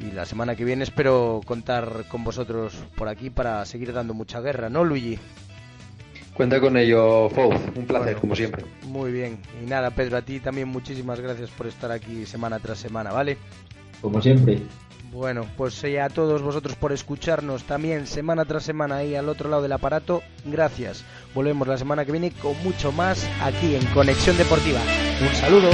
y 0.00 0.10
la 0.10 0.26
semana 0.26 0.56
que 0.56 0.64
viene 0.64 0.82
espero 0.82 1.40
contar 1.44 2.06
con 2.08 2.24
vosotros 2.24 2.74
por 2.96 3.06
aquí 3.06 3.30
para 3.30 3.64
seguir 3.64 3.92
dando 3.92 4.12
mucha 4.12 4.40
guerra, 4.40 4.68
¿no, 4.68 4.82
Luigi? 4.82 5.20
Cuenta 6.34 6.58
con 6.60 6.76
ello, 6.76 7.30
Fouz. 7.30 7.54
Un 7.76 7.86
placer, 7.86 8.16
como 8.16 8.34
siempre. 8.34 8.64
Muy 8.88 9.12
bien. 9.12 9.38
Y 9.62 9.66
nada, 9.66 9.92
Pedro, 9.92 10.16
a 10.16 10.22
ti 10.22 10.40
también 10.40 10.66
muchísimas 10.66 11.20
gracias 11.20 11.50
por 11.50 11.68
estar 11.68 11.92
aquí 11.92 12.26
semana 12.26 12.58
tras 12.58 12.78
semana, 12.78 13.12
¿vale? 13.12 13.38
Como 14.00 14.20
siempre. 14.20 14.62
Bueno, 15.10 15.46
pues 15.56 15.82
a 15.84 16.08
todos 16.10 16.42
vosotros 16.42 16.76
por 16.76 16.92
escucharnos 16.92 17.64
también 17.64 18.06
semana 18.06 18.44
tras 18.44 18.64
semana 18.64 18.96
ahí 18.96 19.14
al 19.14 19.28
otro 19.28 19.48
lado 19.48 19.62
del 19.62 19.72
aparato. 19.72 20.22
Gracias. 20.44 21.04
Volvemos 21.34 21.66
la 21.66 21.78
semana 21.78 22.04
que 22.04 22.12
viene 22.12 22.30
con 22.30 22.62
mucho 22.62 22.92
más 22.92 23.26
aquí 23.42 23.74
en 23.74 23.84
Conexión 23.86 24.36
Deportiva. 24.36 24.80
Un 25.20 25.34
saludo. 25.34 25.70